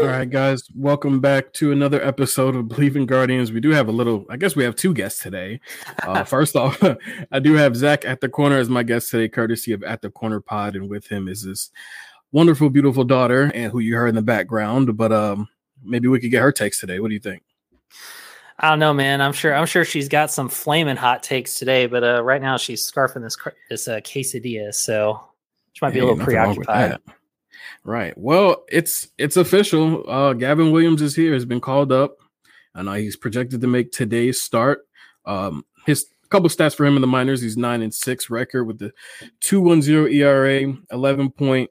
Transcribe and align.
All 0.00 0.08
right, 0.08 0.28
guys, 0.28 0.62
welcome 0.74 1.20
back 1.20 1.54
to 1.54 1.72
another 1.72 2.04
episode 2.04 2.54
of 2.54 2.68
Believe 2.68 2.96
in 2.96 3.06
Guardians. 3.06 3.50
We 3.50 3.60
do 3.60 3.70
have 3.70 3.88
a 3.88 3.92
little, 3.92 4.26
I 4.28 4.36
guess 4.36 4.54
we 4.54 4.62
have 4.62 4.76
two 4.76 4.92
guests 4.92 5.22
today. 5.22 5.58
Uh, 6.02 6.22
first 6.24 6.54
off, 6.54 6.82
I 7.32 7.38
do 7.38 7.54
have 7.54 7.74
Zac 7.74 8.04
at 8.04 8.20
the 8.20 8.28
corner 8.28 8.58
as 8.58 8.68
my 8.68 8.82
guest 8.82 9.10
today, 9.10 9.28
courtesy 9.28 9.72
of 9.72 9.82
At 9.82 10.02
the 10.02 10.10
Corner 10.10 10.40
Pod, 10.40 10.76
and 10.76 10.90
with 10.90 11.06
him 11.06 11.28
is 11.28 11.44
this 11.44 11.70
wonderful, 12.30 12.68
beautiful 12.68 13.04
daughter, 13.04 13.50
and 13.54 13.72
who 13.72 13.78
you 13.78 13.96
heard 13.96 14.08
in 14.08 14.14
the 14.14 14.22
background. 14.22 14.98
But 14.98 15.12
um, 15.12 15.48
maybe 15.82 16.08
we 16.08 16.20
could 16.20 16.30
get 16.30 16.42
her 16.42 16.52
takes 16.52 16.78
today. 16.78 17.00
What 17.00 17.08
do 17.08 17.14
you 17.14 17.20
think? 17.20 17.42
I 18.58 18.68
don't 18.68 18.78
know, 18.78 18.92
man. 18.92 19.22
I'm 19.22 19.32
sure. 19.32 19.54
I'm 19.54 19.66
sure 19.66 19.84
she's 19.86 20.10
got 20.10 20.30
some 20.30 20.50
flaming 20.50 20.96
hot 20.96 21.22
takes 21.22 21.58
today, 21.58 21.86
but 21.86 22.04
uh, 22.04 22.22
right 22.22 22.42
now 22.42 22.58
she's 22.58 22.90
scarfing 22.90 23.22
this 23.22 23.38
this 23.70 23.88
uh, 23.88 24.00
quesadilla, 24.00 24.74
so 24.74 25.22
she 25.72 25.84
might 25.84 25.94
be 25.94 26.00
hey, 26.00 26.06
a 26.06 26.08
little 26.08 26.24
preoccupied. 26.24 26.98
Right. 27.84 28.16
Well, 28.16 28.64
it's 28.68 29.08
it's 29.18 29.36
official. 29.36 30.08
Uh, 30.08 30.32
Gavin 30.32 30.72
Williams 30.72 31.02
is 31.02 31.14
here. 31.14 31.34
Has 31.34 31.44
been 31.44 31.60
called 31.60 31.92
up, 31.92 32.16
and 32.74 32.88
uh, 32.88 32.94
he's 32.94 33.16
projected 33.16 33.60
to 33.60 33.66
make 33.66 33.92
today's 33.92 34.40
start. 34.40 34.86
Um, 35.24 35.64
his 35.86 36.06
couple 36.28 36.48
stats 36.48 36.74
for 36.74 36.84
him 36.84 36.96
in 36.96 37.00
the 37.00 37.06
minors: 37.06 37.40
he's 37.40 37.56
nine 37.56 37.82
and 37.82 37.94
six 37.94 38.30
record 38.30 38.64
with 38.64 38.78
the 38.78 38.92
two 39.40 39.60
one 39.60 39.82
zero 39.82 40.06
ERA, 40.06 40.74
eleven 40.90 41.30
point 41.30 41.70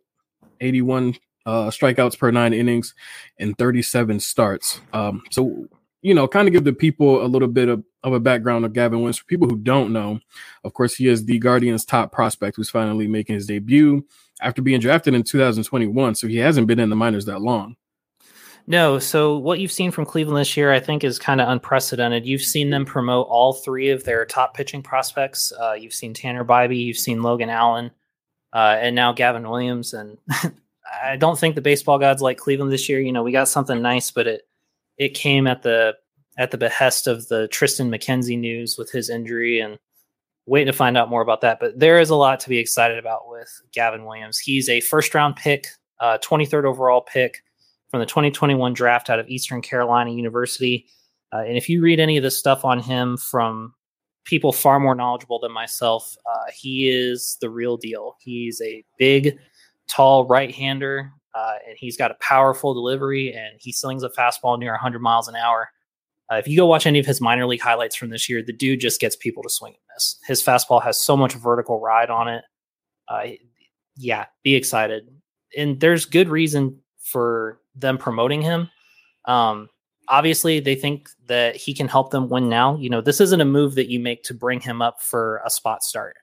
eighty 0.61 0.81
one 0.81 1.15
uh, 1.45 1.69
strikeouts 1.69 2.17
per 2.17 2.31
nine 2.31 2.53
innings, 2.53 2.93
and 3.39 3.57
thirty 3.57 3.81
seven 3.81 4.19
starts. 4.19 4.79
Um, 4.93 5.23
so 5.31 5.67
you 6.01 6.13
know, 6.13 6.27
kind 6.27 6.47
of 6.47 6.53
give 6.53 6.63
the 6.63 6.71
people 6.71 7.25
a 7.25 7.27
little 7.27 7.47
bit 7.47 7.67
of, 7.67 7.83
of 8.03 8.13
a 8.13 8.19
background 8.19 8.63
of 8.63 8.73
Gavin 8.73 8.99
Williams. 8.99 9.17
For 9.17 9.25
people 9.25 9.49
who 9.49 9.57
don't 9.57 9.91
know, 9.91 10.19
of 10.63 10.71
course, 10.73 10.93
he 10.93 11.07
is 11.07 11.25
the 11.25 11.39
Guardians' 11.39 11.83
top 11.83 12.11
prospect 12.11 12.57
who's 12.57 12.69
finally 12.69 13.07
making 13.07 13.33
his 13.33 13.47
debut 13.47 14.05
after 14.41 14.61
being 14.61 14.79
drafted 14.79 15.13
in 15.13 15.23
2021. 15.23 16.15
So 16.15 16.27
he 16.27 16.37
hasn't 16.37 16.67
been 16.67 16.79
in 16.79 16.89
the 16.89 16.95
minors 16.95 17.25
that 17.25 17.41
long. 17.41 17.75
No, 18.67 18.97
so 18.97 19.37
what 19.37 19.59
you've 19.59 19.71
seen 19.71 19.91
from 19.91 20.05
Cleveland 20.05 20.39
this 20.39 20.57
year, 20.57 20.73
I 20.73 20.79
think, 20.79 21.03
is 21.03 21.19
kind 21.19 21.39
of 21.39 21.47
unprecedented. 21.49 22.25
You've 22.25 22.41
seen 22.41 22.71
them 22.71 22.83
promote 22.83 23.27
all 23.27 23.53
three 23.53 23.91
of 23.91 24.03
their 24.03 24.25
top 24.25 24.55
pitching 24.55 24.81
prospects. 24.81 25.53
Uh, 25.53 25.73
you've 25.73 25.93
seen 25.93 26.15
Tanner 26.15 26.43
Bibee, 26.43 26.83
you've 26.83 26.97
seen 26.97 27.21
Logan 27.21 27.51
Allen, 27.51 27.91
uh, 28.53 28.77
and 28.79 28.95
now 28.95 29.13
Gavin 29.13 29.47
Williams. 29.47 29.93
And 29.93 30.17
I 31.03 31.15
don't 31.15 31.37
think 31.37 31.53
the 31.53 31.61
baseball 31.61 31.99
gods 31.99 32.23
like 32.23 32.39
Cleveland 32.39 32.71
this 32.71 32.89
year. 32.89 32.99
You 32.99 33.11
know, 33.11 33.21
we 33.21 33.31
got 33.31 33.49
something 33.49 33.81
nice, 33.81 34.09
but 34.09 34.25
it 34.25 34.47
it 34.97 35.13
came 35.13 35.45
at 35.45 35.61
the 35.61 35.95
at 36.37 36.49
the 36.49 36.57
behest 36.57 37.05
of 37.05 37.27
the 37.27 37.47
Triston 37.49 37.89
McKenzie 37.89 38.39
news 38.39 38.77
with 38.79 38.91
his 38.91 39.11
injury, 39.11 39.59
and 39.59 39.77
waiting 40.45 40.71
to 40.71 40.77
find 40.77 40.97
out 40.97 41.09
more 41.09 41.21
about 41.21 41.41
that. 41.41 41.59
But 41.59 41.79
there 41.79 41.99
is 41.99 42.09
a 42.09 42.15
lot 42.15 42.39
to 42.41 42.49
be 42.49 42.57
excited 42.57 42.97
about 42.97 43.29
with 43.29 43.49
Gavin 43.73 44.05
Williams. 44.05 44.37
He's 44.37 44.69
a 44.69 44.81
first 44.81 45.13
round 45.13 45.35
pick, 45.35 45.67
uh, 45.99 46.17
23rd 46.23 46.65
overall 46.65 47.01
pick 47.01 47.41
from 47.89 47.99
the 47.99 48.05
2021 48.05 48.73
draft 48.73 49.09
out 49.09 49.19
of 49.19 49.27
Eastern 49.27 49.61
Carolina 49.61 50.11
University. 50.11 50.87
Uh, 51.33 51.43
and 51.47 51.57
if 51.57 51.69
you 51.69 51.81
read 51.81 51.99
any 51.99 52.17
of 52.17 52.23
the 52.23 52.31
stuff 52.31 52.63
on 52.63 52.79
him 52.79 53.17
from 53.17 53.73
people 54.25 54.51
far 54.51 54.79
more 54.79 54.95
knowledgeable 54.95 55.39
than 55.39 55.51
myself, 55.51 56.15
uh, 56.25 56.51
he 56.53 56.89
is 56.89 57.37
the 57.41 57.49
real 57.49 57.77
deal. 57.77 58.15
He's 58.19 58.61
a 58.61 58.83
big, 58.97 59.37
tall 59.87 60.25
right 60.25 60.53
hander, 60.53 61.11
uh, 61.33 61.53
and 61.67 61.77
he's 61.77 61.97
got 61.97 62.11
a 62.11 62.15
powerful 62.15 62.73
delivery, 62.73 63.33
and 63.33 63.55
he 63.59 63.71
slings 63.71 64.03
a 64.03 64.09
fastball 64.09 64.57
near 64.57 64.71
100 64.71 64.99
miles 64.99 65.27
an 65.27 65.35
hour. 65.35 65.69
Uh, 66.31 66.37
if 66.37 66.47
you 66.47 66.57
go 66.57 66.65
watch 66.65 66.87
any 66.87 66.99
of 66.99 67.05
his 67.05 67.21
minor 67.21 67.45
league 67.45 67.61
highlights 67.61 67.95
from 67.95 68.09
this 68.09 68.27
year, 68.29 68.41
the 68.43 68.53
dude 68.53 68.79
just 68.79 68.99
gets 68.99 69.15
people 69.15 69.43
to 69.43 69.49
swing 69.49 69.73
and 69.73 69.95
miss. 69.95 70.17
His 70.25 70.43
fastball 70.43 70.81
has 70.81 70.99
so 70.99 71.15
much 71.15 71.33
vertical 71.33 71.79
ride 71.79 72.09
on 72.09 72.27
it. 72.27 72.43
Uh, 73.07 73.23
yeah, 73.95 74.25
be 74.43 74.55
excited. 74.55 75.07
And 75.55 75.79
there's 75.79 76.05
good 76.05 76.29
reason 76.29 76.79
for 76.99 77.59
them 77.75 77.97
promoting 77.97 78.41
him. 78.41 78.69
Um, 79.25 79.69
obviously, 80.07 80.59
they 80.59 80.75
think 80.75 81.09
that 81.27 81.55
he 81.55 81.73
can 81.73 81.87
help 81.87 82.11
them 82.11 82.29
win 82.29 82.49
now. 82.49 82.75
You 82.77 82.89
know, 82.89 83.01
this 83.01 83.21
isn't 83.21 83.41
a 83.41 83.45
move 83.45 83.75
that 83.75 83.89
you 83.89 83.99
make 83.99 84.23
to 84.23 84.33
bring 84.33 84.59
him 84.59 84.81
up 84.81 85.01
for 85.01 85.41
a 85.45 85.49
spot 85.49 85.83
start. 85.83 86.15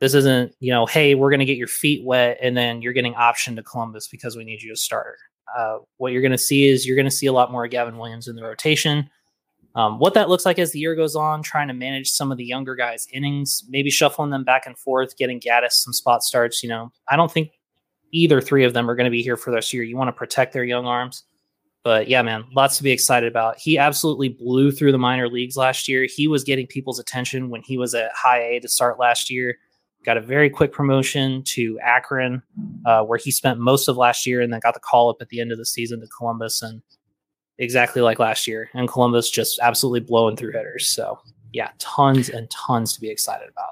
This 0.00 0.14
isn't, 0.14 0.54
you 0.60 0.72
know, 0.72 0.86
hey, 0.86 1.14
we're 1.14 1.30
going 1.30 1.40
to 1.40 1.46
get 1.46 1.56
your 1.56 1.68
feet 1.68 2.04
wet 2.04 2.38
and 2.42 2.56
then 2.56 2.82
you're 2.82 2.92
getting 2.92 3.14
option 3.14 3.54
to 3.56 3.62
Columbus 3.62 4.08
because 4.08 4.36
we 4.36 4.44
need 4.44 4.62
you 4.62 4.70
to 4.70 4.76
start. 4.76 5.16
Uh, 5.56 5.78
what 5.98 6.12
you're 6.12 6.22
going 6.22 6.32
to 6.32 6.38
see 6.38 6.66
is 6.66 6.86
you're 6.86 6.96
going 6.96 7.06
to 7.06 7.10
see 7.10 7.26
a 7.26 7.32
lot 7.32 7.52
more 7.52 7.68
Gavin 7.68 7.98
Williams 7.98 8.26
in 8.26 8.34
the 8.34 8.42
rotation. 8.42 9.08
Um, 9.74 9.98
what 9.98 10.14
that 10.14 10.28
looks 10.28 10.44
like 10.44 10.58
as 10.58 10.72
the 10.72 10.78
year 10.78 10.94
goes 10.94 11.16
on, 11.16 11.42
trying 11.42 11.68
to 11.68 11.74
manage 11.74 12.10
some 12.10 12.30
of 12.30 12.38
the 12.38 12.44
younger 12.44 12.74
guys' 12.74 13.06
innings, 13.12 13.64
maybe 13.68 13.90
shuffling 13.90 14.30
them 14.30 14.44
back 14.44 14.66
and 14.66 14.78
forth, 14.78 15.16
getting 15.16 15.40
Gaddis 15.40 15.72
some 15.72 15.92
spot 15.92 16.22
starts. 16.22 16.62
You 16.62 16.68
know, 16.68 16.92
I 17.08 17.16
don't 17.16 17.32
think 17.32 17.52
either 18.12 18.40
three 18.40 18.64
of 18.64 18.74
them 18.74 18.90
are 18.90 18.94
going 18.94 19.06
to 19.06 19.10
be 19.10 19.22
here 19.22 19.36
for 19.36 19.50
this 19.50 19.72
year. 19.72 19.82
You 19.82 19.96
want 19.96 20.08
to 20.08 20.12
protect 20.12 20.52
their 20.52 20.64
young 20.64 20.86
arms. 20.86 21.24
But 21.84 22.06
yeah, 22.06 22.22
man, 22.22 22.44
lots 22.54 22.76
to 22.76 22.84
be 22.84 22.92
excited 22.92 23.28
about. 23.28 23.58
He 23.58 23.76
absolutely 23.76 24.28
blew 24.28 24.70
through 24.70 24.92
the 24.92 24.98
minor 24.98 25.28
leagues 25.28 25.56
last 25.56 25.88
year. 25.88 26.06
He 26.06 26.28
was 26.28 26.44
getting 26.44 26.66
people's 26.66 27.00
attention 27.00 27.50
when 27.50 27.62
he 27.62 27.76
was 27.76 27.94
at 27.94 28.12
high 28.14 28.40
A 28.40 28.60
to 28.60 28.68
start 28.68 29.00
last 29.00 29.30
year. 29.30 29.58
Got 30.04 30.16
a 30.16 30.20
very 30.20 30.50
quick 30.50 30.72
promotion 30.72 31.42
to 31.44 31.78
Akron, 31.80 32.42
uh, 32.86 33.02
where 33.02 33.18
he 33.18 33.30
spent 33.30 33.58
most 33.58 33.88
of 33.88 33.96
last 33.96 34.26
year, 34.26 34.40
and 34.40 34.52
then 34.52 34.60
got 34.60 34.74
the 34.74 34.80
call 34.80 35.10
up 35.10 35.16
at 35.20 35.28
the 35.28 35.40
end 35.40 35.50
of 35.50 35.58
the 35.58 35.66
season 35.66 36.00
to 36.00 36.06
Columbus. 36.06 36.62
And 36.62 36.82
exactly 37.58 38.02
like 38.02 38.18
last 38.18 38.46
year, 38.46 38.70
and 38.74 38.88
Columbus 38.88 39.30
just 39.30 39.58
absolutely 39.60 40.00
blowing 40.00 40.36
through 40.36 40.52
hitters. 40.52 40.88
So 40.88 41.18
yeah, 41.52 41.70
tons 41.78 42.28
and 42.28 42.50
tons 42.50 42.92
to 42.94 43.00
be 43.00 43.10
excited 43.10 43.48
about. 43.48 43.70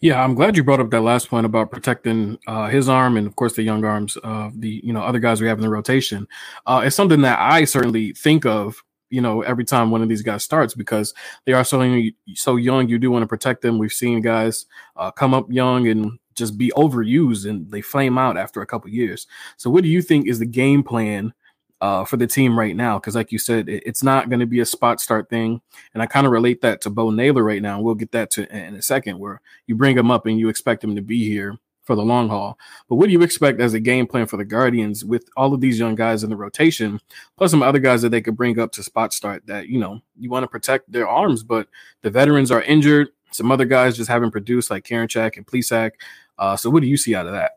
Yeah, 0.00 0.22
I'm 0.22 0.34
glad 0.34 0.56
you 0.56 0.64
brought 0.64 0.80
up 0.80 0.90
that 0.90 1.00
last 1.00 1.28
point 1.28 1.46
about 1.46 1.70
protecting 1.70 2.38
uh, 2.46 2.68
his 2.68 2.88
arm 2.88 3.16
and, 3.16 3.26
of 3.26 3.36
course, 3.36 3.54
the 3.54 3.62
young 3.62 3.84
arms 3.84 4.16
of 4.18 4.60
the 4.60 4.80
you 4.84 4.92
know 4.92 5.02
other 5.02 5.18
guys 5.18 5.40
we 5.40 5.48
have 5.48 5.58
in 5.58 5.62
the 5.62 5.70
rotation. 5.70 6.26
Uh, 6.66 6.82
it's 6.84 6.96
something 6.96 7.22
that 7.22 7.38
I 7.38 7.64
certainly 7.64 8.12
think 8.12 8.44
of, 8.44 8.82
you 9.10 9.20
know, 9.20 9.42
every 9.42 9.64
time 9.64 9.90
one 9.90 10.02
of 10.02 10.08
these 10.08 10.22
guys 10.22 10.44
starts 10.44 10.74
because 10.74 11.14
they 11.44 11.52
are 11.52 11.64
so 11.64 11.80
young. 11.82 12.10
So 12.34 12.56
young, 12.56 12.88
you 12.88 12.98
do 12.98 13.10
want 13.10 13.22
to 13.22 13.28
protect 13.28 13.62
them. 13.62 13.78
We've 13.78 13.92
seen 13.92 14.20
guys 14.20 14.66
uh, 14.96 15.10
come 15.10 15.32
up 15.32 15.46
young 15.50 15.88
and 15.88 16.18
just 16.34 16.58
be 16.58 16.72
overused, 16.76 17.48
and 17.48 17.70
they 17.70 17.80
flame 17.80 18.18
out 18.18 18.36
after 18.36 18.60
a 18.60 18.66
couple 18.66 18.90
years. 18.90 19.26
So, 19.56 19.70
what 19.70 19.82
do 19.82 19.88
you 19.88 20.02
think 20.02 20.26
is 20.26 20.38
the 20.38 20.46
game 20.46 20.82
plan? 20.82 21.32
Uh, 21.80 22.04
for 22.04 22.16
the 22.16 22.26
team 22.26 22.58
right 22.58 22.76
now. 22.76 22.98
Because, 22.98 23.14
like 23.14 23.32
you 23.32 23.38
said, 23.38 23.68
it, 23.68 23.82
it's 23.86 24.02
not 24.02 24.28
going 24.28 24.40
to 24.40 24.46
be 24.46 24.60
a 24.60 24.66
spot 24.66 25.00
start 25.00 25.28
thing. 25.28 25.60
And 25.94 26.02
I 26.02 26.06
kind 26.06 26.26
of 26.26 26.32
relate 26.32 26.60
that 26.62 26.80
to 26.82 26.90
Bo 26.90 27.10
Naylor 27.10 27.42
right 27.42 27.62
now. 27.62 27.76
And 27.76 27.84
We'll 27.84 27.94
get 27.94 28.12
that 28.12 28.30
to 28.32 28.56
in 28.56 28.74
a 28.74 28.82
second, 28.82 29.18
where 29.18 29.40
you 29.66 29.76
bring 29.76 29.96
him 29.96 30.10
up 30.10 30.26
and 30.26 30.38
you 30.38 30.48
expect 30.48 30.82
him 30.82 30.96
to 30.96 31.02
be 31.02 31.24
here 31.26 31.58
for 31.86 31.94
the 31.94 32.02
long 32.02 32.28
haul. 32.28 32.58
But 32.88 32.96
what 32.96 33.06
do 33.06 33.12
you 33.12 33.22
expect 33.22 33.60
as 33.60 33.72
a 33.72 33.80
game 33.80 34.06
plan 34.06 34.26
for 34.26 34.36
the 34.36 34.44
Guardians 34.44 35.04
with 35.04 35.28
all 35.36 35.54
of 35.54 35.60
these 35.60 35.78
young 35.78 35.94
guys 35.94 36.24
in 36.24 36.30
the 36.30 36.36
rotation, 36.36 37.00
plus 37.36 37.52
some 37.52 37.62
other 37.62 37.78
guys 37.78 38.02
that 38.02 38.08
they 38.08 38.20
could 38.20 38.36
bring 38.36 38.58
up 38.58 38.72
to 38.72 38.82
spot 38.82 39.12
start 39.12 39.46
that, 39.46 39.68
you 39.68 39.78
know, 39.78 40.00
you 40.18 40.28
want 40.28 40.42
to 40.42 40.48
protect 40.48 40.90
their 40.90 41.08
arms, 41.08 41.44
but 41.44 41.68
the 42.02 42.10
veterans 42.10 42.50
are 42.50 42.62
injured. 42.62 43.08
Some 43.30 43.52
other 43.52 43.64
guys 43.64 43.96
just 43.96 44.10
haven't 44.10 44.32
produced 44.32 44.70
like 44.70 44.84
Karinchak 44.84 45.36
and 45.36 45.46
Plesac. 45.46 45.92
Uh, 46.38 46.56
so 46.56 46.70
what 46.70 46.82
do 46.82 46.88
you 46.88 46.96
see 46.96 47.14
out 47.14 47.26
of 47.26 47.32
that? 47.32 47.52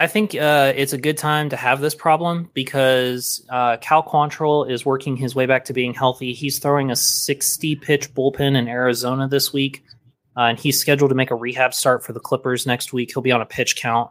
I 0.00 0.06
think 0.06 0.34
uh, 0.34 0.72
it's 0.74 0.94
a 0.94 0.98
good 0.98 1.18
time 1.18 1.50
to 1.50 1.56
have 1.56 1.82
this 1.82 1.94
problem 1.94 2.48
because 2.54 3.44
uh, 3.50 3.76
Cal 3.82 4.02
Quantrill 4.02 4.68
is 4.68 4.86
working 4.86 5.14
his 5.14 5.34
way 5.34 5.44
back 5.44 5.66
to 5.66 5.74
being 5.74 5.92
healthy. 5.92 6.32
He's 6.32 6.58
throwing 6.58 6.90
a 6.90 6.96
60 6.96 7.76
pitch 7.76 8.14
bullpen 8.14 8.56
in 8.56 8.66
Arizona 8.66 9.28
this 9.28 9.52
week, 9.52 9.84
uh, 10.38 10.44
and 10.44 10.58
he's 10.58 10.80
scheduled 10.80 11.10
to 11.10 11.14
make 11.14 11.30
a 11.30 11.34
rehab 11.34 11.74
start 11.74 12.02
for 12.02 12.14
the 12.14 12.20
Clippers 12.20 12.66
next 12.66 12.94
week. 12.94 13.12
He'll 13.12 13.22
be 13.22 13.30
on 13.30 13.42
a 13.42 13.46
pitch 13.46 13.76
count. 13.76 14.10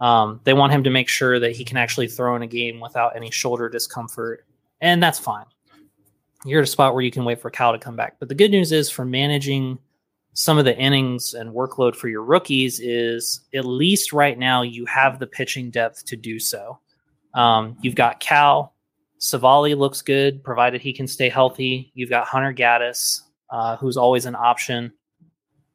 Um, 0.00 0.40
they 0.42 0.54
want 0.54 0.72
him 0.72 0.82
to 0.82 0.90
make 0.90 1.08
sure 1.08 1.38
that 1.38 1.54
he 1.54 1.64
can 1.64 1.76
actually 1.76 2.08
throw 2.08 2.34
in 2.34 2.42
a 2.42 2.48
game 2.48 2.80
without 2.80 3.14
any 3.14 3.30
shoulder 3.30 3.68
discomfort, 3.68 4.44
and 4.80 5.00
that's 5.00 5.20
fine. 5.20 5.46
You're 6.44 6.62
at 6.62 6.68
a 6.68 6.70
spot 6.70 6.94
where 6.94 7.02
you 7.02 7.12
can 7.12 7.24
wait 7.24 7.40
for 7.40 7.50
Cal 7.50 7.70
to 7.70 7.78
come 7.78 7.94
back. 7.94 8.16
But 8.18 8.28
the 8.28 8.34
good 8.34 8.50
news 8.50 8.72
is 8.72 8.90
for 8.90 9.04
managing 9.04 9.78
some 10.38 10.56
of 10.56 10.64
the 10.64 10.78
innings 10.78 11.34
and 11.34 11.52
workload 11.52 11.96
for 11.96 12.06
your 12.06 12.22
rookies 12.22 12.78
is 12.78 13.40
at 13.52 13.64
least 13.64 14.12
right 14.12 14.38
now 14.38 14.62
you 14.62 14.86
have 14.86 15.18
the 15.18 15.26
pitching 15.26 15.68
depth 15.68 16.04
to 16.04 16.14
do 16.14 16.38
so. 16.38 16.78
Um, 17.34 17.76
you've 17.82 17.96
got 17.96 18.20
Cal, 18.20 18.72
Civale 19.18 19.76
looks 19.76 20.00
good, 20.00 20.44
provided 20.44 20.80
he 20.80 20.92
can 20.92 21.08
stay 21.08 21.28
healthy. 21.28 21.90
You've 21.92 22.08
got 22.08 22.28
Hunter 22.28 22.54
Gaddis, 22.54 23.22
uh, 23.50 23.78
who's 23.78 23.96
always 23.96 24.26
an 24.26 24.36
option. 24.36 24.92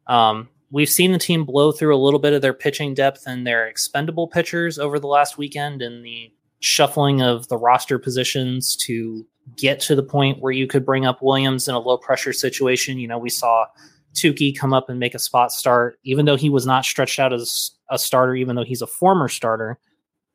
Um, 0.07 0.47
we've 0.71 0.87
seen 0.87 1.11
the 1.11 1.19
team 1.19 1.43
blow 1.43 1.73
through 1.73 1.93
a 1.93 1.99
little 1.99 2.17
bit 2.19 2.31
of 2.31 2.41
their 2.41 2.53
pitching 2.53 2.93
depth 2.93 3.23
and 3.27 3.45
their 3.45 3.67
expendable 3.67 4.29
pitchers 4.29 4.79
over 4.79 4.97
the 4.97 5.07
last 5.07 5.37
weekend 5.37 5.81
and 5.81 6.05
the 6.05 6.31
shuffling 6.61 7.21
of 7.21 7.49
the 7.49 7.57
roster 7.57 7.99
positions 7.99 8.77
to 8.77 9.27
get 9.57 9.81
to 9.81 9.93
the 9.93 10.03
point 10.03 10.39
where 10.39 10.53
you 10.53 10.67
could 10.67 10.85
bring 10.85 11.05
up 11.05 11.21
Williams 11.21 11.67
in 11.67 11.75
a 11.75 11.79
low 11.79 11.97
pressure 11.97 12.31
situation. 12.31 12.97
You 12.97 13.09
know, 13.09 13.17
we 13.17 13.29
saw 13.29 13.65
Touki 14.13 14.57
come 14.57 14.73
up 14.73 14.89
and 14.89 14.99
make 14.99 15.15
a 15.15 15.19
spot 15.19 15.51
start, 15.51 15.99
even 16.03 16.25
though 16.25 16.35
he 16.35 16.49
was 16.49 16.65
not 16.65 16.85
stretched 16.85 17.19
out 17.19 17.33
as 17.33 17.71
a 17.89 17.97
starter, 17.97 18.35
even 18.35 18.55
though 18.55 18.63
he's 18.63 18.81
a 18.81 18.87
former 18.87 19.27
starter. 19.27 19.79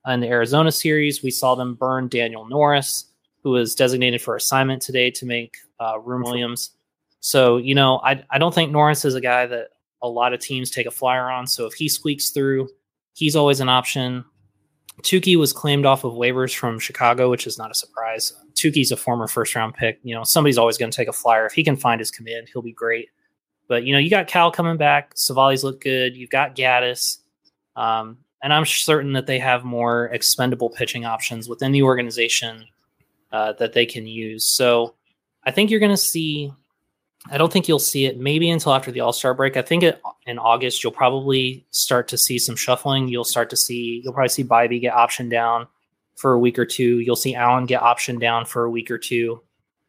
In 0.06 0.20
the 0.20 0.28
Arizona 0.28 0.72
series, 0.72 1.22
we 1.22 1.30
saw 1.30 1.54
them 1.54 1.74
burn 1.74 2.08
Daniel 2.08 2.46
Norris, 2.46 3.04
who 3.42 3.50
was 3.50 3.74
designated 3.74 4.22
for 4.22 4.36
assignment 4.36 4.82
today 4.82 5.10
to 5.12 5.26
make 5.26 5.56
uh, 5.80 5.98
Room 6.00 6.22
Williams. 6.22 6.70
So, 7.20 7.56
you 7.56 7.74
know, 7.74 8.00
I, 8.04 8.24
I 8.30 8.38
don't 8.38 8.54
think 8.54 8.72
Norris 8.72 9.04
is 9.04 9.14
a 9.14 9.20
guy 9.20 9.46
that 9.46 9.68
a 10.02 10.08
lot 10.08 10.32
of 10.32 10.40
teams 10.40 10.70
take 10.70 10.86
a 10.86 10.90
flyer 10.90 11.30
on. 11.30 11.46
So 11.46 11.66
if 11.66 11.74
he 11.74 11.88
squeaks 11.88 12.30
through, 12.30 12.68
he's 13.14 13.36
always 13.36 13.60
an 13.60 13.68
option. 13.68 14.24
Touki 15.02 15.36
was 15.36 15.52
claimed 15.52 15.86
off 15.86 16.04
of 16.04 16.14
waivers 16.14 16.54
from 16.54 16.78
Chicago, 16.78 17.30
which 17.30 17.46
is 17.46 17.58
not 17.58 17.70
a 17.70 17.74
surprise. 17.74 18.32
Touki's 18.54 18.90
a 18.90 18.96
former 18.96 19.28
first 19.28 19.54
round 19.54 19.74
pick. 19.74 19.98
You 20.02 20.14
know, 20.14 20.24
somebody's 20.24 20.58
always 20.58 20.78
going 20.78 20.90
to 20.90 20.96
take 20.96 21.08
a 21.08 21.12
flyer. 21.12 21.46
If 21.46 21.52
he 21.52 21.62
can 21.62 21.76
find 21.76 22.00
his 22.00 22.10
command, 22.10 22.48
he'll 22.52 22.62
be 22.62 22.72
great. 22.72 23.08
But 23.68 23.84
you 23.84 23.92
know, 23.92 23.98
you 23.98 24.10
got 24.10 24.26
Cal 24.26 24.50
coming 24.50 24.76
back. 24.76 25.12
Civale's 25.14 25.62
look 25.62 25.80
good. 25.80 26.16
You've 26.16 26.30
got 26.30 26.56
Gaddis, 26.56 27.18
um, 27.76 28.18
and 28.42 28.52
I'm 28.52 28.66
certain 28.66 29.12
that 29.12 29.26
they 29.26 29.38
have 29.38 29.64
more 29.64 30.06
expendable 30.06 30.70
pitching 30.70 31.04
options 31.04 31.48
within 31.48 31.72
the 31.72 31.82
organization 31.82 32.64
uh, 33.30 33.52
that 33.54 33.74
they 33.74 33.86
can 33.86 34.06
use. 34.06 34.44
So 34.44 34.94
I 35.44 35.50
think 35.50 35.70
you're 35.70 35.80
going 35.80 35.92
to 35.92 35.96
see. 35.96 36.52
I 37.30 37.36
don't 37.36 37.52
think 37.52 37.68
you'll 37.68 37.78
see 37.78 38.06
it 38.06 38.18
maybe 38.18 38.48
until 38.48 38.72
after 38.72 38.90
the 38.90 39.00
All 39.00 39.12
Star 39.12 39.34
break. 39.34 39.56
I 39.56 39.62
think 39.62 39.82
it, 39.82 40.00
in 40.26 40.38
August 40.38 40.82
you'll 40.82 40.92
probably 40.92 41.66
start 41.70 42.08
to 42.08 42.18
see 42.18 42.38
some 42.38 42.56
shuffling. 42.56 43.08
You'll 43.08 43.24
start 43.24 43.50
to 43.50 43.56
see 43.56 44.00
you'll 44.02 44.14
probably 44.14 44.28
see 44.30 44.44
Bibee 44.44 44.80
get 44.80 44.94
optioned 44.94 45.30
down 45.30 45.66
for 46.16 46.32
a 46.32 46.38
week 46.38 46.58
or 46.58 46.64
two. 46.64 47.00
You'll 47.00 47.16
see 47.16 47.34
Allen 47.34 47.66
get 47.66 47.80
optioned 47.80 48.20
down 48.20 48.44
for 48.44 48.64
a 48.64 48.70
week 48.70 48.90
or 48.90 48.98
two. 48.98 49.42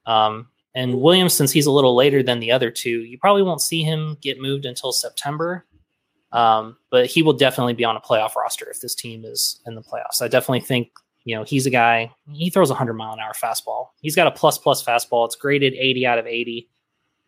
Um, 0.06 0.50
and 0.76 1.02
Williams, 1.02 1.34
since 1.34 1.52
he's 1.52 1.66
a 1.66 1.72
little 1.72 1.96
later 1.96 2.22
than 2.22 2.40
the 2.40 2.52
other 2.52 2.72
two, 2.72 3.02
you 3.02 3.18
probably 3.18 3.44
won't 3.44 3.62
see 3.62 3.84
him 3.84 4.18
get 4.22 4.40
moved 4.40 4.66
until 4.66 4.92
September. 4.92 5.66
Um, 6.32 6.78
but 6.92 7.08
he 7.08 7.24
will 7.24 7.34
definitely 7.34 7.74
be 7.74 7.84
on 7.84 7.96
a 7.96 8.02
playoff 8.02 8.36
roster 8.36 8.70
if 8.70 8.82
this 8.82 8.94
team 8.94 9.26
is 9.26 9.60
in 9.66 9.74
the 9.76 9.82
playoffs. 9.82 10.22
I 10.22 10.28
definitely 10.28 10.60
think 10.62 10.92
you 11.24 11.36
know 11.36 11.44
he's 11.44 11.66
a 11.66 11.72
guy. 11.72 12.12
He 12.32 12.50
throws 12.50 12.70
a 12.70 12.76
hundred 12.76 12.94
mile 12.94 13.14
an 13.14 13.20
hour 13.20 13.34
fastball. 13.34 13.88
He's 14.02 14.16
got 14.16 14.28
a 14.28 14.32
plus 14.32 14.58
plus 14.58 14.84
fastball. 14.84 15.26
It's 15.26 15.36
graded 15.36 15.74
eighty 15.74 16.06
out 16.06 16.20
of 16.20 16.28
eighty. 16.28 16.70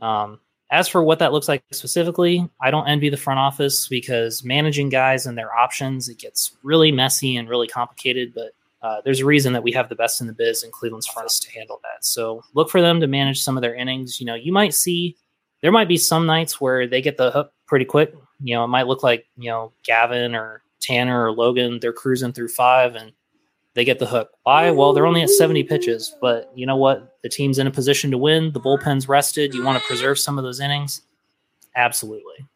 Um, 0.01 0.39
as 0.69 0.87
for 0.87 1.03
what 1.03 1.19
that 1.19 1.33
looks 1.33 1.49
like 1.49 1.63
specifically, 1.71 2.47
I 2.61 2.71
don't 2.71 2.87
envy 2.87 3.09
the 3.09 3.17
front 3.17 3.39
office 3.39 3.87
because 3.87 4.43
managing 4.43 4.89
guys 4.89 5.25
and 5.25 5.37
their 5.37 5.53
options 5.53 6.07
it 6.07 6.17
gets 6.17 6.55
really 6.63 6.91
messy 6.91 7.35
and 7.35 7.49
really 7.49 7.67
complicated. 7.67 8.33
But 8.33 8.51
uh, 8.81 9.01
there's 9.03 9.19
a 9.19 9.25
reason 9.25 9.53
that 9.53 9.63
we 9.63 9.71
have 9.71 9.89
the 9.89 9.95
best 9.95 10.21
in 10.21 10.27
the 10.27 10.33
biz 10.33 10.63
in 10.63 10.71
Cleveland's 10.71 11.07
front 11.07 11.29
to 11.29 11.51
handle 11.51 11.79
that. 11.83 12.03
So 12.03 12.43
look 12.53 12.69
for 12.69 12.81
them 12.81 12.99
to 12.99 13.07
manage 13.07 13.41
some 13.41 13.57
of 13.57 13.61
their 13.61 13.75
innings. 13.75 14.19
You 14.19 14.25
know, 14.25 14.35
you 14.35 14.51
might 14.51 14.73
see 14.73 15.15
there 15.61 15.71
might 15.71 15.87
be 15.87 15.97
some 15.97 16.25
nights 16.25 16.59
where 16.59 16.87
they 16.87 17.01
get 17.01 17.17
the 17.17 17.31
hook 17.31 17.53
pretty 17.67 17.85
quick. 17.85 18.13
You 18.43 18.55
know, 18.55 18.63
it 18.63 18.69
might 18.69 18.87
look 18.87 19.03
like 19.03 19.27
you 19.37 19.49
know 19.49 19.71
Gavin 19.83 20.35
or 20.35 20.63
Tanner 20.79 21.25
or 21.25 21.31
Logan 21.31 21.79
they're 21.79 21.93
cruising 21.93 22.33
through 22.33 22.49
five 22.49 22.95
and 22.95 23.13
they 23.73 23.85
get 23.85 23.99
the 23.99 24.07
hook. 24.07 24.31
Why? 24.43 24.71
Well, 24.71 24.93
they're 24.93 25.05
only 25.05 25.21
at 25.21 25.29
70 25.29 25.63
pitches, 25.63 26.13
but 26.19 26.51
you 26.55 26.65
know 26.65 26.75
what? 26.75 27.17
The 27.23 27.29
team's 27.29 27.57
in 27.57 27.67
a 27.67 27.71
position 27.71 28.11
to 28.11 28.17
win. 28.17 28.51
The 28.51 28.59
bullpen's 28.59 29.07
rested. 29.07 29.53
You 29.53 29.63
want 29.63 29.81
to 29.81 29.87
preserve 29.87 30.19
some 30.19 30.37
of 30.37 30.43
those 30.43 30.59
innings. 30.59 31.01
Absolutely. 31.75 32.47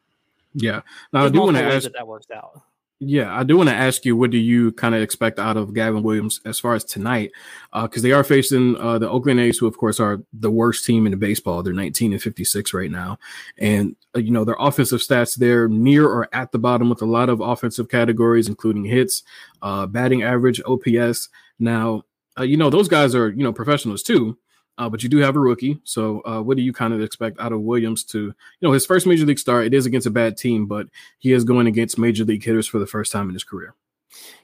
Yeah. 0.54 0.82
Now 1.14 1.26
I 1.26 1.30
do 1.30 1.40
want 1.40 1.56
to 1.56 1.64
ask 1.64 1.84
that 1.84 1.94
that 1.94 2.08
works 2.08 2.28
out. 2.32 2.62
Yeah, 3.08 3.38
I 3.38 3.44
do 3.44 3.56
want 3.56 3.70
to 3.70 3.76
ask 3.76 4.04
you, 4.04 4.16
what 4.16 4.32
do 4.32 4.40
you 4.40 4.72
kind 4.72 4.96
of 4.96 5.02
expect 5.02 5.38
out 5.38 5.58
of 5.58 5.76
Gavin 5.76 6.02
Williams 6.02 6.42
as 6.44 6.60
far 6.60 6.74
as 6.74 6.84
tonight? 6.84 7.32
Because 7.72 8.02
uh, 8.02 8.08
they 8.08 8.12
are 8.14 8.24
facing 8.24 8.76
uh, 8.78 8.98
the 8.98 9.08
Oakland 9.08 9.40
A's, 9.40 9.60
who 9.60 9.68
of 9.68 9.78
course 9.78 10.00
are 10.00 10.24
the 10.34 10.50
worst 10.50 10.86
team 10.86 11.06
in 11.06 11.18
baseball. 11.20 11.62
They're 11.62 11.72
19 11.74 12.14
and 12.14 12.22
56 12.22 12.74
right 12.74 12.90
now, 12.90 13.20
and 13.60 13.96
uh, 14.16 14.20
you 14.20 14.32
know 14.32 14.44
their 14.44 14.56
offensive 14.58 15.02
stats 15.02 15.36
they're 15.36 15.68
near 15.68 16.08
or 16.08 16.28
at 16.34 16.52
the 16.52 16.58
bottom 16.58 16.90
with 16.90 17.04
a 17.04 17.06
lot 17.06 17.30
of 17.30 17.42
offensive 17.42 17.90
categories, 17.90 18.50
including 18.50 18.86
hits, 18.86 19.22
uh, 19.62 19.86
batting 19.86 20.24
average, 20.24 20.60
OPS. 20.66 21.30
Now, 21.60 22.04
uh, 22.40 22.44
you 22.44 22.58
know 22.58 22.72
those 22.72 22.88
guys 22.88 23.14
are 23.14 23.30
you 23.30 23.44
know 23.44 23.54
professionals 23.54 24.02
too, 24.02 24.36
uh, 24.78 24.90
but 24.90 25.04
you 25.04 25.10
do 25.10 25.18
have 25.18 25.36
a 25.36 25.40
rookie. 25.40 25.80
So, 25.84 26.22
uh, 26.26 26.42
what 26.42 26.58
do 26.58 26.64
you 26.64 26.74
kind 26.74 26.94
of 26.94 27.02
expect 27.02 27.40
out 27.40 27.54
of 27.54 27.62
Williams 27.62 28.04
to, 28.06 28.20
you 28.20 28.34
know, 28.62 28.72
his 28.72 28.86
first 28.86 29.08
major 29.08 29.26
league 29.26 29.40
start? 29.40 29.66
It 29.66 29.74
is 29.74 29.86
against 29.86 30.08
a 30.08 30.12
bad 30.12 30.38
team, 30.38 30.66
but 30.66 30.88
he 31.20 31.32
is 31.32 31.44
going 31.44 31.68
against 31.68 31.98
major 31.98 32.26
league 32.26 32.44
hitters 32.44 32.68
for 32.68 32.80
the 32.80 32.88
first 32.88 33.12
time 33.12 33.30
in 33.30 33.34
his 33.34 33.44
career. 33.44 33.74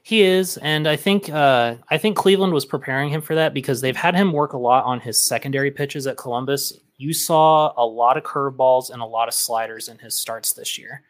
He 0.02 0.22
is, 0.22 0.56
and 0.58 0.86
I 0.86 0.96
think 0.96 1.30
uh, 1.30 1.76
I 1.88 1.98
think 1.98 2.16
Cleveland 2.16 2.52
was 2.52 2.64
preparing 2.64 3.10
him 3.10 3.20
for 3.20 3.34
that 3.34 3.54
because 3.54 3.80
they've 3.80 3.96
had 3.96 4.14
him 4.14 4.32
work 4.32 4.52
a 4.52 4.58
lot 4.58 4.84
on 4.84 5.00
his 5.00 5.20
secondary 5.20 5.70
pitches 5.70 6.06
at 6.06 6.16
Columbus. 6.16 6.72
You 6.96 7.12
saw 7.12 7.72
a 7.76 7.86
lot 7.86 8.16
of 8.16 8.22
curveballs 8.22 8.90
and 8.90 9.00
a 9.00 9.06
lot 9.06 9.28
of 9.28 9.34
sliders 9.34 9.88
in 9.88 9.98
his 9.98 10.14
starts 10.14 10.52
this 10.52 10.78
year. 10.78 11.02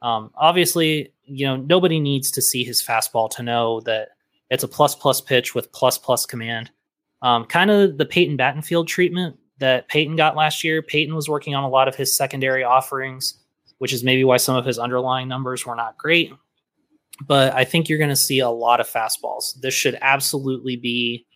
Um, 0.00 0.30
obviously, 0.34 1.12
you 1.24 1.46
know 1.46 1.56
nobody 1.56 1.98
needs 1.98 2.30
to 2.32 2.42
see 2.42 2.64
his 2.64 2.82
fastball 2.82 3.28
to 3.30 3.42
know 3.42 3.80
that 3.80 4.10
it's 4.50 4.64
a 4.64 4.68
plus 4.68 4.94
plus 4.94 5.20
pitch 5.20 5.54
with 5.54 5.72
plus 5.72 5.98
plus 5.98 6.24
command. 6.24 6.70
Um, 7.22 7.44
kind 7.44 7.70
of 7.70 7.98
the 7.98 8.04
Peyton 8.04 8.36
Battenfield 8.36 8.86
treatment 8.86 9.36
that 9.58 9.88
Peyton 9.88 10.16
got 10.16 10.36
last 10.36 10.62
year. 10.64 10.82
Peyton 10.82 11.14
was 11.14 11.28
working 11.28 11.54
on 11.54 11.64
a 11.64 11.68
lot 11.68 11.88
of 11.88 11.94
his 11.94 12.14
secondary 12.14 12.62
offerings, 12.62 13.34
which 13.78 13.92
is 13.92 14.04
maybe 14.04 14.24
why 14.24 14.36
some 14.36 14.56
of 14.56 14.64
his 14.64 14.78
underlying 14.78 15.28
numbers 15.28 15.64
were 15.64 15.76
not 15.76 15.96
great. 15.96 16.32
But 17.26 17.54
I 17.54 17.64
think 17.64 17.88
you're 17.88 17.98
going 17.98 18.10
to 18.10 18.16
see 18.16 18.40
a 18.40 18.50
lot 18.50 18.80
of 18.80 18.88
fastballs. 18.88 19.58
This 19.60 19.72
should 19.72 19.96
absolutely 20.02 20.76
be 20.76 21.26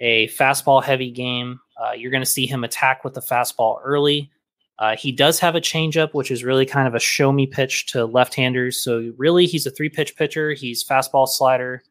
a 0.00 0.28
fastball 0.28 0.82
heavy 0.82 1.10
game. 1.10 1.60
Uh, 1.80 1.92
you're 1.92 2.10
going 2.10 2.22
to 2.22 2.26
see 2.26 2.46
him 2.46 2.64
attack 2.64 3.02
with 3.04 3.14
the 3.14 3.22
fastball 3.22 3.78
early. 3.82 4.30
Uh, 4.78 4.96
he 4.96 5.12
does 5.12 5.38
have 5.38 5.54
a 5.54 5.60
changeup, 5.60 6.12
which 6.12 6.30
is 6.30 6.44
really 6.44 6.66
kind 6.66 6.88
of 6.88 6.94
a 6.94 7.00
show 7.00 7.30
me 7.30 7.46
pitch 7.46 7.86
to 7.86 8.04
left 8.04 8.34
handers. 8.34 8.82
So, 8.82 9.12
really, 9.16 9.46
he's 9.46 9.66
a 9.66 9.70
three 9.70 9.88
pitch 9.88 10.16
pitcher. 10.16 10.52
He's 10.52 10.84
fastball, 10.84 11.28
slider, 11.28 11.82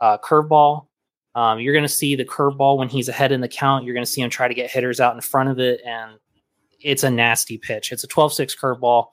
uh, 0.00 0.16
curveball. 0.18 0.86
Um, 1.34 1.60
you're 1.60 1.72
going 1.72 1.84
to 1.84 1.88
see 1.88 2.16
the 2.16 2.24
curveball 2.24 2.78
when 2.78 2.88
he's 2.88 3.08
ahead 3.08 3.32
in 3.32 3.40
the 3.40 3.48
count. 3.48 3.84
You're 3.84 3.94
going 3.94 4.04
to 4.04 4.10
see 4.10 4.20
him 4.20 4.30
try 4.30 4.48
to 4.48 4.54
get 4.54 4.70
hitters 4.70 5.00
out 5.00 5.14
in 5.14 5.20
front 5.20 5.48
of 5.48 5.58
it, 5.58 5.80
and 5.86 6.18
it's 6.80 7.04
a 7.04 7.10
nasty 7.10 7.58
pitch. 7.58 7.92
It's 7.92 8.04
a 8.04 8.08
12 8.08 8.32
6 8.32 8.56
curveball. 8.56 9.06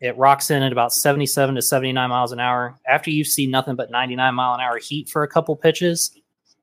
It 0.00 0.16
rocks 0.16 0.50
in 0.50 0.62
at 0.62 0.72
about 0.72 0.92
77 0.92 1.56
to 1.56 1.62
79 1.62 2.08
miles 2.08 2.32
an 2.32 2.40
hour. 2.40 2.78
After 2.86 3.10
you 3.10 3.24
see 3.24 3.46
nothing 3.46 3.74
but 3.74 3.90
99 3.90 4.34
mile 4.34 4.54
an 4.54 4.60
hour 4.60 4.78
heat 4.78 5.08
for 5.08 5.24
a 5.24 5.28
couple 5.28 5.56
pitches, 5.56 6.12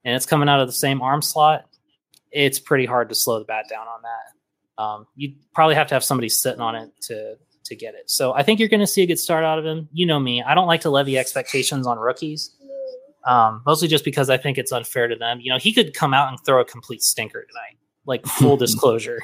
and 0.03 0.15
it's 0.15 0.25
coming 0.25 0.49
out 0.49 0.61
of 0.61 0.67
the 0.67 0.73
same 0.73 1.01
arm 1.01 1.21
slot, 1.21 1.65
it's 2.31 2.59
pretty 2.59 2.85
hard 2.85 3.09
to 3.09 3.15
slow 3.15 3.39
the 3.39 3.45
bat 3.45 3.65
down 3.69 3.87
on 3.87 4.01
that. 4.03 4.81
Um, 4.81 5.07
you 5.15 5.35
probably 5.53 5.75
have 5.75 5.87
to 5.87 5.95
have 5.95 6.03
somebody 6.03 6.29
sitting 6.29 6.61
on 6.61 6.75
it 6.75 6.91
to 7.03 7.35
to 7.65 7.75
get 7.75 7.95
it. 7.95 8.09
So 8.11 8.31
I 8.33 8.43
think 8.43 8.59
you're 8.59 8.69
going 8.69 8.81
to 8.81 8.87
see 8.87 9.01
a 9.01 9.07
good 9.07 9.19
start 9.19 9.43
out 9.43 9.57
of 9.57 9.65
him. 9.65 9.89
You 9.91 10.05
know 10.05 10.19
me; 10.19 10.41
I 10.41 10.55
don't 10.55 10.67
like 10.67 10.81
to 10.81 10.89
levy 10.89 11.17
expectations 11.17 11.85
on 11.85 11.99
rookies 11.99 12.55
um, 13.25 13.61
mostly 13.65 13.87
just 13.87 14.05
because 14.05 14.29
I 14.29 14.37
think 14.37 14.57
it's 14.57 14.71
unfair 14.71 15.07
to 15.07 15.15
them. 15.15 15.39
You 15.41 15.51
know, 15.51 15.57
he 15.57 15.73
could 15.73 15.93
come 15.93 16.13
out 16.13 16.29
and 16.29 16.37
throw 16.45 16.61
a 16.61 16.65
complete 16.65 17.01
stinker 17.01 17.45
tonight, 17.45 17.77
like 18.05 18.25
full 18.25 18.57
disclosure. 18.65 19.19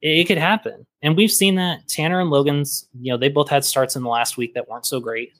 It, 0.00 0.20
it, 0.20 0.26
could 0.26 0.38
happen. 0.38 0.86
And 1.02 1.16
we've 1.16 1.30
seen 1.30 1.56
that 1.56 1.86
Tanner 1.86 2.20
and 2.20 2.30
Logan's, 2.30 2.88
you 2.98 3.12
know, 3.12 3.18
they 3.18 3.28
both 3.28 3.48
had 3.48 3.64
starts 3.64 3.94
in 3.94 4.02
the 4.02 4.08
last 4.08 4.36
week 4.36 4.54
that 4.54 4.68
weren't 4.68 4.86
so 4.86 5.00
great. 5.00 5.32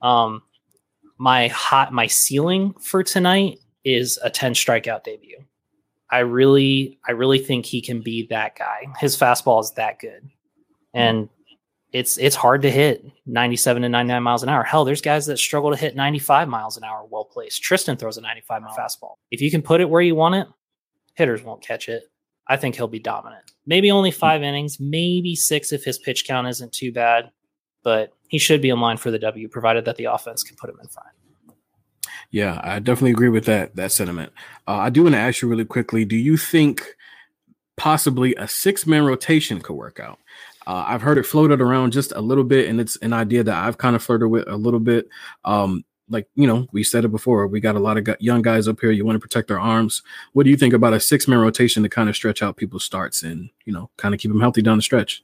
Um, 0.00 0.42
my 1.18 1.48
hot 1.48 1.92
my 1.92 2.06
ceiling 2.06 2.74
for 2.74 3.02
tonight 3.02 3.58
is 3.84 4.18
a 4.22 4.30
10 4.30 4.52
strikeout 4.52 5.04
debut. 5.04 5.38
I 6.10 6.18
really 6.20 6.98
I 7.08 7.12
really 7.12 7.38
think 7.38 7.66
he 7.66 7.80
can 7.80 8.00
be 8.00 8.26
that 8.28 8.56
guy. 8.56 8.86
His 9.00 9.16
fastball 9.16 9.60
is 9.60 9.72
that 9.72 9.98
good. 9.98 10.28
And 10.94 11.28
it's 11.96 12.18
it's 12.18 12.36
hard 12.36 12.60
to 12.60 12.70
hit 12.70 13.10
97 13.24 13.80
to 13.80 13.88
99 13.88 14.22
miles 14.22 14.42
an 14.42 14.50
hour. 14.50 14.62
Hell, 14.62 14.84
there's 14.84 15.00
guys 15.00 15.24
that 15.26 15.38
struggle 15.38 15.70
to 15.70 15.76
hit 15.76 15.96
95 15.96 16.46
miles 16.46 16.76
an 16.76 16.84
hour 16.84 17.06
well 17.08 17.24
placed. 17.24 17.62
Triston 17.62 17.98
throws 17.98 18.18
a 18.18 18.20
95 18.20 18.62
mile 18.62 18.76
fastball. 18.76 19.14
If 19.30 19.40
you 19.40 19.50
can 19.50 19.62
put 19.62 19.80
it 19.80 19.88
where 19.88 20.02
you 20.02 20.14
want 20.14 20.34
it, 20.34 20.46
hitters 21.14 21.42
won't 21.42 21.62
catch 21.62 21.88
it. 21.88 22.04
I 22.46 22.58
think 22.58 22.74
he'll 22.74 22.86
be 22.86 22.98
dominant. 22.98 23.50
Maybe 23.64 23.90
only 23.90 24.10
five 24.10 24.42
innings, 24.42 24.78
maybe 24.78 25.34
six 25.34 25.72
if 25.72 25.84
his 25.84 25.98
pitch 25.98 26.26
count 26.26 26.46
isn't 26.48 26.72
too 26.72 26.92
bad, 26.92 27.30
but 27.82 28.12
he 28.28 28.38
should 28.38 28.60
be 28.60 28.68
in 28.68 28.78
line 28.78 28.98
for 28.98 29.10
the 29.10 29.18
W, 29.18 29.48
provided 29.48 29.86
that 29.86 29.96
the 29.96 30.04
offense 30.04 30.42
can 30.42 30.54
put 30.56 30.68
him 30.68 30.76
in 30.82 30.88
front. 30.88 31.08
Yeah, 32.30 32.60
I 32.62 32.78
definitely 32.78 33.12
agree 33.12 33.30
with 33.30 33.46
that 33.46 33.74
that 33.76 33.90
sentiment. 33.90 34.32
Uh, 34.68 34.76
I 34.76 34.90
do 34.90 35.04
want 35.04 35.14
to 35.14 35.20
ask 35.20 35.40
you 35.40 35.48
really 35.48 35.64
quickly: 35.64 36.04
Do 36.04 36.16
you 36.16 36.36
think 36.36 36.94
possibly 37.78 38.34
a 38.34 38.46
six 38.46 38.86
man 38.86 39.04
rotation 39.06 39.62
could 39.62 39.76
work 39.76 39.98
out? 39.98 40.18
Uh, 40.66 40.84
I've 40.86 41.02
heard 41.02 41.18
it 41.18 41.26
floated 41.26 41.60
around 41.60 41.92
just 41.92 42.12
a 42.12 42.20
little 42.20 42.44
bit, 42.44 42.68
and 42.68 42.80
it's 42.80 42.96
an 42.96 43.12
idea 43.12 43.44
that 43.44 43.54
I've 43.54 43.78
kind 43.78 43.94
of 43.94 44.02
flirted 44.02 44.28
with 44.28 44.48
a 44.48 44.56
little 44.56 44.80
bit. 44.80 45.08
Um, 45.44 45.84
like 46.08 46.28
you 46.34 46.46
know, 46.46 46.66
we 46.72 46.84
said 46.84 47.04
it 47.04 47.08
before. 47.08 47.46
We 47.46 47.60
got 47.60 47.76
a 47.76 47.80
lot 47.80 47.98
of 47.98 48.16
young 48.20 48.42
guys 48.42 48.68
up 48.68 48.80
here. 48.80 48.90
You 48.90 49.04
want 49.04 49.16
to 49.16 49.20
protect 49.20 49.48
their 49.48 49.60
arms. 49.60 50.02
What 50.32 50.44
do 50.44 50.50
you 50.50 50.56
think 50.56 50.74
about 50.74 50.92
a 50.92 51.00
six 51.00 51.26
man 51.26 51.38
rotation 51.38 51.82
to 51.82 51.88
kind 51.88 52.08
of 52.08 52.16
stretch 52.16 52.42
out 52.42 52.56
people's 52.56 52.84
starts 52.84 53.22
and 53.22 53.50
you 53.64 53.72
know, 53.72 53.90
kind 53.96 54.14
of 54.14 54.20
keep 54.20 54.30
them 54.30 54.40
healthy 54.40 54.62
down 54.62 54.78
the 54.78 54.82
stretch? 54.82 55.22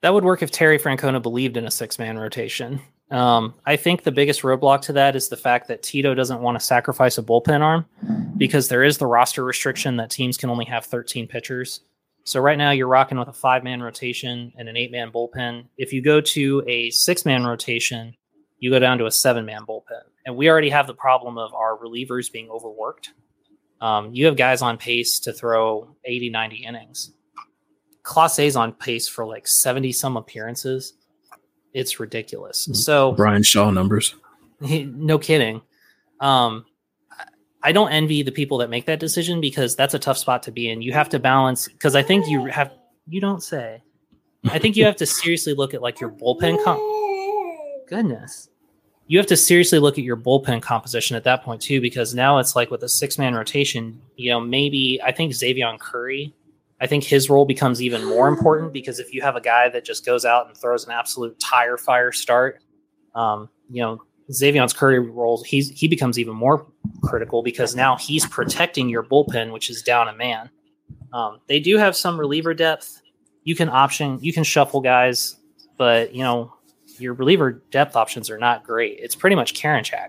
That 0.00 0.12
would 0.12 0.24
work 0.24 0.42
if 0.42 0.50
Terry 0.50 0.78
Francona 0.78 1.22
believed 1.22 1.56
in 1.56 1.66
a 1.66 1.70
six 1.70 1.98
man 1.98 2.18
rotation. 2.18 2.80
Um, 3.10 3.54
I 3.66 3.76
think 3.76 4.02
the 4.02 4.12
biggest 4.12 4.42
roadblock 4.42 4.82
to 4.82 4.92
that 4.94 5.14
is 5.14 5.28
the 5.28 5.36
fact 5.36 5.68
that 5.68 5.82
Tito 5.82 6.14
doesn't 6.14 6.40
want 6.40 6.58
to 6.58 6.64
sacrifice 6.64 7.18
a 7.18 7.22
bullpen 7.22 7.60
arm 7.60 7.86
because 8.36 8.68
there 8.68 8.82
is 8.82 8.98
the 8.98 9.06
roster 9.06 9.44
restriction 9.44 9.96
that 9.96 10.10
teams 10.10 10.36
can 10.36 10.50
only 10.50 10.64
have 10.64 10.84
13 10.86 11.28
pitchers. 11.28 11.80
So 12.24 12.40
right 12.40 12.56
now 12.56 12.70
you're 12.70 12.88
rocking 12.88 13.18
with 13.18 13.28
a 13.28 13.32
five 13.32 13.62
man 13.62 13.82
rotation 13.82 14.52
and 14.56 14.68
an 14.68 14.76
eight 14.76 14.90
man 14.90 15.12
bullpen. 15.12 15.66
If 15.76 15.92
you 15.92 16.02
go 16.02 16.20
to 16.20 16.64
a 16.66 16.90
six 16.90 17.24
man 17.24 17.44
rotation, 17.44 18.14
you 18.58 18.70
go 18.70 18.78
down 18.78 18.98
to 18.98 19.06
a 19.06 19.10
seven 19.10 19.44
man 19.44 19.66
bullpen. 19.66 20.02
And 20.24 20.36
we 20.36 20.48
already 20.48 20.70
have 20.70 20.86
the 20.86 20.94
problem 20.94 21.36
of 21.36 21.52
our 21.52 21.76
relievers 21.76 22.32
being 22.32 22.48
overworked. 22.50 23.10
Um, 23.80 24.14
you 24.14 24.24
have 24.24 24.36
guys 24.36 24.62
on 24.62 24.78
pace 24.78 25.18
to 25.20 25.32
throw 25.34 25.94
80, 26.06 26.30
90 26.30 26.56
innings. 26.64 27.12
Clase's 28.02 28.56
on 28.56 28.72
pace 28.72 29.06
for 29.06 29.26
like 29.26 29.46
70 29.46 29.92
some 29.92 30.16
appearances. 30.16 30.94
It's 31.74 32.00
ridiculous. 32.00 32.66
Mm. 32.66 32.76
So 32.76 33.12
Bryan 33.12 33.42
Shaw 33.42 33.70
numbers. 33.70 34.14
No 34.60 35.18
kidding. 35.18 35.60
Um, 36.20 36.64
I 37.64 37.72
don't 37.72 37.90
envy 37.90 38.22
the 38.22 38.30
people 38.30 38.58
that 38.58 38.68
make 38.68 38.84
that 38.86 39.00
decision 39.00 39.40
because 39.40 39.74
that's 39.74 39.94
a 39.94 39.98
tough 39.98 40.18
spot 40.18 40.42
to 40.44 40.52
be 40.52 40.68
in. 40.68 40.82
You 40.82 40.92
have 40.92 41.08
to 41.08 41.18
balance 41.18 41.66
because 41.66 41.96
I 41.96 42.02
think 42.02 42.28
you 42.28 42.44
have 42.46 42.70
you 43.08 43.22
don't 43.22 43.42
say. 43.42 43.82
I 44.44 44.58
think 44.58 44.76
you 44.76 44.84
have 44.84 44.96
to 44.96 45.06
seriously 45.06 45.54
look 45.54 45.72
at 45.72 45.80
like 45.80 45.98
your 45.98 46.10
bullpen 46.10 46.62
comp. 46.62 46.78
Goodness. 47.88 48.50
You 49.06 49.18
have 49.18 49.26
to 49.28 49.36
seriously 49.36 49.78
look 49.78 49.98
at 49.98 50.04
your 50.04 50.16
bullpen 50.16 50.60
composition 50.60 51.16
at 51.16 51.24
that 51.24 51.42
point 51.42 51.62
too, 51.62 51.80
because 51.80 52.14
now 52.14 52.38
it's 52.38 52.54
like 52.54 52.70
with 52.70 52.82
a 52.82 52.88
six 52.88 53.16
man 53.18 53.34
rotation, 53.34 54.00
you 54.16 54.30
know, 54.30 54.40
maybe 54.40 55.00
I 55.02 55.12
think 55.12 55.32
Xzavion 55.32 55.78
Curry, 55.78 56.34
I 56.82 56.86
think 56.86 57.04
his 57.04 57.30
role 57.30 57.46
becomes 57.46 57.80
even 57.80 58.04
more 58.04 58.28
important 58.28 58.74
because 58.74 58.98
if 58.98 59.14
you 59.14 59.22
have 59.22 59.36
a 59.36 59.40
guy 59.40 59.70
that 59.70 59.86
just 59.86 60.04
goes 60.04 60.26
out 60.26 60.48
and 60.48 60.56
throws 60.56 60.84
an 60.84 60.92
absolute 60.92 61.38
tire 61.40 61.78
fire 61.78 62.12
start, 62.12 62.62
um, 63.14 63.48
you 63.70 63.80
know, 63.80 64.02
Xzavion's 64.30 64.72
Curry 64.72 64.98
role, 64.98 65.42
he's 65.44 65.70
he 65.70 65.88
becomes 65.88 66.18
even 66.18 66.34
more 66.34 66.66
critical 67.02 67.42
because 67.42 67.74
now 67.74 67.96
he's 67.96 68.26
protecting 68.26 68.88
your 68.88 69.02
bullpen, 69.02 69.52
which 69.52 69.68
is 69.68 69.82
down 69.82 70.08
a 70.08 70.14
man. 70.14 70.50
Um, 71.12 71.40
they 71.46 71.60
do 71.60 71.76
have 71.76 71.96
some 71.96 72.18
reliever 72.18 72.54
depth. 72.54 73.02
You 73.44 73.54
can 73.54 73.68
option, 73.68 74.18
you 74.22 74.32
can 74.32 74.42
shuffle 74.42 74.80
guys, 74.80 75.36
but 75.76 76.14
you 76.14 76.22
know 76.22 76.52
your 76.98 77.14
reliever 77.14 77.62
depth 77.70 77.96
options 77.96 78.30
are 78.30 78.38
not 78.38 78.64
great. 78.64 78.98
It's 79.00 79.14
pretty 79.14 79.36
much 79.36 79.54
Karinchak, 79.54 80.08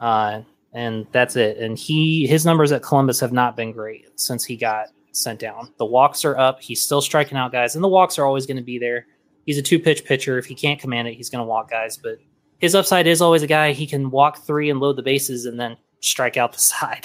uh, 0.00 0.42
and 0.72 1.06
that's 1.12 1.36
it. 1.36 1.58
And 1.58 1.78
he 1.78 2.26
his 2.26 2.46
numbers 2.46 2.72
at 2.72 2.82
Columbus 2.82 3.20
have 3.20 3.32
not 3.32 3.56
been 3.56 3.72
great 3.72 4.18
since 4.18 4.44
he 4.44 4.56
got 4.56 4.86
sent 5.12 5.40
down. 5.40 5.72
The 5.76 5.84
walks 5.84 6.24
are 6.24 6.38
up. 6.38 6.62
He's 6.62 6.80
still 6.80 7.02
striking 7.02 7.36
out 7.36 7.52
guys, 7.52 7.74
and 7.74 7.84
the 7.84 7.88
walks 7.88 8.18
are 8.18 8.24
always 8.24 8.46
going 8.46 8.56
to 8.56 8.62
be 8.62 8.78
there. 8.78 9.06
He's 9.44 9.58
a 9.58 9.62
two 9.62 9.78
pitch 9.78 10.04
pitcher. 10.04 10.38
If 10.38 10.46
he 10.46 10.54
can't 10.54 10.80
command 10.80 11.08
it, 11.08 11.14
he's 11.14 11.28
going 11.28 11.40
to 11.40 11.46
walk 11.46 11.70
guys, 11.70 11.98
but 11.98 12.18
his 12.62 12.76
upside 12.76 13.08
is 13.08 13.20
always 13.20 13.42
a 13.42 13.46
guy 13.46 13.72
he 13.72 13.88
can 13.88 14.10
walk 14.10 14.38
three 14.38 14.70
and 14.70 14.78
load 14.78 14.96
the 14.96 15.02
bases 15.02 15.44
and 15.44 15.58
then 15.60 15.76
strike 16.00 16.36
out 16.38 16.52
the 16.52 16.60
side. 16.72 17.04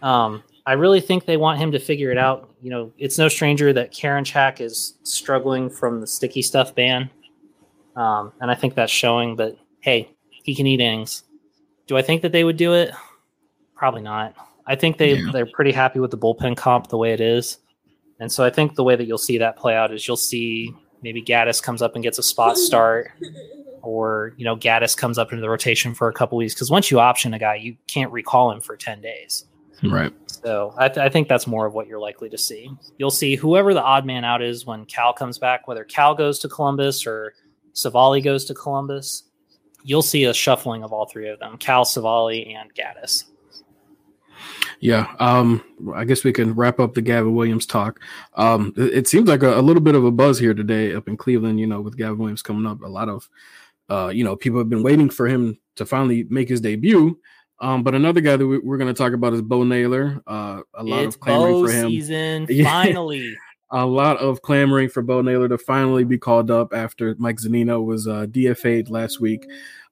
Um, 0.00 0.42
I 0.64 0.74
really 0.74 1.00
think 1.00 1.26
they 1.26 1.36
want 1.36 1.58
him 1.58 1.72
to 1.72 1.80
figure 1.80 2.12
it 2.12 2.16
out. 2.16 2.48
You 2.62 2.70
know, 2.70 2.92
it's 2.96 3.18
no 3.18 3.28
stranger 3.28 3.72
that 3.72 3.92
Karinchak 3.92 4.60
is 4.60 4.94
struggling 5.02 5.68
from 5.68 6.00
the 6.00 6.06
sticky 6.06 6.42
stuff 6.42 6.74
ban. 6.74 7.10
Um, 7.96 8.32
and 8.40 8.50
I 8.50 8.54
think 8.54 8.74
that's 8.74 8.92
showing, 8.92 9.34
but 9.34 9.58
hey, 9.80 10.08
he 10.30 10.54
can 10.54 10.66
eat 10.66 10.80
innings. 10.80 11.24
Do 11.88 11.96
I 11.96 12.02
think 12.02 12.22
that 12.22 12.30
they 12.30 12.44
would 12.44 12.56
do 12.56 12.72
it? 12.72 12.94
Probably 13.74 14.00
not. 14.00 14.34
I 14.64 14.76
think 14.76 14.96
they, 14.96 15.14
yeah. 15.14 15.30
they're 15.32 15.46
pretty 15.46 15.72
happy 15.72 15.98
with 15.98 16.12
the 16.12 16.18
bullpen 16.18 16.56
comp 16.56 16.86
the 16.86 16.96
way 16.96 17.12
it 17.12 17.20
is. 17.20 17.58
And 18.20 18.30
so 18.30 18.44
I 18.44 18.50
think 18.50 18.76
the 18.76 18.84
way 18.84 18.94
that 18.94 19.06
you'll 19.06 19.18
see 19.18 19.38
that 19.38 19.56
play 19.56 19.74
out 19.74 19.92
is 19.92 20.06
you'll 20.06 20.16
see 20.16 20.72
maybe 21.02 21.20
Gaddis 21.20 21.60
comes 21.60 21.82
up 21.82 21.96
and 21.96 22.04
gets 22.04 22.18
a 22.18 22.22
spot 22.22 22.56
start 22.56 23.10
or 23.82 24.34
you 24.36 24.44
know 24.44 24.56
Gaddis 24.56 24.96
comes 24.96 25.18
up 25.18 25.32
into 25.32 25.40
the 25.40 25.50
rotation 25.50 25.94
for 25.94 26.08
a 26.08 26.12
couple 26.12 26.38
weeks 26.38 26.54
because 26.54 26.70
once 26.70 26.90
you 26.90 27.00
option 27.00 27.34
a 27.34 27.38
guy, 27.38 27.56
you 27.56 27.76
can't 27.86 28.10
recall 28.12 28.50
him 28.50 28.60
for 28.60 28.76
ten 28.76 29.00
days. 29.00 29.44
Right. 29.82 30.12
So 30.28 30.74
I, 30.76 30.88
th- 30.88 30.98
I, 30.98 31.08
think 31.08 31.26
that's 31.26 31.46
more 31.48 31.66
of 31.66 31.74
what 31.74 31.88
you're 31.88 31.98
likely 31.98 32.28
to 32.30 32.38
see. 32.38 32.70
You'll 32.98 33.10
see 33.10 33.34
whoever 33.34 33.74
the 33.74 33.82
odd 33.82 34.06
man 34.06 34.24
out 34.24 34.40
is 34.40 34.64
when 34.64 34.84
Cal 34.84 35.12
comes 35.12 35.38
back, 35.38 35.66
whether 35.66 35.82
Cal 35.82 36.14
goes 36.14 36.38
to 36.40 36.48
Columbus 36.48 37.04
or 37.04 37.34
Civale 37.74 38.22
goes 38.22 38.44
to 38.44 38.54
Columbus. 38.54 39.24
You'll 39.82 40.02
see 40.02 40.24
a 40.24 40.34
shuffling 40.34 40.84
of 40.84 40.92
all 40.92 41.06
three 41.06 41.28
of 41.28 41.40
them: 41.40 41.58
Cal, 41.58 41.84
Civale, 41.84 42.54
and 42.54 42.72
Gaddis. 42.74 43.24
Yeah, 44.80 45.14
um, 45.20 45.62
I 45.94 46.04
guess 46.04 46.24
we 46.24 46.32
can 46.32 46.54
wrap 46.54 46.80
up 46.80 46.94
the 46.94 47.02
Gavin 47.02 47.34
Williams 47.34 47.66
talk. 47.66 48.00
Um, 48.34 48.72
it, 48.76 48.94
it 48.94 49.08
seems 49.08 49.28
like 49.28 49.42
a, 49.42 49.60
a, 49.60 49.62
little 49.62 49.82
bit 49.82 49.94
of 49.94 50.04
a 50.04 50.10
buzz 50.10 50.40
here 50.40 50.54
today 50.54 50.92
up 50.92 51.06
in 51.08 51.16
Cleveland. 51.16 51.60
You 51.60 51.68
know, 51.68 51.80
with 51.80 51.96
Gavin 51.96 52.18
Williams 52.18 52.42
coming 52.42 52.66
up, 52.66 52.82
a 52.82 52.88
lot 52.88 53.08
of 53.08 53.28
uh, 53.88 54.08
you 54.08 54.24
know, 54.24 54.36
people 54.36 54.58
have 54.58 54.68
been 54.68 54.82
waiting 54.82 55.10
for 55.10 55.26
him 55.26 55.58
to 55.76 55.86
finally 55.86 56.24
make 56.30 56.48
his 56.48 56.60
debut. 56.60 57.18
Um, 57.60 57.82
but 57.84 57.94
another 57.94 58.20
guy 58.20 58.36
that 58.36 58.46
we, 58.46 58.56
are 58.56 58.76
going 58.76 58.92
to 58.92 58.94
talk 58.94 59.12
about 59.12 59.32
is 59.34 59.42
Bo 59.42 59.62
Naylor. 59.62 60.20
Uh, 60.26 60.62
a 60.74 60.82
lot 60.82 61.04
it's 61.04 61.14
of 61.14 61.20
clamoring 61.20 61.52
Bo 61.52 61.66
for 61.66 61.72
him. 61.72 61.88
Season 61.90 62.46
finally. 62.64 63.36
a 63.70 63.86
lot 63.86 64.18
of 64.18 64.42
clamoring 64.42 64.88
for 64.88 65.00
Bo 65.00 65.22
Naylor 65.22 65.48
to 65.48 65.58
finally 65.58 66.04
be 66.04 66.18
called 66.18 66.50
up 66.50 66.74
after 66.74 67.14
Mike 67.18 67.36
Zunino 67.36 67.84
was 67.84 68.08
uh, 68.08 68.26
DFA'd 68.26 68.90
last 68.90 69.20
week. 69.20 69.46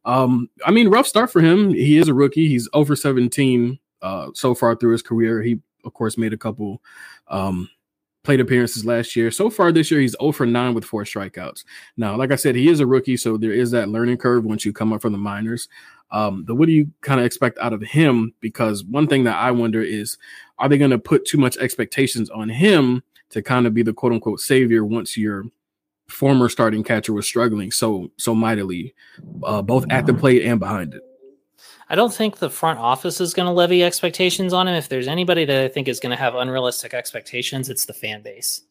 Um, 0.04 0.49
I 0.64 0.70
mean, 0.70 0.88
rough 0.88 1.06
start 1.06 1.30
for 1.30 1.40
him. 1.40 1.70
He 1.73 1.99
is 1.99 2.09
a 2.09 2.14
rookie. 2.14 2.49
He's 2.49 2.68
over 2.73 2.97
17 2.97 3.78
uh, 4.02 4.28
so 4.35 4.54
far 4.54 4.75
through 4.75 4.92
his 4.92 5.02
career. 5.02 5.42
He, 5.42 5.61
of 5.85 5.94
course, 5.94 6.18
made 6.18 6.32
a 6.32 6.38
couple 6.38 6.82
um, 7.28 7.68
plate 8.22 8.40
appearances 8.40 8.84
last 8.84 9.16
year. 9.16 9.30
So 9.30 9.48
far 9.48 9.72
this 9.72 9.90
year, 9.90 10.00
he's 10.00 10.16
0 10.20 10.32
for 10.32 10.46
9 10.46 10.74
with 10.74 10.84
four 10.84 11.04
strikeouts. 11.04 11.64
Now, 11.96 12.16
like 12.16 12.30
I 12.30 12.36
said, 12.36 12.54
he 12.54 12.68
is 12.68 12.80
a 12.80 12.86
rookie, 12.86 13.16
so 13.16 13.36
there 13.36 13.52
is 13.52 13.70
that 13.70 13.88
learning 13.88 14.18
curve 14.18 14.44
once 14.44 14.64
you 14.64 14.72
come 14.72 14.92
up 14.92 15.00
from 15.00 15.12
the 15.12 15.18
minors. 15.18 15.68
Um, 16.10 16.44
but 16.44 16.56
what 16.56 16.66
do 16.66 16.72
you 16.72 16.90
kind 17.00 17.20
of 17.20 17.26
expect 17.26 17.58
out 17.58 17.72
of 17.72 17.82
him? 17.82 18.34
Because 18.40 18.84
one 18.84 19.06
thing 19.06 19.24
that 19.24 19.36
I 19.36 19.50
wonder 19.52 19.80
is, 19.82 20.18
are 20.58 20.68
they 20.68 20.78
going 20.78 20.90
to 20.90 20.98
put 20.98 21.24
too 21.24 21.38
much 21.38 21.56
expectations 21.58 22.28
on 22.30 22.48
him 22.48 23.02
to 23.30 23.42
kind 23.42 23.66
of 23.66 23.74
be 23.74 23.82
the 23.82 23.92
quote 23.92 24.12
unquote 24.12 24.40
savior 24.40 24.84
once 24.84 25.16
your 25.16 25.44
former 26.08 26.48
starting 26.48 26.82
catcher 26.82 27.12
was 27.12 27.26
struggling 27.26 27.70
so 27.70 28.10
so 28.18 28.34
mightily, 28.34 28.94
uh, 29.44 29.62
both 29.62 29.86
at 29.90 30.06
the 30.06 30.12
plate 30.14 30.42
and 30.44 30.58
behind 30.58 30.94
it? 30.94 31.02
I 31.88 31.94
don't 31.94 32.12
think 32.12 32.38
the 32.38 32.50
front 32.50 32.78
office 32.78 33.20
is 33.20 33.34
going 33.34 33.46
to 33.46 33.52
levy 33.52 33.82
expectations 33.82 34.52
on 34.52 34.68
him. 34.68 34.74
If 34.74 34.88
there's 34.88 35.08
anybody 35.08 35.44
that 35.44 35.64
I 35.64 35.68
think 35.68 35.88
is 35.88 36.00
going 36.00 36.10
to 36.10 36.16
have 36.16 36.34
unrealistic 36.34 36.94
expectations, 36.94 37.68
it's 37.68 37.84
the 37.84 37.92
fan 37.92 38.22
base. 38.22 38.62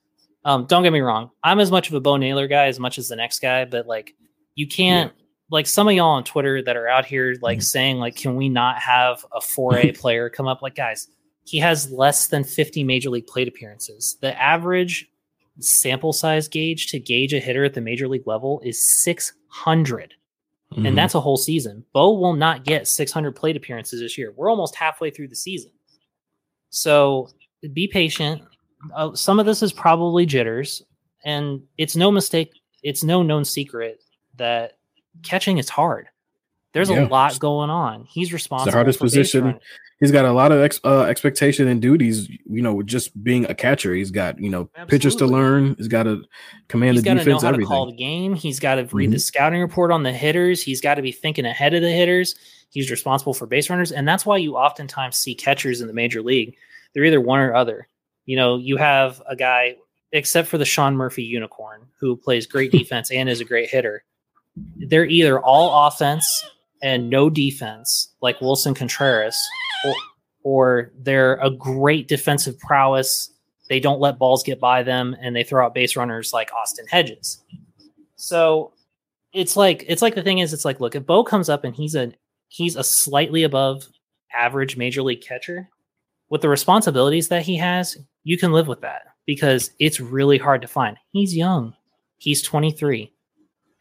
Um, 0.46 0.66
don't 0.66 0.84
get 0.84 0.94
me 0.94 1.02
wrong. 1.02 1.32
I'm 1.44 1.60
as 1.60 1.70
much 1.70 1.90
of 1.90 1.96
a 1.96 2.00
Bo 2.00 2.18
Naylor 2.18 2.48
guy 2.48 2.68
as 2.68 2.80
much 2.80 2.98
as 2.98 3.10
the 3.10 3.16
next 3.16 3.40
guy, 3.40 3.66
but 3.66 3.88
like 3.88 4.16
you 4.56 4.68
can't 4.68 5.12
yeah. 5.16 5.26
like 5.50 5.68
some 5.68 5.88
of 5.88 5.94
y'all 5.94 6.12
on 6.12 6.24
Twitter 6.24 6.62
that 6.64 6.78
are 6.78 6.88
out 6.88 7.06
here 7.06 7.36
like 7.42 7.58
mm-hmm. 7.58 7.64
saying 7.64 7.98
like, 7.98 8.16
can 8.16 8.36
we 8.36 8.48
not 8.48 8.80
have 8.80 9.26
a 9.34 9.40
4A 9.40 9.98
player 10.00 10.30
come 10.30 10.48
up? 10.48 10.62
Like, 10.62 10.76
guys, 10.76 11.08
he 11.44 11.58
has 11.60 11.92
less 11.92 12.28
than 12.28 12.44
50 12.44 12.84
major 12.84 13.10
league 13.10 13.28
plate 13.28 13.48
appearances. 13.48 14.18
The 14.22 14.40
average 14.42 15.10
sample 15.60 16.14
size 16.14 16.48
gauge 16.48 16.88
to 16.88 17.00
gauge 17.00 17.34
a 17.34 17.40
hitter 17.40 17.66
at 17.66 17.74
the 17.74 17.82
major 17.82 18.08
league 18.08 18.28
level 18.28 18.62
is 18.64 18.82
600. 19.04 20.14
Mm-hmm. 20.74 20.86
And 20.86 20.98
that's 20.98 21.16
a 21.16 21.20
whole 21.20 21.38
season. 21.38 21.84
Bo 21.94 22.14
will 22.14 22.34
not 22.34 22.64
get 22.64 22.88
600 22.88 23.36
plate 23.36 23.58
appearances 23.58 24.02
this 24.02 24.18
year. 24.18 24.34
We're 24.36 24.50
almost 24.50 24.76
halfway 24.76 25.10
through 25.10 25.30
the 25.30 25.36
season. 25.36 25.72
So 26.70 27.30
be 27.74 27.88
patient. 27.88 28.44
Uh, 28.96 29.16
some 29.16 29.40
of 29.40 29.46
this 29.46 29.64
is 29.64 29.74
probably 29.74 30.26
jitters. 30.26 30.84
And 31.26 31.62
it's 31.78 31.96
no 31.96 32.12
mistake, 32.12 32.54
it's 32.84 33.04
no 33.04 33.24
known 33.24 33.44
secret 33.44 34.02
that 34.36 34.78
catching 35.24 35.58
is 35.58 35.70
hard. 35.70 36.08
There's 36.74 36.90
Yeah. 36.90 37.06
a 37.06 37.08
lot 37.08 37.40
going 37.40 37.70
on. 37.70 38.06
He's 38.06 38.32
responsible. 38.32 38.72
hardest 38.74 39.00
for 39.00 39.06
base 39.06 39.12
position. 39.14 39.60
He's 40.00 40.12
got 40.12 40.24
a 40.24 40.32
lot 40.32 40.52
of 40.52 40.62
ex, 40.62 40.80
uh, 40.86 41.02
expectation 41.04 41.68
and 41.68 41.82
duties. 41.82 42.30
You 42.50 42.62
know, 42.62 42.74
with 42.76 42.88
just 42.88 43.22
being 43.22 43.46
a 43.46 43.56
catcher, 43.56 43.94
he's 43.94 44.12
got 44.12 44.40
you 44.40 44.50
know 44.50 44.70
pitches 44.88 45.16
to 45.18 45.26
learn. 45.26 45.76
He's 45.78 45.88
got 45.90 46.04
to 46.04 46.24
command 46.68 46.94
He's 46.94 47.04
the 47.04 47.06
got 47.10 47.14
to 47.14 47.20
know 47.20 47.24
defense. 47.26 47.42
how 47.44 47.50
to 47.50 47.56
Everything. 47.56 47.68
call 47.70 47.86
the 47.88 47.96
game. 47.98 48.36
He's 48.36 48.60
got 48.60 48.76
to 48.76 48.88
read 48.94 49.10
Mhm. 49.10 49.14
the 49.14 49.20
scouting 49.20 49.62
report 49.62 49.92
on 49.92 50.04
the 50.04 50.14
hitters. 50.14 50.62
He's 50.64 50.80
got 50.80 50.96
to 50.96 51.02
be 51.02 51.12
thinking 51.12 51.46
ahead 51.46 51.74
of 51.74 51.82
the 51.82 51.92
hitters. 51.92 52.36
He's 52.70 52.92
responsible 52.92 53.34
for 53.34 53.46
base 53.48 53.70
runners, 53.70 53.92
and 53.92 54.08
that's 54.08 54.26
why 54.26 54.38
you 54.38 54.56
oftentimes 54.56 55.18
see 55.18 55.34
catchers 55.36 55.82
in 55.82 55.88
the 55.88 55.94
major 55.94 56.22
league. 56.22 56.56
They're 56.94 57.04
either 57.04 57.20
one 57.20 57.40
or 57.40 57.54
other. 57.56 57.88
You 58.26 58.36
know, 58.38 58.58
you 58.58 58.78
have 58.78 59.22
a 59.28 59.36
guy, 59.36 59.76
except 60.12 60.48
for 60.48 60.58
the 60.60 60.66
Sean 60.66 60.96
Murphy 60.96 61.24
unicorn, 61.24 61.82
who 62.00 62.16
plays 62.16 62.46
great 62.46 62.72
defense 62.72 63.10
and 63.12 63.28
is 63.28 63.42
a 63.42 63.46
great 63.46 63.70
hitter. 63.70 64.04
They're 64.78 65.06
either 65.06 65.40
all 65.42 65.88
offense 65.88 66.46
and 66.82 67.10
no 67.10 67.30
defense, 67.30 68.14
like 68.22 68.40
Willson 68.40 68.76
Contreras, 68.76 69.38
or, 69.86 69.96
or 70.44 70.92
they're 70.98 71.36
a 71.36 71.50
great 71.50 72.08
defensive 72.08 72.58
prowess. 72.60 73.32
They 73.70 73.80
don't 73.80 74.00
let 74.00 74.18
balls 74.18 74.44
get 74.44 74.60
by 74.60 74.84
them, 74.84 75.16
and 75.22 75.36
they 75.36 75.44
throw 75.44 75.66
out 75.66 75.74
base 75.74 75.96
runners 75.96 76.34
like 76.34 76.52
Austin 76.54 76.88
Hedges. 76.88 77.44
So 78.16 78.74
it's 79.34 79.56
like 79.56 79.86
it's 79.88 80.02
like 80.02 80.16
the 80.16 80.24
thing 80.24 80.40
is, 80.40 80.54
it's 80.54 80.66
like 80.66 80.80
look, 80.80 80.96
if 80.96 81.06
Bo 81.06 81.24
comes 81.24 81.50
up 81.50 81.64
and 81.64 81.76
he's 81.76 81.96
a 81.96 82.14
he's 82.48 82.76
a 82.76 82.84
slightly 82.84 83.44
above 83.44 83.88
average 84.34 84.78
major 84.78 85.02
league 85.02 85.22
catcher 85.22 85.70
with 86.30 86.42
the 86.42 86.50
responsibilities 86.50 87.28
that 87.30 87.44
he 87.44 87.56
has, 87.58 87.98
you 88.24 88.38
can 88.38 88.52
live 88.52 88.68
with 88.68 88.82
that 88.82 89.04
because 89.26 89.72
it's 89.80 90.00
really 90.00 90.38
hard 90.38 90.62
to 90.62 90.68
find. 90.68 90.98
He's 91.12 91.36
young. 91.36 91.76
He's 92.18 92.42
23. 92.42 93.12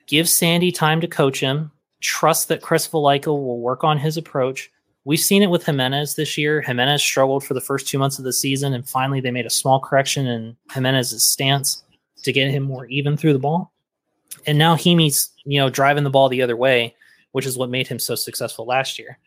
Give 0.07 0.28
Sandy 0.28 0.73
time 0.73 1.00
to 1.00 1.09
coach 1.09 1.40
him. 1.40 1.73
Trust 2.00 2.49
that 2.49 2.62
Chris 2.62 2.87
Vallejo 2.87 3.35
will 3.35 3.61
work 3.61 3.85
on 3.85 3.99
his 3.99 4.17
approach. 4.17 4.71
We've 5.05 5.19
seen 5.19 5.43
it 5.43 5.50
with 5.50 5.64
Giménez 5.64 6.17
this 6.17 6.37
year. 6.37 6.62
Giménez 6.62 7.00
struggled 7.00 7.45
for 7.45 7.55
the 7.55 7.61
first 7.61 7.88
two 7.88 7.99
months 7.99 8.19
of 8.19 8.25
the 8.25 8.33
season, 8.33 8.75
and 8.75 8.88
finally 8.88 9.21
they 9.21 9.31
made 9.31 9.47
a 9.47 9.50
small 9.50 9.81
correction 9.81 10.26
in 10.26 10.57
Giménez's 10.71 11.26
stance 11.26 11.83
to 12.23 12.33
get 12.33 12.50
him 12.50 12.64
more 12.64 12.87
even 12.87 13.17
through 13.17 13.33
the 13.33 13.38
ball. 13.38 13.73
And 14.47 14.59
now 14.59 14.76
Heaney's, 14.76 15.31
you 15.45 15.59
know, 15.59 15.71
driving 15.71 16.05
the 16.05 16.11
ball 16.11 16.28
the 16.28 16.43
other 16.43 16.57
way, 16.57 16.95
which 17.33 17.47
is 17.47 17.57
what 17.57 17.71
made 17.71 17.88
him 17.88 17.99
so 17.99 18.14
successful 18.14 18.67
last 18.67 18.99
year. 18.99 19.19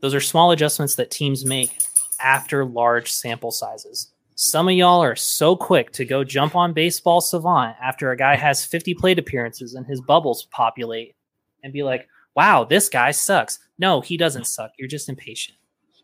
Those 0.00 0.14
are 0.14 0.20
small 0.20 0.50
adjustments 0.50 0.94
that 0.96 1.10
teams 1.10 1.44
make 1.44 1.78
after 2.20 2.64
large 2.64 3.10
sample 3.10 3.50
sizes. 3.50 4.12
Some 4.34 4.68
of 4.68 4.74
y'all 4.74 5.02
are 5.02 5.16
so 5.16 5.54
quick 5.54 5.92
to 5.92 6.04
go 6.04 6.24
jump 6.24 6.56
on 6.56 6.72
baseball 6.72 7.20
savant 7.20 7.76
after 7.82 8.10
a 8.10 8.16
guy 8.16 8.36
has 8.36 8.64
50 8.64 8.94
plate 8.94 9.18
appearances 9.18 9.74
and 9.74 9.86
his 9.86 10.00
bubbles 10.00 10.46
populate 10.50 11.14
and 11.62 11.72
be 11.72 11.82
like, 11.82 12.08
wow, 12.34 12.64
this 12.64 12.88
guy 12.88 13.10
sucks. 13.10 13.58
No, 13.78 14.00
he 14.00 14.16
doesn't 14.16 14.46
suck. 14.46 14.72
You're 14.78 14.88
just 14.88 15.08
impatient. 15.08 15.56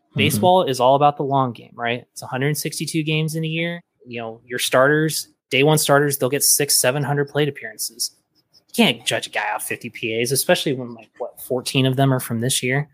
Mm-hmm. 0.09 0.19
Baseball 0.19 0.63
is 0.63 0.79
all 0.79 0.95
about 0.95 1.17
the 1.17 1.23
long 1.23 1.53
game, 1.53 1.73
right? 1.75 2.05
It's 2.11 2.21
162 2.21 3.03
games 3.03 3.35
in 3.35 3.43
a 3.43 3.47
year. 3.47 3.81
You 4.05 4.21
know, 4.21 4.41
your 4.45 4.59
starters, 4.59 5.27
day 5.49 5.63
one 5.63 5.77
starters, 5.77 6.17
they'll 6.17 6.29
get 6.29 6.43
six, 6.43 6.79
700 6.79 7.29
plate 7.29 7.49
appearances. 7.49 8.15
You 8.53 8.85
can't 8.85 9.05
judge 9.05 9.27
a 9.27 9.29
guy 9.29 9.51
off 9.53 9.63
50 9.63 9.89
PAs, 9.89 10.31
especially 10.31 10.73
when 10.73 10.93
like 10.93 11.09
what 11.17 11.39
14 11.41 11.85
of 11.85 11.95
them 11.95 12.13
are 12.13 12.19
from 12.19 12.41
this 12.41 12.61
year. 12.61 12.89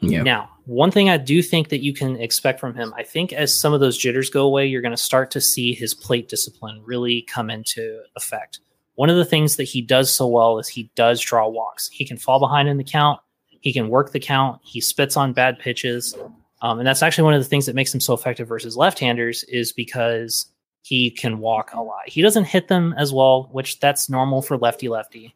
Yeah. 0.00 0.22
Now, 0.22 0.48
one 0.64 0.90
thing 0.90 1.10
I 1.10 1.18
do 1.18 1.42
think 1.42 1.68
that 1.68 1.82
you 1.82 1.92
can 1.92 2.16
expect 2.20 2.58
from 2.58 2.74
him, 2.74 2.94
I 2.96 3.02
think 3.02 3.32
as 3.32 3.54
some 3.54 3.74
of 3.74 3.80
those 3.80 3.98
jitters 3.98 4.30
go 4.30 4.46
away, 4.46 4.66
you're 4.66 4.80
going 4.80 4.92
to 4.92 4.96
start 4.96 5.30
to 5.32 5.40
see 5.40 5.74
his 5.74 5.92
plate 5.92 6.28
discipline 6.28 6.80
really 6.84 7.22
come 7.22 7.50
into 7.50 8.00
effect. 8.16 8.60
One 9.00 9.08
of 9.08 9.16
the 9.16 9.24
things 9.24 9.56
that 9.56 9.64
he 9.64 9.80
does 9.80 10.12
so 10.12 10.26
well 10.26 10.58
is 10.58 10.68
he 10.68 10.90
does 10.94 11.22
draw 11.22 11.48
walks. 11.48 11.88
He 11.88 12.04
can 12.04 12.18
fall 12.18 12.38
behind 12.38 12.68
in 12.68 12.76
the 12.76 12.84
count. 12.84 13.18
He 13.48 13.72
can 13.72 13.88
work 13.88 14.12
the 14.12 14.20
count. 14.20 14.60
He 14.62 14.82
spits 14.82 15.16
on 15.16 15.32
bad 15.32 15.58
pitches. 15.58 16.14
Um, 16.60 16.80
and 16.80 16.86
that's 16.86 17.02
actually 17.02 17.24
one 17.24 17.32
of 17.32 17.40
the 17.40 17.48
things 17.48 17.64
that 17.64 17.74
makes 17.74 17.94
him 17.94 18.00
so 18.00 18.12
effective 18.12 18.46
versus 18.46 18.76
left-handers 18.76 19.42
is 19.44 19.72
because 19.72 20.52
he 20.82 21.10
can 21.10 21.38
walk 21.38 21.72
a 21.72 21.80
lot. 21.80 22.06
He 22.08 22.20
doesn't 22.20 22.44
hit 22.44 22.68
them 22.68 22.94
as 22.98 23.10
well, 23.10 23.48
which 23.52 23.80
that's 23.80 24.10
normal 24.10 24.42
for 24.42 24.58
lefty 24.58 24.90
lefty. 24.90 25.34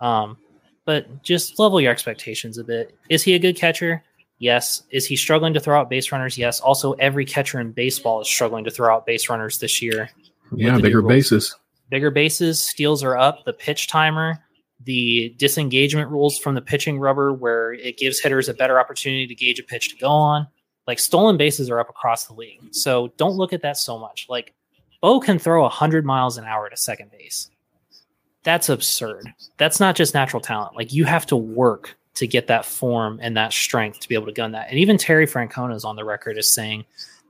Um, 0.00 0.38
but 0.84 1.24
just 1.24 1.58
level 1.58 1.80
your 1.80 1.90
expectations 1.90 2.58
a 2.58 2.64
bit. 2.64 2.96
Is 3.08 3.24
he 3.24 3.34
a 3.34 3.40
good 3.40 3.56
catcher? 3.56 4.04
Yes. 4.38 4.84
Is 4.92 5.04
he 5.04 5.16
struggling 5.16 5.54
to 5.54 5.60
throw 5.60 5.80
out 5.80 5.90
base 5.90 6.12
runners? 6.12 6.38
Yes. 6.38 6.60
Also, 6.60 6.92
every 6.92 7.24
catcher 7.24 7.58
in 7.58 7.72
baseball 7.72 8.20
is 8.20 8.28
struggling 8.28 8.62
to 8.66 8.70
throw 8.70 8.94
out 8.94 9.04
base 9.04 9.28
runners 9.28 9.58
this 9.58 9.82
year. 9.82 10.10
Yeah, 10.54 10.78
bigger 10.78 11.02
bases. 11.02 11.56
Bigger 11.90 12.10
bases, 12.10 12.62
steals 12.62 13.02
are 13.02 13.16
up, 13.16 13.44
the 13.44 13.52
pitch 13.52 13.88
timer, 13.88 14.38
the 14.84 15.34
disengagement 15.36 16.10
rules 16.10 16.38
from 16.38 16.54
the 16.54 16.62
pitching 16.62 16.98
rubber, 16.98 17.32
where 17.32 17.72
it 17.74 17.98
gives 17.98 18.20
hitters 18.20 18.48
a 18.48 18.54
better 18.54 18.80
opportunity 18.80 19.26
to 19.26 19.34
gauge 19.34 19.58
a 19.58 19.62
pitch 19.62 19.90
to 19.90 19.96
go 19.96 20.08
on. 20.08 20.46
Like 20.86 20.98
stolen 20.98 21.36
bases 21.36 21.68
are 21.68 21.78
up 21.78 21.90
across 21.90 22.26
the 22.26 22.34
league. 22.34 22.60
So 22.72 23.12
don't 23.16 23.36
look 23.36 23.52
at 23.52 23.62
that 23.62 23.76
so 23.76 23.98
much. 23.98 24.26
Like 24.28 24.54
Bo 25.00 25.20
can 25.20 25.38
throw 25.38 25.62
100 25.62 26.04
miles 26.04 26.38
an 26.38 26.44
hour 26.44 26.68
to 26.68 26.76
second 26.76 27.10
base. 27.10 27.50
That's 28.42 28.68
absurd. 28.68 29.32
That's 29.58 29.80
not 29.80 29.96
just 29.96 30.14
natural 30.14 30.40
talent. 30.40 30.76
Like 30.76 30.92
you 30.92 31.04
have 31.04 31.26
to 31.26 31.36
work 31.36 31.96
to 32.14 32.26
get 32.26 32.46
that 32.48 32.64
form 32.64 33.18
and 33.22 33.36
that 33.36 33.52
strength 33.52 34.00
to 34.00 34.08
be 34.08 34.14
able 34.14 34.26
to 34.26 34.32
gun 34.32 34.52
that. 34.52 34.68
And 34.68 34.78
even 34.78 34.96
Terry 34.96 35.26
Francona 35.26 35.74
is 35.74 35.84
on 35.84 35.96
the 35.96 36.04
record 36.04 36.38
as 36.38 36.52
saying 36.52 36.84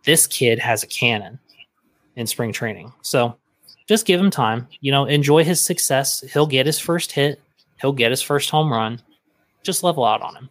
this 0.05 0.27
kid 0.27 0.59
has 0.59 0.83
a 0.83 0.87
cannon 0.87 1.39
in 2.17 2.27
spring 2.27 2.53
training. 2.53 2.93
So 3.03 3.37
just 3.91 4.07
give 4.07 4.21
him 4.21 4.31
time. 4.31 4.69
You 4.81 4.93
know, 4.93 5.05
enjoy 5.07 5.43
his 5.43 5.61
success. 5.61 6.21
He'll 6.33 6.47
get 6.47 6.65
his 6.65 6.79
first 6.79 7.11
hit. 7.11 7.41
He'll 7.81 7.93
get 7.93 8.13
his 8.13 8.23
first 8.23 8.49
home 8.49 8.73
run. 8.73 9.01
Just 9.65 9.83
level 9.83 10.05
out 10.05 10.23
on 10.23 10.37
him. 10.37 10.49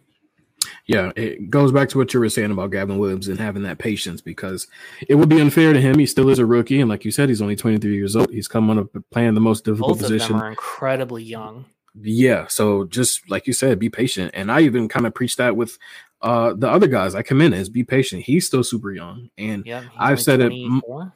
Yeah, 0.84 1.10
it 1.16 1.48
goes 1.48 1.72
back 1.72 1.88
to 1.90 1.98
what 1.98 2.12
you 2.12 2.20
were 2.20 2.28
saying 2.28 2.50
about 2.50 2.70
Gavin 2.70 2.98
Williams 2.98 3.28
and 3.28 3.38
having 3.40 3.62
that 3.62 3.78
patience 3.78 4.20
because 4.20 4.66
it 5.08 5.14
would 5.14 5.30
be 5.30 5.40
unfair 5.40 5.72
to 5.72 5.80
him. 5.80 5.98
He 5.98 6.04
still 6.04 6.28
is 6.28 6.38
a 6.38 6.44
rookie, 6.44 6.80
and 6.82 6.90
like 6.90 7.06
you 7.06 7.10
said, 7.10 7.30
he's 7.30 7.40
only 7.40 7.56
23 7.56 7.94
years 7.94 8.14
old. 8.14 8.30
He's 8.30 8.46
coming 8.46 8.78
up 8.78 8.88
playing 9.10 9.32
the 9.34 9.40
most 9.40 9.64
difficult 9.64 9.92
Both 9.92 10.00
of 10.02 10.10
position. 10.10 10.34
them 10.36 10.42
are 10.42 10.50
incredibly 10.50 11.22
young. 11.24 11.64
Yeah, 11.98 12.46
so 12.48 12.84
just 12.84 13.30
like 13.30 13.46
you 13.46 13.54
said, 13.54 13.78
be 13.78 13.88
patient. 13.88 14.32
And 14.34 14.52
I 14.52 14.60
even 14.60 14.86
kind 14.86 15.06
of 15.06 15.14
preach 15.14 15.36
that 15.36 15.56
with 15.56 15.78
uh 16.20 16.52
the 16.54 16.68
other 16.68 16.86
guys 16.88 17.14
like 17.14 17.28
Giménez, 17.28 17.72
be 17.72 17.84
patient. 17.84 18.24
He's 18.24 18.46
still 18.46 18.62
super 18.62 18.92
young. 18.92 19.30
And 19.38 19.64
Yeah, 19.64 19.84
I've 19.98 20.20
said 20.20 20.40
it 20.40 20.52
m- 20.52 20.82
24. 20.84 21.12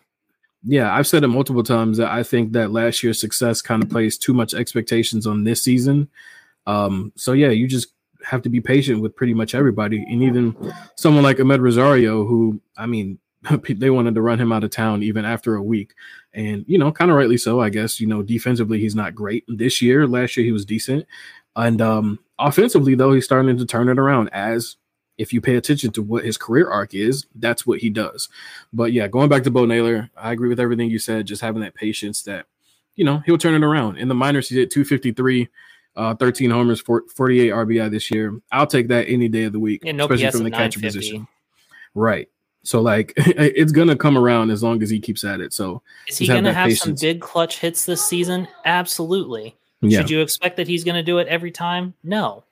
Yeah, 0.66 0.94
I've 0.94 1.06
said 1.06 1.24
it 1.24 1.28
multiple 1.28 1.62
times 1.62 1.98
that 1.98 2.10
I 2.10 2.22
think 2.22 2.52
that 2.52 2.70
last 2.70 3.02
year's 3.02 3.20
success 3.20 3.60
kind 3.60 3.82
of 3.82 3.90
plays 3.90 4.16
too 4.16 4.32
much 4.32 4.54
expectations 4.54 5.26
on 5.26 5.44
this 5.44 5.62
season. 5.62 6.08
Um, 6.66 7.12
so 7.16 7.32
yeah, 7.32 7.50
you 7.50 7.66
just 7.66 7.88
have 8.24 8.42
to 8.42 8.48
be 8.48 8.60
patient 8.60 9.02
with 9.02 9.14
pretty 9.14 9.34
much 9.34 9.54
everybody, 9.54 10.02
and 10.08 10.22
even 10.22 10.56
someone 10.96 11.22
like 11.22 11.36
Amed 11.36 11.60
Rosario, 11.60 12.24
who 12.24 12.60
I 12.76 12.86
mean, 12.86 13.18
they 13.68 13.90
wanted 13.90 14.14
to 14.14 14.22
run 14.22 14.40
him 14.40 14.52
out 14.52 14.64
of 14.64 14.70
town 14.70 15.02
even 15.02 15.24
after 15.24 15.54
a 15.54 15.62
week, 15.62 15.94
and 16.32 16.64
you 16.66 16.78
know, 16.78 16.90
kind 16.90 17.10
of 17.10 17.16
rightly 17.16 17.36
so, 17.36 17.60
I 17.60 17.68
guess. 17.68 18.00
You 18.00 18.06
know, 18.06 18.22
defensively 18.22 18.80
he's 18.80 18.94
not 18.94 19.14
great 19.14 19.44
this 19.48 19.82
year. 19.82 20.06
Last 20.06 20.36
year 20.36 20.46
he 20.46 20.52
was 20.52 20.64
decent, 20.64 21.06
and 21.56 21.80
um, 21.82 22.18
offensively 22.38 22.94
though 22.94 23.12
he's 23.12 23.24
starting 23.24 23.56
to 23.58 23.66
turn 23.66 23.88
it 23.88 23.98
around. 23.98 24.30
As 24.32 24.76
if 25.18 25.32
you 25.32 25.40
pay 25.40 25.56
attention 25.56 25.92
to 25.92 26.02
what 26.02 26.24
his 26.24 26.36
career 26.36 26.68
arc 26.68 26.94
is, 26.94 27.26
that's 27.36 27.66
what 27.66 27.80
he 27.80 27.90
does. 27.90 28.28
But 28.72 28.92
yeah, 28.92 29.06
going 29.06 29.28
back 29.28 29.44
to 29.44 29.50
Bo 29.50 29.64
Naylor, 29.64 30.10
I 30.16 30.32
agree 30.32 30.48
with 30.48 30.60
everything 30.60 30.90
you 30.90 30.98
said. 30.98 31.26
Just 31.26 31.42
having 31.42 31.62
that 31.62 31.74
patience 31.74 32.22
that, 32.22 32.46
you 32.96 33.04
know, 33.04 33.18
he'll 33.24 33.38
turn 33.38 33.54
it 33.54 33.66
around. 33.66 33.98
In 33.98 34.08
the 34.08 34.14
minors, 34.14 34.48
he 34.48 34.56
did 34.56 34.70
253, 34.70 35.48
uh, 35.96 36.14
13 36.16 36.50
homers, 36.50 36.80
for 36.80 37.04
48 37.14 37.50
RBI 37.50 37.90
this 37.90 38.10
year. 38.10 38.40
I'll 38.50 38.66
take 38.66 38.88
that 38.88 39.08
any 39.08 39.28
day 39.28 39.44
of 39.44 39.52
the 39.52 39.60
week, 39.60 39.84
no 39.84 40.04
especially 40.04 40.26
PS 40.26 40.36
from 40.36 40.44
the 40.44 40.50
catcher 40.50 40.80
position. 40.80 41.28
Right. 41.94 42.28
So 42.64 42.80
like, 42.80 43.12
it's 43.16 43.72
gonna 43.72 43.96
come 43.96 44.18
around 44.18 44.50
as 44.50 44.62
long 44.62 44.82
as 44.82 44.90
he 44.90 44.98
keeps 44.98 45.22
at 45.22 45.40
it. 45.40 45.52
So 45.52 45.82
Is 46.08 46.18
he 46.18 46.26
going 46.26 46.44
to 46.44 46.50
that 46.50 46.56
have 46.56 46.78
some 46.78 46.96
big 47.00 47.20
clutch 47.20 47.60
hits 47.60 47.84
this 47.84 48.04
season? 48.04 48.48
Absolutely. 48.64 49.54
yeah, 49.80 50.00
Should 50.00 50.10
you 50.10 50.20
expect 50.22 50.56
that 50.56 50.66
he's 50.66 50.82
going 50.82 50.96
to 50.96 51.02
do 51.02 51.18
it 51.18 51.28
every 51.28 51.52
time? 51.52 51.94
No. 52.02 52.42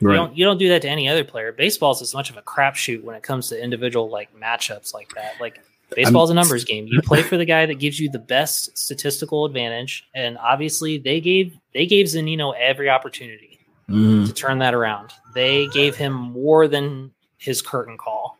Right. 0.00 0.12
You 0.12 0.16
don't 0.18 0.36
you 0.36 0.44
don't 0.44 0.58
do 0.58 0.68
that 0.68 0.82
to 0.82 0.88
any 0.88 1.08
other 1.08 1.24
player. 1.24 1.52
Baseball's 1.52 2.00
as 2.02 2.14
much 2.14 2.30
of 2.30 2.36
a 2.36 2.42
crapshoot 2.42 3.02
when 3.02 3.16
it 3.16 3.22
comes 3.22 3.48
to 3.48 3.60
individual 3.62 4.08
like 4.08 4.28
matchups 4.38 4.94
like 4.94 5.12
that. 5.14 5.34
Like 5.40 5.60
baseball's 5.94 6.30
a 6.30 6.34
numbers 6.34 6.64
game. 6.64 6.86
You 6.86 7.02
play 7.02 7.22
for 7.22 7.36
the 7.36 7.44
guy 7.44 7.66
that 7.66 7.74
gives 7.80 7.98
you 7.98 8.08
the 8.10 8.18
best 8.18 8.76
statistical 8.78 9.44
advantage, 9.44 10.06
and 10.14 10.38
obviously 10.38 10.98
they 10.98 11.20
gave 11.20 11.56
they 11.74 11.86
gave 11.86 12.06
Zunino 12.06 12.54
every 12.58 12.88
opportunity 12.88 13.58
Mhm. 13.88 14.26
to 14.26 14.32
turn 14.32 14.58
that 14.58 14.74
around. 14.74 15.12
They 15.34 15.66
gave 15.68 15.96
him 15.96 16.12
more 16.12 16.68
than 16.68 17.10
his 17.38 17.62
curtain 17.62 17.96
call 17.96 18.38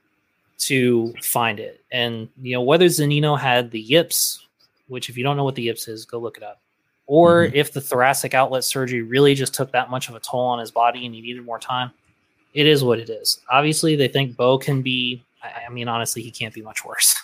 to 0.59 1.13
find 1.23 1.59
it. 1.59 1.83
And 1.91 2.29
you 2.41 2.53
know 2.53 2.63
whether 2.63 2.87
Zunino 2.87 3.39
had 3.39 3.71
the 3.71 3.81
yips, 3.81 4.47
which 4.89 5.09
if 5.09 5.17
you 5.17 5.25
don't 5.25 5.37
know 5.37 5.45
what 5.45 5.55
the 5.55 5.63
yips 5.63 5.89
is, 5.89 6.05
go 6.05 6.19
look 6.19 6.37
it 6.37 6.43
up. 6.43 6.61
Or 7.09 7.45
if 7.45 7.73
the 7.73 7.81
thoracic 7.81 8.35
outlet 8.35 8.65
surgery 8.65 9.01
really 9.01 9.35
just 9.35 9.55
took 9.55 9.73
that 9.73 9.91
much 9.91 10.11
of 10.11 10.15
a 10.15 10.21
toll 10.21 10.47
on 10.47 10.59
his 10.59 10.71
body 10.71 11.07
and 11.07 11.15
he 11.15 11.23
needed 11.23 11.43
more 11.43 11.59
time, 11.59 11.91
it 12.53 12.67
is 12.67 12.85
what 12.85 12.99
it 12.99 13.09
is. 13.09 13.41
Obviously, 13.51 13.97
they 13.97 14.09
think 14.09 14.37
Bo 14.37 14.59
can 14.59 14.83
be. 14.83 15.25
I 15.43 15.71
mean, 15.71 15.89
honestly, 15.89 16.21
he 16.23 16.31
can't 16.31 16.53
be 16.53 16.61
much 16.61 16.85
worse. 16.85 17.17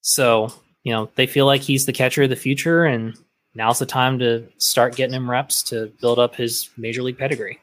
So, 0.00 0.50
you 0.82 0.92
know, 0.92 1.10
they 1.14 1.26
feel 1.26 1.44
like 1.44 1.60
he's 1.60 1.84
the 1.84 1.92
catcher 1.92 2.22
of 2.22 2.30
the 2.30 2.36
future, 2.36 2.84
and 2.84 3.18
now's 3.54 3.78
the 3.78 3.86
time 3.86 4.18
to 4.20 4.46
start 4.56 4.96
getting 4.96 5.14
him 5.14 5.30
reps 5.30 5.62
to 5.64 5.92
build 6.00 6.18
up 6.18 6.34
his 6.34 6.70
major 6.78 7.02
league 7.02 7.18
pedigree. 7.18 7.60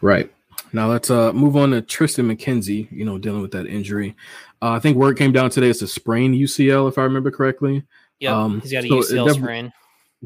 Right. 0.00 0.32
Now 0.72 0.88
let's 0.88 1.10
uh 1.10 1.34
move 1.34 1.56
on 1.56 1.72
to 1.72 1.82
Triston 1.82 2.34
McKenzie. 2.34 2.90
You 2.90 3.04
know, 3.04 3.18
dealing 3.18 3.42
with 3.42 3.52
that 3.52 3.66
injury. 3.66 4.16
Uh, 4.62 4.70
I 4.70 4.78
think 4.78 4.96
word 4.96 5.18
came 5.18 5.32
down 5.32 5.50
today. 5.50 5.68
It's 5.68 5.82
a 5.82 5.88
sprained 5.88 6.36
UCL, 6.36 6.88
if 6.88 6.96
I 6.96 7.02
remember 7.02 7.30
correctly. 7.30 7.84
Yeah, 8.18 8.34
um, 8.34 8.62
he's 8.62 8.72
got 8.72 8.84
a 8.84 8.88
so 8.88 8.94
UCL 8.94 9.34
sprain. 9.34 9.72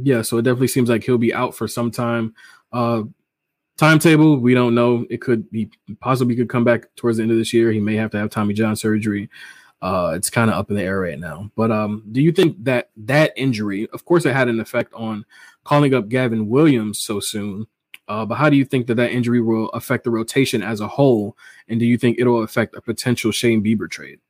Yeah, 0.02 0.22
so 0.22 0.38
it 0.38 0.42
definitely 0.42 0.68
seems 0.68 0.88
like 0.88 1.04
he'll 1.04 1.18
be 1.18 1.34
out 1.34 1.54
for 1.54 1.66
some 1.66 1.90
time. 1.90 2.34
Uh, 2.72 3.04
timetable 3.76 4.38
we 4.38 4.54
don't 4.54 4.74
know. 4.74 5.06
It 5.10 5.20
could 5.20 5.50
be 5.50 5.70
possibly 6.00 6.36
could 6.36 6.48
come 6.48 6.64
back 6.64 6.94
towards 6.96 7.16
the 7.16 7.22
end 7.22 7.32
of 7.32 7.38
this 7.38 7.52
year. 7.52 7.72
He 7.72 7.80
may 7.80 7.96
have 7.96 8.10
to 8.12 8.18
have 8.18 8.30
Tommy 8.30 8.54
John 8.54 8.76
surgery. 8.76 9.30
Uh, 9.82 10.14
it's 10.16 10.30
kind 10.30 10.50
of 10.50 10.56
up 10.56 10.70
in 10.70 10.76
the 10.76 10.82
air 10.82 11.00
right 11.00 11.18
now. 11.18 11.50
But 11.54 11.70
um, 11.70 12.02
do 12.10 12.22
you 12.22 12.32
think 12.32 12.64
that 12.64 12.90
that 12.96 13.32
injury, 13.36 13.88
of 13.92 14.04
course, 14.04 14.24
it 14.24 14.34
had 14.34 14.48
an 14.48 14.60
effect 14.60 14.92
on 14.94 15.24
calling 15.64 15.94
up 15.94 16.08
Gavin 16.08 16.48
Williams 16.48 16.98
so 16.98 17.20
soon? 17.20 17.66
Uh, 18.08 18.24
but 18.24 18.36
how 18.36 18.48
do 18.48 18.56
you 18.56 18.64
think 18.64 18.86
that 18.86 18.94
that 18.94 19.10
injury 19.10 19.40
will 19.40 19.68
affect 19.70 20.04
the 20.04 20.10
rotation 20.10 20.62
as 20.62 20.80
a 20.80 20.88
whole? 20.88 21.36
And 21.68 21.80
do 21.80 21.86
you 21.86 21.98
think 21.98 22.18
it'll 22.18 22.42
affect 22.42 22.76
a 22.76 22.80
potential 22.80 23.32
Shane 23.32 23.62
Bieber 23.62 23.90
trade? 23.90 24.20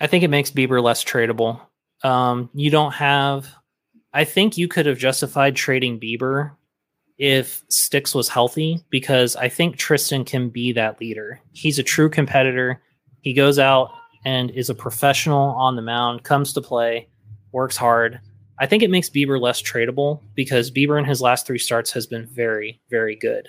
I 0.00 0.06
think 0.06 0.24
it 0.24 0.28
makes 0.28 0.50
Bieber 0.50 0.82
less 0.82 1.04
tradable. 1.04 1.60
Um, 2.02 2.50
you 2.54 2.70
don't 2.70 2.92
have. 2.92 3.48
I 4.12 4.24
think 4.24 4.56
you 4.56 4.68
could 4.68 4.86
have 4.86 4.98
justified 4.98 5.54
trading 5.54 6.00
Bieber 6.00 6.52
if 7.18 7.62
Sticks 7.68 8.14
was 8.14 8.28
healthy 8.28 8.82
because 8.90 9.36
I 9.36 9.48
think 9.48 9.76
Triston 9.76 10.24
can 10.24 10.48
be 10.48 10.72
that 10.72 11.00
leader. 11.00 11.40
He's 11.52 11.78
a 11.78 11.82
true 11.82 12.08
competitor. 12.08 12.80
He 13.20 13.32
goes 13.32 13.58
out 13.58 13.90
and 14.24 14.50
is 14.50 14.70
a 14.70 14.74
professional 14.74 15.50
on 15.50 15.76
the 15.76 15.82
mound, 15.82 16.24
comes 16.24 16.52
to 16.52 16.60
play, 16.60 17.08
works 17.52 17.76
hard. 17.76 18.20
I 18.60 18.66
think 18.66 18.82
it 18.82 18.90
makes 18.90 19.10
Bieber 19.10 19.40
less 19.40 19.62
tradable 19.62 20.20
because 20.34 20.70
Bieber 20.70 20.98
in 20.98 21.04
his 21.04 21.20
last 21.20 21.46
three 21.46 21.58
starts 21.58 21.92
has 21.92 22.06
been 22.06 22.26
very, 22.26 22.80
very 22.90 23.14
good. 23.14 23.48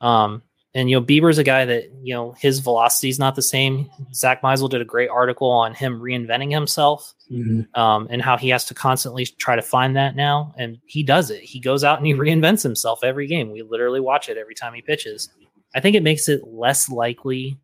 Um, 0.00 0.42
and 0.74 0.88
you 0.88 0.96
know, 0.96 1.04
Bieber's 1.04 1.38
a 1.38 1.44
guy 1.44 1.64
that 1.64 1.90
you 2.02 2.14
know 2.14 2.32
his 2.32 2.60
velocity 2.60 3.08
is 3.08 3.18
not 3.18 3.34
the 3.34 3.42
same. 3.42 3.90
Zack 4.14 4.42
Meisel 4.42 4.70
did 4.70 4.80
a 4.80 4.84
great 4.84 5.10
article 5.10 5.50
on 5.50 5.74
him 5.74 6.00
reinventing 6.00 6.52
himself 6.52 7.12
mm-hmm. 7.30 7.62
um, 7.80 8.06
and 8.10 8.22
how 8.22 8.36
he 8.36 8.48
has 8.50 8.64
to 8.66 8.74
constantly 8.74 9.26
try 9.26 9.56
to 9.56 9.62
find 9.62 9.96
that 9.96 10.14
now, 10.14 10.54
and 10.56 10.78
he 10.86 11.02
does 11.02 11.30
it. 11.30 11.42
He 11.42 11.58
goes 11.58 11.82
out 11.82 11.98
and 11.98 12.06
he 12.06 12.14
reinvents 12.14 12.62
himself 12.62 13.02
every 13.02 13.26
game. 13.26 13.50
We 13.50 13.62
literally 13.62 14.00
watch 14.00 14.28
it 14.28 14.36
every 14.36 14.54
time 14.54 14.74
he 14.74 14.82
pitches. 14.82 15.28
I 15.74 15.80
think 15.80 15.96
it 15.96 16.02
makes 16.02 16.28
it 16.28 16.46
less 16.46 16.88
likely. 16.88 17.58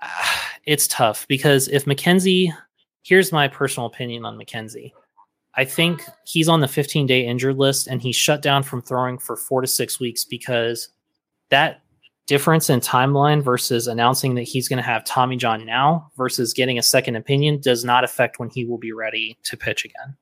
Uh, 0.00 0.08
it's 0.64 0.88
tough 0.88 1.26
because 1.28 1.68
if 1.68 1.84
McKenzie, 1.84 2.52
here's 3.02 3.32
my 3.32 3.48
personal 3.48 3.86
opinion 3.86 4.24
on 4.24 4.36
McKenzie. 4.38 4.92
I 5.54 5.64
think 5.64 6.02
he's 6.26 6.48
on 6.48 6.60
the 6.60 6.68
15 6.68 7.06
day 7.06 7.26
injured 7.26 7.56
list 7.56 7.86
and 7.86 8.02
he's 8.02 8.16
shut 8.16 8.42
down 8.42 8.62
from 8.62 8.82
throwing 8.82 9.18
for 9.18 9.36
four 9.36 9.62
to 9.62 9.66
six 9.66 9.98
weeks 9.98 10.24
because 10.24 10.90
that 11.50 11.82
difference 12.26 12.68
in 12.68 12.80
timeline 12.80 13.42
versus 13.42 13.86
announcing 13.86 14.34
that 14.34 14.42
he's 14.42 14.68
going 14.68 14.78
to 14.78 14.82
have 14.82 15.04
Tommy 15.04 15.36
John 15.36 15.64
now 15.64 16.10
versus 16.16 16.52
getting 16.52 16.78
a 16.78 16.82
second 16.82 17.16
opinion 17.16 17.60
does 17.60 17.84
not 17.84 18.04
affect 18.04 18.38
when 18.38 18.50
he 18.50 18.64
will 18.64 18.78
be 18.78 18.92
ready 18.92 19.38
to 19.44 19.56
pitch 19.56 19.84
again. 19.84 20.16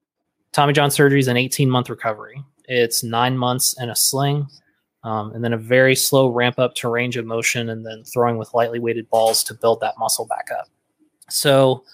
Tommy 0.52 0.72
John 0.72 0.90
surgery 0.90 1.18
is 1.18 1.28
an 1.28 1.36
18 1.36 1.68
month 1.68 1.90
recovery. 1.90 2.42
It's 2.66 3.02
nine 3.02 3.36
months 3.36 3.74
in 3.80 3.90
a 3.90 3.96
sling, 3.96 4.46
um, 5.02 5.32
and 5.32 5.42
then 5.42 5.52
a 5.52 5.58
very 5.58 5.96
slow 5.96 6.28
ramp 6.28 6.58
up 6.58 6.74
to 6.76 6.88
range 6.88 7.16
of 7.16 7.26
motion, 7.26 7.68
and 7.68 7.84
then 7.84 8.04
throwing 8.04 8.38
with 8.38 8.54
lightly 8.54 8.78
weighted 8.78 9.08
balls 9.10 9.42
to 9.44 9.54
build 9.54 9.80
that 9.80 9.98
muscle 9.98 10.26
back 10.26 10.48
up. 10.56 10.68
So, 11.28 11.84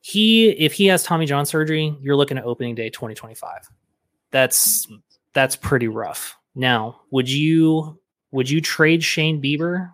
he 0.00 0.50
if 0.50 0.74
he 0.74 0.86
has 0.86 1.02
Tommy 1.02 1.26
John 1.26 1.46
surgery, 1.46 1.96
you're 2.02 2.14
looking 2.14 2.36
at 2.36 2.44
opening 2.44 2.74
day 2.74 2.90
2025. 2.90 3.68
That's 4.30 4.86
that's 5.32 5.56
pretty 5.56 5.88
rough. 5.88 6.36
Now, 6.54 7.00
would 7.10 7.28
you 7.28 7.98
would 8.34 8.50
you 8.50 8.60
trade 8.60 9.04
Shane 9.04 9.40
Bieber 9.40 9.92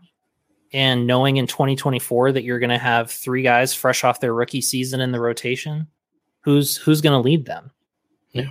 and 0.73 1.07
knowing 1.07 1.37
in 1.37 1.47
2024 1.47 2.33
that 2.33 2.43
you're 2.43 2.59
going 2.59 2.71
to 2.71 2.79
have 2.79 3.11
three 3.11 3.43
guys 3.43 3.75
fresh 3.75 4.03
off 4.03 4.21
their 4.21 4.33
rookie 4.33 4.63
season 4.63 5.03
in 5.03 5.13
the 5.13 5.21
rotation? 5.21 5.87
Who's 6.41 6.79
who's 6.79 7.03
going 7.03 7.13
to 7.13 7.29
lead 7.29 7.45
them? 7.45 7.71
Yeah. 8.33 8.49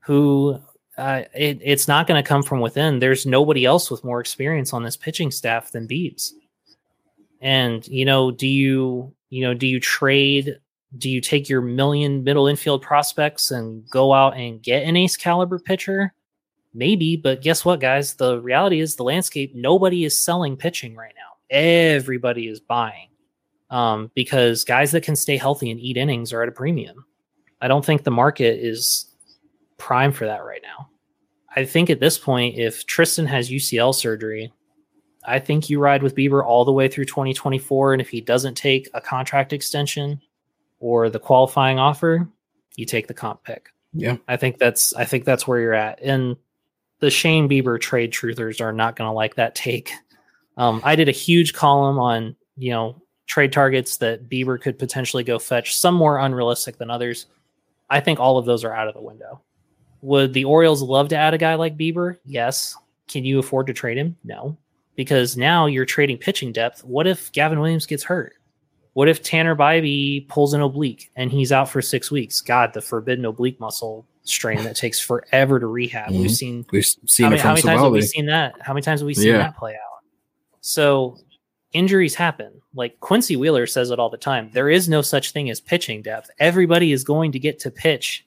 Who 0.00 0.58
uh, 0.98 1.22
it, 1.32 1.60
it's 1.62 1.86
not 1.86 2.08
going 2.08 2.20
to 2.20 2.28
come 2.28 2.42
from 2.42 2.58
within. 2.58 2.98
There's 2.98 3.24
nobody 3.24 3.64
else 3.64 3.88
with 3.88 4.02
more 4.02 4.20
experience 4.20 4.72
on 4.72 4.82
this 4.82 4.96
pitching 4.96 5.30
staff 5.30 5.70
than 5.70 5.86
Beebs. 5.86 6.32
And 7.40 7.86
you 7.86 8.04
know, 8.04 8.32
do 8.32 8.48
you 8.48 9.14
you 9.28 9.42
know 9.42 9.54
do 9.54 9.68
you 9.68 9.78
trade 9.78 10.58
do 10.98 11.08
you 11.08 11.20
take 11.20 11.48
your 11.48 11.60
million 11.60 12.24
middle 12.24 12.48
infield 12.48 12.82
prospects 12.82 13.52
and 13.52 13.88
go 13.90 14.12
out 14.12 14.36
and 14.36 14.60
get 14.60 14.82
an 14.82 14.96
ace 14.96 15.16
caliber 15.16 15.60
pitcher? 15.60 16.14
Maybe, 16.72 17.16
but 17.16 17.42
guess 17.42 17.64
what, 17.64 17.80
guys? 17.80 18.14
The 18.14 18.40
reality 18.40 18.80
is 18.80 18.96
the 18.96 19.02
landscape, 19.02 19.54
nobody 19.54 20.04
is 20.04 20.16
selling 20.16 20.56
pitching 20.56 20.94
right 20.94 21.14
now. 21.16 21.36
Everybody 21.50 22.46
is 22.46 22.60
buying 22.60 23.08
um, 23.70 24.10
because 24.14 24.64
guys 24.64 24.92
that 24.92 25.02
can 25.02 25.16
stay 25.16 25.36
healthy 25.36 25.70
and 25.70 25.80
eat 25.80 25.96
innings 25.96 26.32
are 26.32 26.42
at 26.42 26.48
a 26.48 26.52
premium. 26.52 27.04
I 27.60 27.68
don't 27.68 27.84
think 27.84 28.04
the 28.04 28.10
market 28.10 28.64
is 28.64 29.06
prime 29.78 30.12
for 30.12 30.26
that 30.26 30.44
right 30.44 30.62
now. 30.62 30.88
I 31.56 31.64
think 31.64 31.90
at 31.90 31.98
this 31.98 32.18
point, 32.18 32.56
if 32.56 32.86
Triston 32.86 33.26
has 33.26 33.50
UCL 33.50 33.94
surgery, 33.96 34.52
I 35.24 35.40
think 35.40 35.68
you 35.68 35.80
ride 35.80 36.02
with 36.02 36.14
Bieber 36.14 36.44
all 36.44 36.64
the 36.64 36.72
way 36.72 36.88
through 36.88 37.06
2024. 37.06 37.94
And 37.94 38.00
if 38.00 38.08
he 38.08 38.20
doesn't 38.20 38.54
take 38.54 38.88
a 38.94 39.00
contract 39.00 39.52
extension, 39.52 40.20
or 40.80 41.10
the 41.10 41.18
qualifying 41.18 41.78
offer, 41.78 42.28
you 42.76 42.86
take 42.86 43.06
the 43.06 43.14
comp 43.14 43.44
pick. 43.44 43.68
Yeah. 43.92 44.16
I 44.26 44.36
think 44.36 44.58
that's 44.58 44.94
I 44.94 45.04
think 45.04 45.24
that's 45.24 45.46
where 45.46 45.60
you're 45.60 45.74
at. 45.74 46.00
And 46.02 46.36
the 47.00 47.10
Shane 47.10 47.48
Bieber 47.48 47.80
trade 47.80 48.12
truthers 48.12 48.60
are 48.60 48.72
not 48.72 48.96
going 48.96 49.08
to 49.08 49.12
like 49.12 49.34
that 49.36 49.54
take. 49.54 49.90
Um, 50.56 50.80
I 50.84 50.96
did 50.96 51.08
a 51.08 51.12
huge 51.12 51.54
column 51.54 51.98
on, 51.98 52.36
you 52.56 52.70
know, 52.70 53.02
trade 53.26 53.52
targets 53.52 53.98
that 53.98 54.28
Bieber 54.28 54.60
could 54.60 54.78
potentially 54.78 55.24
go 55.24 55.38
fetch, 55.38 55.76
some 55.76 55.94
more 55.94 56.18
unrealistic 56.18 56.78
than 56.78 56.90
others. 56.90 57.26
I 57.88 58.00
think 58.00 58.20
all 58.20 58.38
of 58.38 58.44
those 58.44 58.64
are 58.64 58.74
out 58.74 58.88
of 58.88 58.94
the 58.94 59.00
window. 59.00 59.40
Would 60.02 60.32
the 60.32 60.44
Orioles 60.44 60.82
love 60.82 61.08
to 61.08 61.16
add 61.16 61.34
a 61.34 61.38
guy 61.38 61.54
like 61.54 61.76
Bieber? 61.76 62.18
Yes. 62.24 62.76
Can 63.08 63.24
you 63.24 63.38
afford 63.38 63.66
to 63.66 63.72
trade 63.72 63.98
him? 63.98 64.16
No. 64.24 64.56
Because 64.96 65.36
now 65.36 65.66
you're 65.66 65.86
trading 65.86 66.18
pitching 66.18 66.52
depth. 66.52 66.84
What 66.84 67.06
if 67.06 67.32
Gavin 67.32 67.60
Williams 67.60 67.86
gets 67.86 68.02
hurt? 68.02 68.34
What 68.94 69.08
if 69.08 69.22
Tanner 69.22 69.54
Bibee 69.54 70.26
pulls 70.28 70.52
an 70.52 70.60
oblique 70.60 71.10
and 71.16 71.30
he's 71.30 71.52
out 71.52 71.68
for 71.68 71.80
six 71.80 72.10
weeks? 72.10 72.40
God, 72.40 72.72
the 72.72 72.80
forbidden 72.80 73.24
oblique 73.24 73.60
muscle 73.60 74.06
strain 74.24 74.62
that 74.64 74.76
takes 74.76 75.00
forever 75.00 75.58
to 75.58 75.66
rehab. 75.66 76.10
Mm-hmm. 76.10 76.22
We've 76.22 76.30
seen 76.30 76.66
we've 76.70 76.84
seen 76.84 77.24
how 77.24 77.30
many, 77.30 77.40
how 77.40 77.50
many 77.50 77.62
times 77.62 77.82
have 77.82 77.92
we 77.92 78.02
seen 78.02 78.26
that? 78.26 78.54
How 78.60 78.72
many 78.72 78.82
times 78.82 79.00
have 79.00 79.06
we 79.06 79.14
seen 79.14 79.28
yeah. 79.28 79.38
that 79.38 79.56
play 79.56 79.72
out? 79.72 80.04
So 80.60 81.18
injuries 81.72 82.14
happen. 82.14 82.52
Like 82.74 83.00
Quincy 83.00 83.36
Wheeler 83.36 83.66
says 83.66 83.90
it 83.90 83.98
all 83.98 84.10
the 84.10 84.16
time. 84.16 84.50
There 84.52 84.68
is 84.68 84.88
no 84.88 85.02
such 85.02 85.32
thing 85.32 85.50
as 85.50 85.60
pitching 85.60 86.02
depth. 86.02 86.30
Everybody 86.38 86.92
is 86.92 87.04
going 87.04 87.32
to 87.32 87.38
get 87.38 87.58
to 87.60 87.70
pitch 87.70 88.24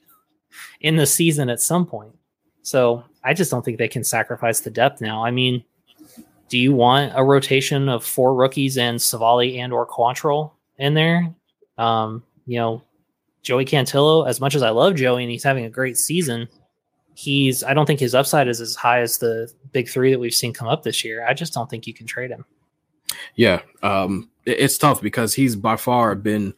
in 0.82 0.96
the 0.96 1.06
season 1.06 1.50
at 1.50 1.62
some 1.62 1.86
point. 1.86 2.16
So 2.62 3.04
I 3.24 3.34
just 3.34 3.52
don't 3.52 3.64
think 3.64 3.78
they 3.78 3.88
can 3.88 4.04
sacrifice 4.04 4.62
the 4.62 4.70
depth 4.70 5.02
now. 5.02 5.24
I 5.24 5.32
mean, 5.32 5.64
do 6.50 6.58
you 6.58 6.74
want 6.74 7.14
a 7.16 7.24
rotation 7.24 7.90
of 7.90 8.06
four 8.06 8.36
rookies 8.36 8.78
and 8.78 9.00
Civale 9.00 9.60
and 9.60 9.74
or 9.74 9.88
Quantrill 9.88 10.52
in 10.78 10.94
there? 10.94 11.34
Um, 11.78 12.24
you 12.46 12.60
know, 12.60 12.84
Joey 13.44 13.66
Cantillo, 13.66 14.28
as 14.28 14.40
much 14.40 14.56
as 14.56 14.64
I 14.64 14.70
love 14.70 14.96
Joey 14.96 15.24
and 15.24 15.32
he's 15.32 15.44
having 15.44 15.66
a 15.66 15.70
great 15.70 15.98
season, 15.98 16.48
he's 17.14 17.64
I 17.64 17.74
don't 17.74 17.86
think 17.86 18.00
his 18.00 18.16
upside 18.16 18.48
is 18.48 18.62
as 18.62 18.76
high 18.76 19.02
as 19.02 19.18
the 19.18 19.52
big 19.72 19.88
three 19.90 20.12
that 20.12 20.20
we've 20.20 20.34
seen 20.34 20.54
come 20.54 20.68
up 20.68 20.84
this 20.84 21.04
year. 21.04 21.26
I 21.26 21.34
just 21.34 21.54
don't 21.54 21.70
think 21.70 21.86
you 21.86 21.94
can 21.94 22.08
trade 22.08 22.32
him. 22.32 22.46
Yeah, 23.36 23.62
um, 23.84 24.30
it's 24.46 24.78
tough 24.78 25.02
because 25.02 25.34
he's 25.34 25.56
by 25.56 25.76
far 25.76 26.16
been 26.16 26.54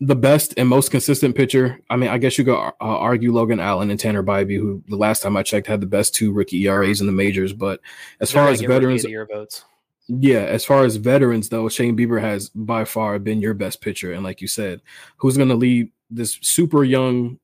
the 0.00 0.16
best 0.16 0.54
and 0.56 0.68
most 0.68 0.90
consistent 0.90 1.34
pitcher. 1.34 1.80
I 1.90 1.96
mean, 1.96 2.10
I 2.10 2.18
guess 2.18 2.38
you 2.38 2.44
could 2.44 2.56
uh, 2.56 2.72
argue 2.80 3.32
Logan 3.32 3.60
Allen 3.60 3.90
and 3.90 3.98
Tanner 3.98 4.22
Bibee, 4.22 4.58
who 4.58 4.82
the 4.88 4.96
last 4.96 5.22
time 5.22 5.36
I 5.36 5.42
checked 5.42 5.66
had 5.66 5.80
the 5.80 5.86
best 5.86 6.14
two 6.14 6.32
rookie 6.32 6.66
ERAs 6.66 7.00
in 7.00 7.06
the 7.06 7.12
majors. 7.12 7.52
But 7.52 7.80
as 8.20 8.30
far 8.30 8.48
as 8.48 8.60
veterans, 8.60 9.06
votes. 9.30 9.64
Yeah, 10.08 10.40
as 10.40 10.64
far 10.64 10.84
as 10.84 10.96
veterans 10.96 11.48
though, 11.48 11.68
Shane 11.68 11.96
Bieber 11.96 12.20
has 12.20 12.48
by 12.50 12.84
far 12.84 13.18
been 13.18 13.40
your 13.40 13.54
best 13.54 13.80
pitcher, 13.80 14.12
and 14.12 14.24
like 14.24 14.40
you 14.40 14.48
said, 14.48 14.82
who's 15.16 15.36
going 15.36 15.50
to 15.50 15.54
lead 15.54 15.90
this 16.10 16.38
super 16.42 16.84
young 16.84 17.38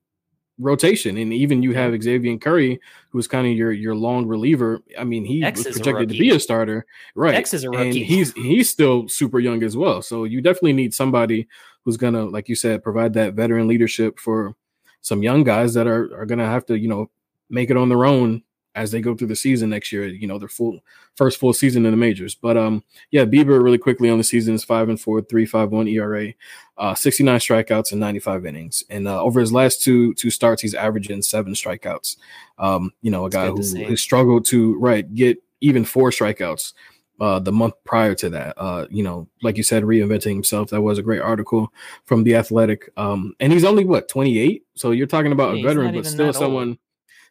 rotation? 0.57 1.17
And 1.17 1.33
even 1.33 1.63
you 1.63 1.73
have 1.73 1.93
Xzavion 1.93 2.39
Curry, 2.39 2.79
who's 3.09 3.27
kind 3.27 3.47
of 3.47 3.53
your 3.53 3.71
your 3.71 3.95
long 3.95 4.25
reliever. 4.25 4.81
I 4.97 5.03
mean, 5.03 5.25
he 5.25 5.43
X 5.43 5.65
was 5.65 5.75
projected 5.75 6.09
to 6.09 6.17
be 6.17 6.29
a 6.29 6.39
starter, 6.39 6.85
right? 7.15 7.35
X 7.35 7.53
is 7.53 7.63
a 7.63 7.69
rookie. 7.69 7.83
And 7.83 7.93
he's 7.93 8.33
he's 8.33 8.69
still 8.69 9.07
super 9.07 9.39
young 9.39 9.63
as 9.63 9.75
well. 9.75 10.01
So 10.01 10.23
you 10.23 10.41
definitely 10.41 10.73
need 10.73 10.93
somebody 10.93 11.47
who's 11.83 11.97
gonna, 11.97 12.25
like 12.25 12.49
you 12.49 12.55
said, 12.55 12.83
provide 12.83 13.13
that 13.13 13.33
veteran 13.33 13.67
leadership 13.67 14.19
for 14.19 14.55
some 15.01 15.21
young 15.21 15.43
guys 15.43 15.73
that 15.73 15.87
are 15.87 16.15
are 16.17 16.25
gonna 16.25 16.45
have 16.45 16.65
to, 16.67 16.79
you 16.79 16.87
know, 16.87 17.09
make 17.49 17.69
it 17.69 17.77
on 17.77 17.89
their 17.89 18.05
own 18.05 18.41
as 18.75 18.91
they 18.91 19.01
go 19.01 19.15
through 19.15 19.27
the 19.27 19.35
season 19.35 19.69
next 19.69 19.91
year. 19.91 20.07
You 20.07 20.27
know, 20.27 20.37
their 20.37 20.47
full 20.49 20.79
first 21.15 21.39
full 21.39 21.53
season 21.53 21.85
in 21.85 21.91
the 21.91 21.97
majors. 21.97 22.35
But 22.35 22.57
um, 22.57 22.83
yeah, 23.11 23.25
Bieber 23.25 23.61
really 23.63 23.77
quickly 23.77 24.09
on 24.09 24.17
the 24.17 24.23
season 24.23 24.53
is 24.53 24.63
five 24.63 24.89
and 24.89 24.99
four, 24.99 25.21
three 25.21 25.45
five 25.45 25.71
one 25.71 25.87
ERA, 25.87 26.33
uh, 26.77 26.93
69 26.93 27.39
strikeouts 27.39 27.91
and 27.91 27.99
95 27.99 28.45
innings. 28.45 28.83
And 28.89 29.07
uh, 29.07 29.21
over 29.21 29.39
his 29.39 29.53
last 29.53 29.81
two 29.81 30.13
two 30.15 30.29
starts, 30.29 30.61
he's 30.61 30.75
averaging 30.75 31.21
seven 31.21 31.53
strikeouts. 31.53 32.17
Um, 32.57 32.91
you 33.01 33.11
know, 33.11 33.25
a 33.25 33.29
guy 33.29 33.47
who, 33.47 33.61
who 33.61 33.95
struggled 33.95 34.45
to 34.45 34.77
right 34.79 35.11
get 35.13 35.41
even 35.61 35.85
four 35.85 36.11
strikeouts 36.11 36.73
uh, 37.19 37.39
the 37.39 37.51
month 37.51 37.73
prior 37.83 38.13
to 38.15 38.29
that. 38.29 38.53
Uh, 38.57 38.87
you 38.89 39.03
know, 39.03 39.27
like 39.41 39.57
you 39.57 39.63
said, 39.63 39.83
reinventing 39.83 40.33
himself. 40.33 40.69
That 40.69 40.81
was 40.81 40.97
a 40.97 41.03
great 41.03 41.21
article 41.21 41.71
from 42.05 42.23
the 42.23 42.35
Athletic. 42.35 42.89
Um, 42.97 43.33
and 43.39 43.53
he's 43.53 43.63
only 43.63 43.85
what 43.85 44.09
28, 44.09 44.63
so 44.75 44.91
you're 44.91 45.07
talking 45.07 45.31
about 45.31 45.55
Yeah, 45.55 45.61
a 45.61 45.63
veteran, 45.67 45.95
but 45.95 46.05
still 46.05 46.17
that 46.17 46.25
old. 46.27 46.35
someone, 46.35 46.77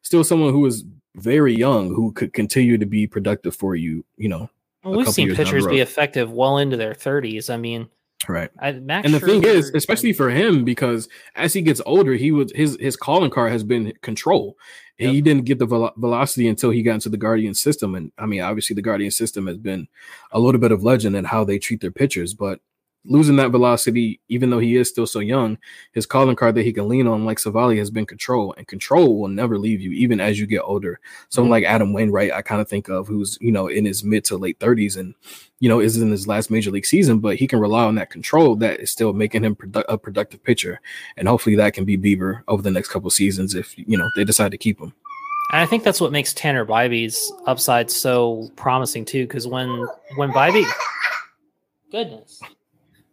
still 0.03 0.25
someone 0.25 0.53
who 0.53 0.65
is 0.67 0.85
very 1.15 1.55
young 1.55 1.89
who 1.89 2.13
could 2.13 2.33
continue 2.33 2.79
to 2.79 2.87
be 2.87 3.07
productive 3.07 3.55
for 3.55 3.75
you. 3.75 4.05
You 4.17 4.29
know, 4.29 4.51
well, 4.83 4.99
we've 4.99 5.09
seen 5.09 5.27
years 5.27 5.37
down 5.37 5.47
the 5.47 5.51
pitchers 5.51 5.67
be 5.67 5.81
effective 5.81 6.33
well 6.33 6.59
into 6.59 6.77
their 6.77 6.95
30s. 6.95 7.53
I 7.53 7.57
mean, 7.57 7.89
right. 8.29 8.51
I, 8.59 8.73
Max 8.73 9.05
and 9.05 9.15
the 9.15 9.21
thing 9.21 9.45
is, 9.45 9.71
especially 9.75 10.13
for 10.13 10.31
him, 10.31 10.65
because 10.65 11.09
as 11.35 11.53
he 11.53 11.63
gets 11.63 11.81
older, 11.87 12.15
he 12.15 12.33
was 12.33 12.53
his 12.55 12.77
his 12.81 12.97
calling 12.97 13.31
card 13.31 13.53
has 13.53 13.65
been 13.65 13.93
control. 14.03 14.57
Yep. 14.99 15.13
he 15.13 15.21
didn't 15.23 15.45
get 15.45 15.59
the 15.59 15.67
velo- 15.67 15.93
velocity 15.97 16.47
until 16.47 16.71
he 16.71 16.83
got 16.83 16.95
into 16.95 17.09
the 17.09 17.17
Guardian 17.17 17.55
system. 17.55 17.97
And 17.97 18.13
I 18.17 18.27
mean, 18.27 18.43
obviously, 18.43 18.75
the 18.75 18.83
Guardian 18.83 19.11
system 19.11 19.49
has 19.49 19.57
been 19.57 19.89
a 20.31 20.39
little 20.39 20.61
bit 20.61 20.71
of 20.71 20.85
legend 20.85 21.17
in 21.17 21.25
how 21.25 21.43
they 21.43 21.59
treat 21.59 21.81
their 21.81 21.91
pitchers. 21.91 22.33
But 22.33 22.61
losing 23.05 23.37
that 23.37 23.51
velocity, 23.51 24.21
even 24.29 24.51
though 24.51 24.59
he 24.59 24.77
is 24.77 24.89
still 24.89 25.07
so 25.07 25.19
young, 25.19 25.59
his 25.93 26.07
calling 26.07 26.37
card 26.37 26.55
that 26.55 26.65
he 26.65 26.73
can 26.73 26.89
lean 26.89 27.07
on, 27.07 27.25
like 27.25 27.39
Civale, 27.39 27.77
has 27.79 27.91
been 27.91 28.07
control. 28.07 28.55
And 28.57 28.67
control 28.67 29.19
will 29.19 29.29
never 29.29 29.59
leave 29.59 29.81
you, 29.81 29.93
even 29.93 30.21
as 30.21 30.39
you 30.39 30.47
get 30.47 30.63
older. 30.63 31.01
Someone 31.29 31.49
mm-hmm. 31.49 31.65
like 31.65 31.65
Adam 31.65 31.93
Wainwright, 31.93 32.33
I 32.33 32.43
kind 32.43 32.61
of 32.61 32.69
think 32.69 32.89
of 32.89 33.07
who's 33.07 33.39
you 33.41 33.53
know 33.53 33.69
in 33.69 33.85
his 33.85 34.05
mid 34.05 34.25
to 34.27 34.37
late 34.37 34.59
thirties 34.59 34.97
and 34.97 35.15
you 35.61 35.69
know 35.69 35.81
is 35.81 35.97
in 35.97 36.11
his 36.11 36.27
last 36.27 36.51
major 36.51 36.71
league 36.71 36.87
season, 36.87 37.19
but 37.19 37.37
he 37.37 37.47
can 37.47 37.61
rely 37.61 37.85
on 37.85 37.95
that 37.97 38.11
control 38.11 38.57
that 38.57 38.81
is 38.81 38.91
still 38.91 39.13
making 39.13 39.45
him 39.45 39.55
produ- 39.55 39.85
a 39.89 39.99
productive 39.99 40.43
pitcher. 40.43 40.81
And 41.17 41.29
hopefully 41.29 41.57
that 41.57 41.75
can 41.75 41.85
be 41.85 41.99
Bieber 41.99 42.43
over 42.49 42.63
the 42.63 42.71
next 42.71 42.89
couple 42.89 43.11
seasons 43.11 43.55
if 43.55 43.77
you 43.77 43.97
know 43.97 44.09
they 44.17 44.25
decide 44.25 44.51
to 44.53 44.59
keep 44.59 44.81
him. 44.81 44.93
And 45.53 45.61
I 45.61 45.67
think 45.67 45.85
that's 45.85 46.01
what 46.01 46.11
makes 46.11 46.33
Tanner 46.33 46.65
Bibee's 46.65 47.33
upside 47.47 47.91
so 47.91 48.51
promising 48.57 49.05
too. 49.05 49.27
Because 49.27 49.47
when 49.47 49.87
when 50.17 50.33
Bybee, 50.33 50.69
goodness, 51.93 52.41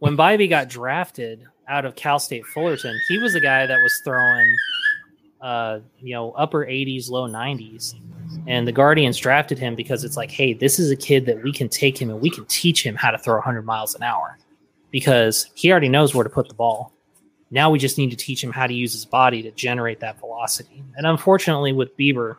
when 0.02 0.18
Bibee 0.18 0.50
got 0.50 0.68
drafted 0.68 1.46
out 1.68 1.86
of 1.86 1.96
Cal 1.96 2.18
State 2.18 2.44
Fullerton, 2.48 3.00
he 3.08 3.20
was 3.20 3.34
the 3.34 3.40
guy 3.40 3.68
that 3.68 3.80
was 3.84 4.02
throwing, 4.04 4.58
uh, 5.42 5.80
you 6.00 6.16
know, 6.16 6.32
upper 6.32 6.66
80s, 6.66 7.12
low 7.12 7.28
90s, 7.28 7.94
and 8.48 8.68
the 8.68 8.72
Guardians 8.72 9.20
drafted 9.20 9.60
him 9.60 9.76
because 9.76 10.04
it's 10.04 10.18
like, 10.18 10.32
hey, 10.32 10.54
this 10.54 10.80
is 10.80 10.90
a 10.90 10.96
kid 10.96 11.28
that 11.28 11.44
we 11.44 11.54
can 11.54 11.70
take 11.70 12.02
him 12.02 12.10
and 12.10 12.20
we 12.20 12.32
can 12.32 12.46
teach 12.46 12.84
him 12.84 12.96
how 12.96 13.12
to 13.12 13.18
throw 13.20 13.36
100 13.36 13.62
miles 13.62 13.94
an 13.94 14.02
hour 14.02 14.40
because 14.90 15.52
he 15.54 15.70
already 15.70 15.88
knows 15.88 16.16
where 16.16 16.24
to 16.24 16.32
put 16.32 16.48
the 16.48 16.56
ball. 16.56 16.92
Now 17.52 17.70
we 17.70 17.78
just 17.78 18.00
need 18.00 18.10
to 18.10 18.18
teach 18.18 18.44
him 18.44 18.52
how 18.52 18.66
to 18.66 18.74
use 18.74 18.94
his 18.94 19.06
body 19.06 19.44
to 19.44 19.52
generate 19.52 20.00
that 20.00 20.20
velocity. 20.20 20.84
And 20.96 21.06
unfortunately, 21.06 21.74
with 21.74 21.96
Bieber, 21.96 22.38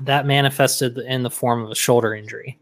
that 0.00 0.24
manifested 0.24 0.96
in 0.96 1.22
the 1.22 1.30
form 1.30 1.62
of 1.62 1.70
a 1.70 1.74
shoulder 1.74 2.14
injury. 2.14 2.58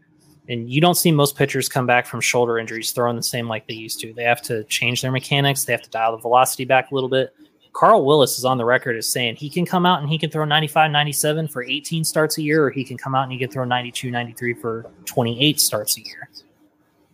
And 0.49 0.69
you 0.69 0.79
don't 0.79 0.95
see 0.95 1.11
most 1.11 1.35
pitchers 1.35 1.67
come 1.67 1.85
back 1.85 2.05
from 2.05 2.21
shoulder 2.21 2.57
injuries 2.57 2.91
throwing 2.91 3.17
the 3.17 3.23
same 3.23 3.47
like 3.47 3.67
they 3.67 3.73
used 3.73 3.99
to. 3.99 4.13
They 4.13 4.23
have 4.23 4.41
to 4.43 4.63
change 4.65 5.01
their 5.01 5.11
mechanics, 5.11 5.65
they 5.65 5.73
have 5.73 5.81
to 5.81 5.89
dial 5.89 6.13
the 6.13 6.21
velocity 6.21 6.65
back 6.65 6.91
a 6.91 6.93
little 6.95 7.09
bit. 7.09 7.33
Carl 7.73 8.05
Willis 8.05 8.39
is 8.39 8.45
on 8.45 8.57
the 8.57 8.65
record 8.65 8.97
as 8.97 9.07
saying 9.07 9.35
he 9.35 9.49
can 9.49 9.65
come 9.65 9.85
out 9.85 9.99
and 10.01 10.09
he 10.09 10.17
can 10.17 10.31
throw 10.31 10.45
95, 10.45 10.89
97 10.89 11.47
for 11.47 11.63
18 11.63 12.03
starts 12.03 12.37
a 12.39 12.41
year, 12.41 12.65
or 12.65 12.71
he 12.71 12.83
can 12.83 12.97
come 12.97 13.13
out 13.13 13.23
and 13.23 13.31
he 13.31 13.37
can 13.37 13.51
throw 13.51 13.65
92, 13.65 14.09
93 14.09 14.53
for 14.55 14.89
28 15.05 15.59
starts 15.59 15.97
a 15.97 16.01
year. 16.01 16.29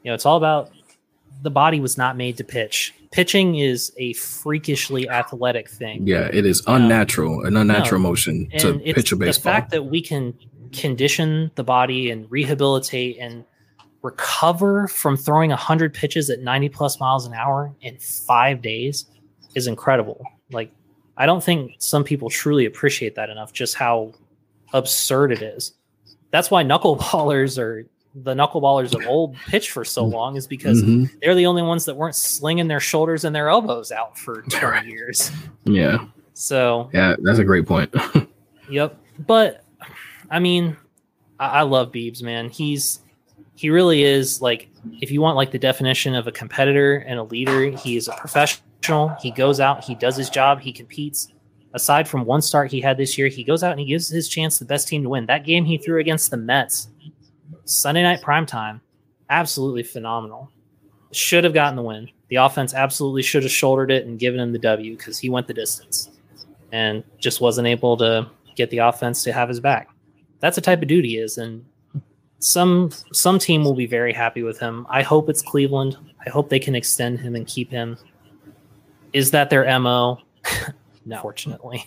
You 0.03 0.11
know, 0.11 0.13
it's 0.15 0.25
all 0.25 0.37
about 0.37 0.71
the 1.41 1.51
body 1.51 1.81
was 1.81 1.97
not 1.97 2.15
made 2.15 2.37
to 2.37 2.43
pitch. 2.45 2.93
Pitching 3.11 3.55
is 3.55 3.91
a 3.97 4.13
freakishly 4.13 5.09
athletic 5.09 5.69
thing. 5.69 6.07
Yeah, 6.07 6.29
it 6.31 6.45
is 6.45 6.63
unnatural, 6.65 7.45
an 7.45 7.57
unnatural 7.57 8.01
No. 8.01 8.09
motion 8.09 8.49
to 8.59 8.79
pitch 8.79 9.11
a 9.11 9.17
baseball. 9.17 9.51
the 9.51 9.55
fact 9.55 9.71
that 9.71 9.83
we 9.83 10.01
can 10.01 10.33
condition 10.73 11.51
the 11.55 11.63
body 11.63 12.11
and 12.11 12.29
rehabilitate 12.31 13.17
and 13.19 13.45
recover 14.01 14.87
from 14.87 15.15
throwing 15.15 15.49
100 15.49 15.93
pitches 15.93 16.29
at 16.29 16.41
90 16.41 16.69
plus 16.69 16.99
miles 16.99 17.25
an 17.25 17.33
hour 17.33 17.73
in 17.81 17.97
five 17.97 18.61
days 18.61 19.05
is 19.55 19.67
incredible. 19.67 20.21
Like, 20.51 20.71
I 21.15 21.25
don't 21.25 21.43
think 21.43 21.75
some 21.77 22.03
people 22.03 22.29
truly 22.29 22.65
appreciate 22.65 23.15
that 23.15 23.29
enough, 23.29 23.53
just 23.53 23.75
how 23.75 24.11
absurd 24.73 25.31
it 25.31 25.41
is. 25.41 25.73
That's 26.31 26.49
why 26.51 26.63
knuckleballers 26.63 27.57
or 27.61 27.85
the 28.15 28.33
knuckleballers 28.33 28.93
of 28.93 29.07
old 29.07 29.35
pitch 29.47 29.71
for 29.71 29.83
so 29.85 30.03
long 30.03 30.35
is 30.35 30.45
because 30.47 30.83
Mhm. 30.83 31.09
they're 31.21 31.33
the 31.35 31.45
only 31.47 31.61
ones 31.63 31.85
that 31.85 31.95
weren't 31.95 32.15
slinging 32.15 32.67
their 32.67 32.79
shoulders 32.79 33.23
and 33.23 33.35
their 33.35 33.49
elbows 33.49 33.91
out 33.91 34.17
for 34.17 34.41
20 34.49 34.87
years. 34.91 35.31
Yeah, 35.63 36.05
So 36.33 36.89
yeah, 36.93 37.15
that's 37.23 37.39
a 37.39 37.43
great 37.45 37.65
point. 37.65 37.93
Yep. 38.69 38.97
But 39.27 39.62
I 40.33 40.39
mean, 40.39 40.75
I, 41.39 41.47
I 41.47 41.61
love 41.61 41.91
Beebs, 41.91 42.23
man. 42.23 42.49
He's 42.49 43.01
he 43.55 43.69
really 43.69 44.01
is 44.01 44.41
like 44.41 44.67
if 44.99 45.11
you 45.11 45.21
want 45.21 45.37
like 45.37 45.51
the 45.51 45.59
definition 45.59 46.15
of 46.15 46.25
a 46.25 46.31
competitor 46.31 46.97
and 46.97 47.19
a 47.19 47.23
leader, 47.23 47.69
he 47.69 47.97
is 47.97 48.07
a 48.07 48.13
professional. 48.13 49.15
He 49.21 49.29
goes 49.29 49.59
out, 49.59 49.83
he 49.83 49.93
does 49.93 50.17
his 50.17 50.31
job, 50.31 50.59
he 50.59 50.73
competes. 50.73 51.27
Aside 51.75 52.07
from 52.07 52.25
one 52.25 52.41
start 52.41 52.71
he 52.71 52.81
had 52.81 52.97
this 52.97 53.15
year, 53.15 53.27
he 53.27 53.43
goes 53.43 53.63
out 53.63 53.71
and 53.71 53.79
he 53.79 53.85
gives 53.85 54.09
his 54.09 54.27
chance 54.27 54.57
the 54.57 54.65
best 54.65 54.87
team 54.87 55.03
to 55.03 55.09
win. 55.09 55.27
That 55.27 55.45
game 55.45 55.65
he 55.65 55.77
threw 55.77 55.99
against 55.99 56.31
the 56.31 56.37
Mets, 56.37 56.89
Sunday 57.65 58.01
night 58.01 58.23
prime 58.23 58.47
time, 58.47 58.81
absolutely 59.29 59.83
phenomenal. 59.83 60.49
Should 61.11 61.43
have 61.43 61.53
gotten 61.53 61.75
the 61.75 61.83
win. 61.83 62.09
The 62.29 62.37
offense 62.37 62.73
absolutely 62.73 63.21
should 63.21 63.43
have 63.43 63.51
shouldered 63.51 63.91
it 63.91 64.07
and 64.07 64.17
given 64.17 64.39
him 64.39 64.51
the 64.51 64.59
W 64.59 64.97
because 64.97 65.19
he 65.19 65.29
went 65.29 65.45
the 65.45 65.53
distance 65.53 66.09
and 66.71 67.03
just 67.19 67.39
wasn't 67.39 67.67
able 67.67 67.97
to 67.97 68.31
get 68.55 68.71
the 68.71 68.79
offense 68.79 69.23
to 69.23 69.31
have 69.31 69.47
his 69.47 69.59
back. 69.59 69.92
That's 70.43 70.55
the 70.55 70.61
type 70.61 70.81
of 70.81 70.89
dude 70.89 71.05
he 71.05 71.15
is, 71.17 71.37
and 71.37 71.63
some 72.39 72.91
some 73.13 73.39
team 73.39 73.63
will 73.63 73.75
be 73.75 73.85
very 73.85 74.11
happy 74.11 74.43
with 74.43 74.59
him. 74.59 74.85
I 74.89 75.01
hope 75.01 75.29
it's 75.29 75.41
Cleveland. 75.41 75.95
I 76.27 76.29
hope 76.29 76.49
they 76.49 76.59
can 76.59 76.75
extend 76.75 77.21
him 77.21 77.33
and 77.33 77.47
keep 77.47 77.71
him. 77.71 77.97
Is 79.13 79.31
that 79.31 79.49
their 79.49 79.63
mo? 79.79 80.19
no, 81.05 81.21
fortunately, 81.21 81.85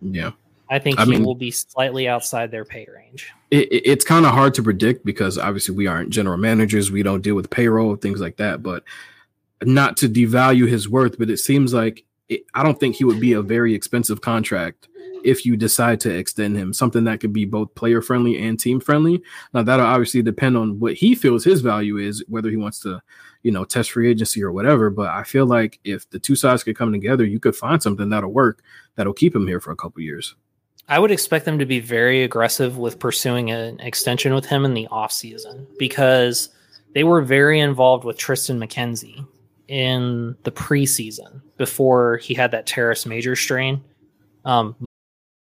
yeah. 0.00 0.30
I 0.70 0.78
think 0.78 0.98
I 0.98 1.04
he 1.04 1.10
mean- 1.10 1.24
will 1.24 1.34
be 1.34 1.50
slightly 1.50 2.08
outside 2.08 2.50
their 2.50 2.64
pay 2.64 2.86
range. 2.90 3.28
it, 3.50 3.70
it- 3.70 3.82
it's 3.84 4.04
kind 4.04 4.24
of 4.24 4.32
hard 4.32 4.54
to 4.54 4.62
predict 4.62 5.04
because 5.04 5.36
obviously 5.36 5.74
we 5.74 5.86
aren't 5.86 6.08
general 6.08 6.38
managers. 6.38 6.90
We 6.90 7.02
don't 7.02 7.20
deal 7.20 7.34
with 7.34 7.50
payroll, 7.50 7.96
things 7.96 8.18
like 8.20 8.38
that. 8.38 8.62
But 8.62 8.82
not 9.62 9.98
to 9.98 10.08
devalue 10.08 10.66
his 10.66 10.88
worth, 10.88 11.18
but 11.18 11.28
it 11.28 11.36
seems 11.36 11.74
like 11.74 12.04
it, 12.30 12.44
I 12.54 12.62
don't 12.62 12.80
think 12.80 12.96
he 12.96 13.04
would 13.04 13.20
be 13.20 13.34
a 13.34 13.42
very 13.42 13.74
expensive 13.74 14.22
contract 14.22 14.88
if 15.24 15.44
you 15.44 15.56
decide 15.56 16.00
to 16.00 16.10
extend 16.10 16.56
him. 16.56 16.72
Something 16.72 17.04
that 17.04 17.20
could 17.20 17.32
be 17.32 17.44
both 17.44 17.74
player 17.74 18.02
friendly 18.02 18.40
and 18.42 18.58
team 18.58 18.80
friendly. 18.80 19.22
Now 19.52 19.62
that'll 19.62 19.86
obviously 19.86 20.22
depend 20.22 20.56
on 20.56 20.78
what 20.78 20.94
he 20.94 21.14
feels 21.14 21.44
his 21.44 21.60
value 21.60 21.98
is, 21.98 22.24
whether 22.28 22.50
he 22.50 22.56
wants 22.56 22.80
to, 22.80 23.02
you 23.42 23.50
know, 23.50 23.64
test 23.64 23.92
free 23.92 24.10
agency 24.10 24.42
or 24.42 24.52
whatever. 24.52 24.90
But 24.90 25.08
I 25.08 25.24
feel 25.24 25.46
like 25.46 25.80
if 25.84 26.08
the 26.10 26.18
two 26.18 26.36
sides 26.36 26.64
could 26.64 26.76
come 26.76 26.92
together, 26.92 27.24
you 27.24 27.40
could 27.40 27.56
find 27.56 27.82
something 27.82 28.08
that'll 28.08 28.32
work 28.32 28.62
that'll 28.96 29.12
keep 29.12 29.34
him 29.34 29.46
here 29.46 29.60
for 29.60 29.70
a 29.70 29.76
couple 29.76 30.02
years. 30.02 30.34
I 30.88 30.98
would 30.98 31.12
expect 31.12 31.44
them 31.44 31.60
to 31.60 31.66
be 31.66 31.78
very 31.78 32.24
aggressive 32.24 32.76
with 32.76 32.98
pursuing 32.98 33.50
an 33.50 33.78
extension 33.78 34.34
with 34.34 34.46
him 34.46 34.64
in 34.64 34.74
the 34.74 34.88
offseason 34.90 35.66
because 35.78 36.48
they 36.94 37.04
were 37.04 37.22
very 37.22 37.60
involved 37.60 38.04
with 38.04 38.18
Triston 38.18 38.58
McKenzie 38.58 39.24
in 39.68 40.34
the 40.42 40.50
preseason 40.50 41.40
before 41.56 42.16
he 42.16 42.34
had 42.34 42.50
that 42.50 42.66
teres 42.66 43.06
major 43.06 43.36
strain. 43.36 43.84
Um, 44.44 44.74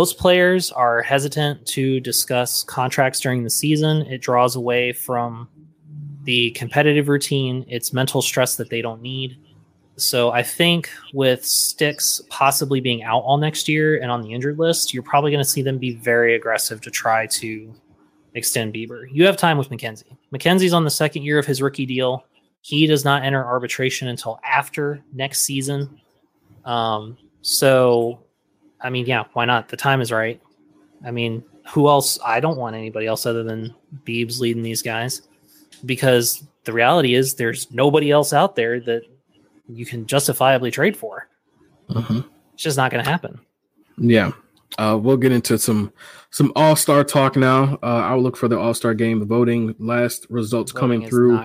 Most 0.00 0.16
players 0.16 0.72
are 0.72 1.02
hesitant 1.02 1.66
to 1.66 2.00
discuss 2.00 2.62
contracts 2.62 3.20
during 3.20 3.44
the 3.44 3.50
season. 3.50 3.98
It 4.06 4.22
draws 4.22 4.56
away 4.56 4.94
from 4.94 5.46
the 6.24 6.52
competitive 6.52 7.10
routine. 7.10 7.66
It's 7.68 7.92
mental 7.92 8.22
stress 8.22 8.56
that 8.56 8.70
they 8.70 8.80
don't 8.80 9.02
need. 9.02 9.36
So 9.96 10.30
I 10.30 10.42
think 10.42 10.88
with 11.12 11.44
Sticks 11.44 12.22
possibly 12.30 12.80
being 12.80 13.02
out 13.02 13.18
all 13.18 13.36
next 13.36 13.68
year 13.68 14.00
and 14.00 14.10
on 14.10 14.22
the 14.22 14.32
injured 14.32 14.58
list, 14.58 14.94
you're 14.94 15.02
probably 15.02 15.32
going 15.32 15.44
to 15.44 15.50
see 15.50 15.60
them 15.60 15.76
be 15.76 15.96
very 15.96 16.34
aggressive 16.34 16.80
to 16.80 16.90
try 16.90 17.26
to 17.26 17.70
extend 18.32 18.72
Bieber. 18.72 19.04
You 19.12 19.26
have 19.26 19.36
time 19.36 19.58
with 19.58 19.68
McKenzie. 19.68 20.16
McKenzie's 20.34 20.72
on 20.72 20.84
the 20.84 20.90
second 20.90 21.24
year 21.24 21.38
of 21.38 21.44
his 21.44 21.60
rookie 21.60 21.84
deal. 21.84 22.24
He 22.62 22.86
does 22.86 23.04
not 23.04 23.22
enter 23.22 23.44
arbitration 23.44 24.08
until 24.08 24.40
after 24.42 25.04
next 25.12 25.42
season. 25.42 26.00
Um, 26.64 27.18
so, 27.42 28.24
I 28.82 28.90
mean, 28.90 29.06
yeah, 29.06 29.24
why 29.32 29.44
not? 29.44 29.68
The 29.68 29.76
time 29.76 30.00
is 30.00 30.10
right. 30.12 30.40
I 31.04 31.10
mean, 31.10 31.42
who 31.70 31.88
else? 31.88 32.18
I 32.24 32.40
don't 32.40 32.56
want 32.56 32.76
anybody 32.76 33.06
else 33.06 33.26
other 33.26 33.42
than 33.42 33.74
Beebs 34.04 34.40
leading 34.40 34.62
these 34.62 34.82
guys 34.82 35.22
because 35.84 36.42
the 36.64 36.72
reality 36.72 37.14
is 37.14 37.34
there's 37.34 37.70
nobody 37.70 38.10
else 38.10 38.32
out 38.32 38.56
there 38.56 38.80
that 38.80 39.02
you 39.68 39.86
can 39.86 40.06
justifiably 40.06 40.70
trade 40.70 40.96
for. 40.96 41.28
Mhm. 41.90 42.24
It's 42.54 42.62
just 42.62 42.76
not 42.76 42.90
going 42.90 43.04
to 43.04 43.10
happen. 43.10 43.40
Yeah. 43.96 44.32
Uh, 44.78 44.98
we'll 45.00 45.16
get 45.16 45.32
into 45.32 45.58
some 45.58 45.92
some 46.30 46.52
All 46.54 46.76
Star 46.76 47.02
talk 47.02 47.36
now. 47.36 47.78
Uh, 47.82 48.02
I'll 48.04 48.22
look 48.22 48.36
for 48.36 48.48
the 48.48 48.58
All 48.58 48.74
Star 48.74 48.94
game 48.94 49.26
voting. 49.26 49.74
Last 49.78 50.26
results 50.30 50.72
coming 50.72 51.00
Voting 51.00 51.06
is 51.06 51.10
through. 51.10 51.36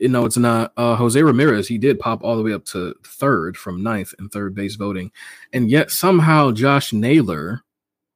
You 0.00 0.08
know, 0.08 0.24
it's 0.24 0.36
not. 0.38 0.72
Uh, 0.76 0.96
Jose 0.96 1.22
Ramirez, 1.22 1.68
he 1.68 1.78
did 1.78 2.00
pop 2.00 2.24
all 2.24 2.36
the 2.36 2.42
way 2.42 2.52
up 2.52 2.64
to 2.66 2.94
third 3.04 3.56
from 3.56 3.82
ninth 3.82 4.14
in 4.18 4.28
third 4.28 4.54
base 4.54 4.74
voting. 4.76 5.12
And 5.52 5.70
yet 5.70 5.90
somehow 5.90 6.50
Josh 6.52 6.92
Naylor, 6.92 7.62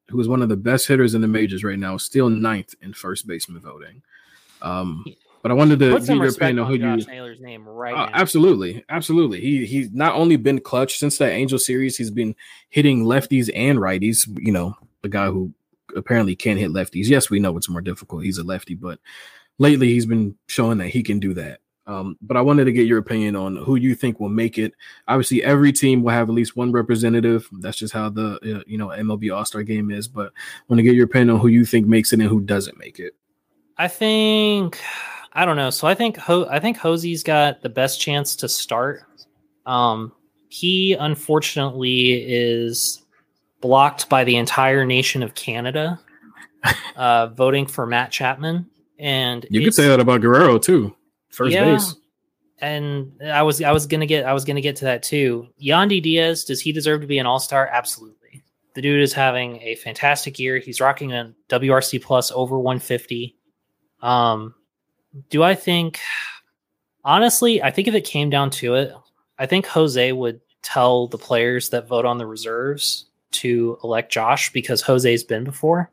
who 0.09 0.19
is 0.21 0.27
one 0.27 0.43
of 0.43 0.49
the 0.49 0.57
best 0.57 0.89
hitters 0.89 1.15
in 1.15 1.21
the 1.21 1.29
majors 1.29 1.63
right 1.63 1.79
now, 1.79 1.97
is 1.97 2.03
still 2.03 2.31
ninth 2.31 2.75
in 2.81 2.95
first 2.95 3.27
baseman 3.27 3.61
voting. 3.61 4.03
Um, 4.63 5.05
but 5.43 5.51
I 5.51 5.55
wanted 5.55 5.79
to 5.81 5.91
Put 5.93 6.07
get 6.07 6.17
your 6.17 6.29
opinion 6.29 6.59
on 6.61 6.67
who 6.69 6.75
on 6.75 6.81
you. 6.81 6.97
Josh 6.97 7.07
Naylor's 7.07 7.41
name 7.41 7.69
right 7.69 7.95
Uh, 7.95 8.07
now. 8.07 8.11
absolutely, 8.15 8.83
absolutely. 8.89 9.41
He 9.43 9.67
he's 9.67 9.91
not 9.93 10.15
only 10.15 10.37
been 10.37 10.61
clutch 10.61 10.97
since 10.99 11.19
that 11.19 11.33
Angel 11.33 11.59
series. 11.59 11.99
He's 11.99 12.11
been 12.11 12.35
hitting 12.71 13.05
lefties 13.05 13.51
and 13.55 13.79
righties. 13.79 14.27
You 14.43 14.53
know, 14.53 14.75
the 15.03 15.11
guy 15.11 15.27
who 15.27 15.53
apparently 15.95 16.35
can't 16.35 16.59
hit 16.59 16.71
lefties. 16.71 17.09
Yes, 17.09 17.29
we 17.29 17.41
know 17.41 17.55
it's 17.59 17.69
more 17.69 17.83
difficult. 17.83 18.25
He's 18.25 18.39
a 18.39 18.43
lefty, 18.43 18.75
but 18.75 19.01
lately 19.59 19.89
he's 19.89 20.07
been 20.07 20.35
showing 20.49 20.79
that 20.79 20.89
he 20.89 21.03
can 21.03 21.21
do 21.21 21.35
that. 21.35 21.61
Um, 21.87 22.17
but 22.23 22.37
I 22.37 22.41
wanted 22.41 22.65
to 22.65 22.73
get 22.73 22.87
your 22.87 22.99
opinion 22.99 23.37
on 23.37 23.57
who 23.57 23.77
you 23.77 23.95
think 23.95 24.19
will 24.19 24.31
make 24.31 24.59
it. 24.59 24.73
Obviously, 25.07 25.43
every 25.43 25.73
team 25.73 26.03
will 26.03 26.13
have 26.13 26.29
at 26.29 26.35
least 26.35 26.57
one 26.57 26.73
representative. 26.73 27.49
That's 27.53 27.77
just 27.77 27.93
how 27.93 28.09
the 28.09 28.35
uh, 28.37 28.63
you 28.67 28.79
know 28.79 28.89
MLB 28.89 29.35
All 29.35 29.45
Star 29.45 29.63
Game 29.63 29.91
is. 29.91 30.09
But 30.09 30.29
I 30.29 30.63
want 30.69 30.79
to 30.79 30.83
get 30.83 30.95
your 30.95 31.05
opinion 31.05 31.31
on 31.31 31.41
who 31.41 31.49
you 31.49 31.65
think 31.65 31.87
makes 31.87 32.13
it 32.13 32.21
and 32.21 32.29
who 32.29 32.41
doesn't 32.41 32.79
make 32.79 32.99
it. 32.99 33.15
I 33.77 33.89
think 33.89 34.81
I 35.33 35.45
don't 35.45 35.57
know. 35.57 35.71
So 35.71 35.87
I 35.87 35.95
think 35.95 36.17
Ho- 36.17 36.49
I 36.51 36.61
think 36.61 36.79
Hosey's 36.79 37.23
got 37.23 37.61
the 37.61 37.69
best 37.69 38.01
chance 38.01 38.37
to 38.37 38.49
start. 38.49 39.03
Um, 39.67 40.13
he 40.49 40.95
unfortunately 40.95 42.13
is 42.13 43.03
blocked 43.61 44.09
by 44.09 44.25
the 44.25 44.37
entire 44.37 44.85
nation 44.87 45.23
of 45.23 45.35
Canada 45.35 45.99
uh, 46.97 47.27
voting 47.29 47.67
for 47.67 47.87
Matt 47.87 48.11
Chapman, 48.11 48.71
and 48.99 49.47
You 49.51 49.63
could 49.63 49.75
say 49.75 49.89
that 49.89 50.01
about 50.01 50.21
Guerrero 50.21 50.59
too. 50.59 50.95
First 51.35 51.53
Yeah. 51.53 51.65
base. 51.65 51.95
and 52.61 53.13
I 53.23 53.43
was 53.43 53.61
I 53.61 53.73
was 53.73 53.87
gonna 53.87 54.07
get 54.07 54.25
I 54.25 54.33
was 54.33 54.45
gonna 54.45 54.61
get 54.61 54.77
to 54.77 54.85
that 54.87 55.03
too. 55.03 55.49
Yandy 55.61 56.01
Diaz, 56.03 56.45
does 56.45 56.61
he 56.61 56.73
deserve 56.73 57.01
to 57.01 57.07
be 57.07 57.19
an 57.19 57.27
all 57.27 57.41
star? 57.41 57.69
Absolutely. 57.73 58.43
The 58.75 58.83
dude 58.83 59.03
is 59.03 59.13
having 59.13 59.61
a 59.63 59.75
fantastic 59.77 60.39
year. 60.39 60.59
He's 60.59 60.81
rocking 60.81 61.13
a 61.13 61.33
WRC 61.49 62.01
plus 62.03 62.31
over 62.33 62.59
150. 62.59 63.37
Um, 64.03 64.55
do 65.31 65.43
I 65.43 65.55
think 65.55 66.01
honestly, 67.05 67.63
I 67.63 67.71
think 67.71 67.89
if 67.89 67.95
it 67.95 68.03
came 68.05 68.31
down 68.31 68.51
to 68.51 68.75
it, 68.75 68.93
I 69.39 69.47
think 69.47 69.67
Jose 69.67 70.13
would 70.13 70.41
tell 70.63 71.09
the 71.09 71.19
players 71.19 71.71
that 71.71 71.89
vote 71.89 72.05
on 72.05 72.19
the 72.19 72.27
reserves 72.27 73.07
to 73.33 73.79
elect 73.85 74.13
Josh 74.13 74.53
because 74.53 74.81
Jose's 74.81 75.25
been 75.25 75.45
before. 75.45 75.91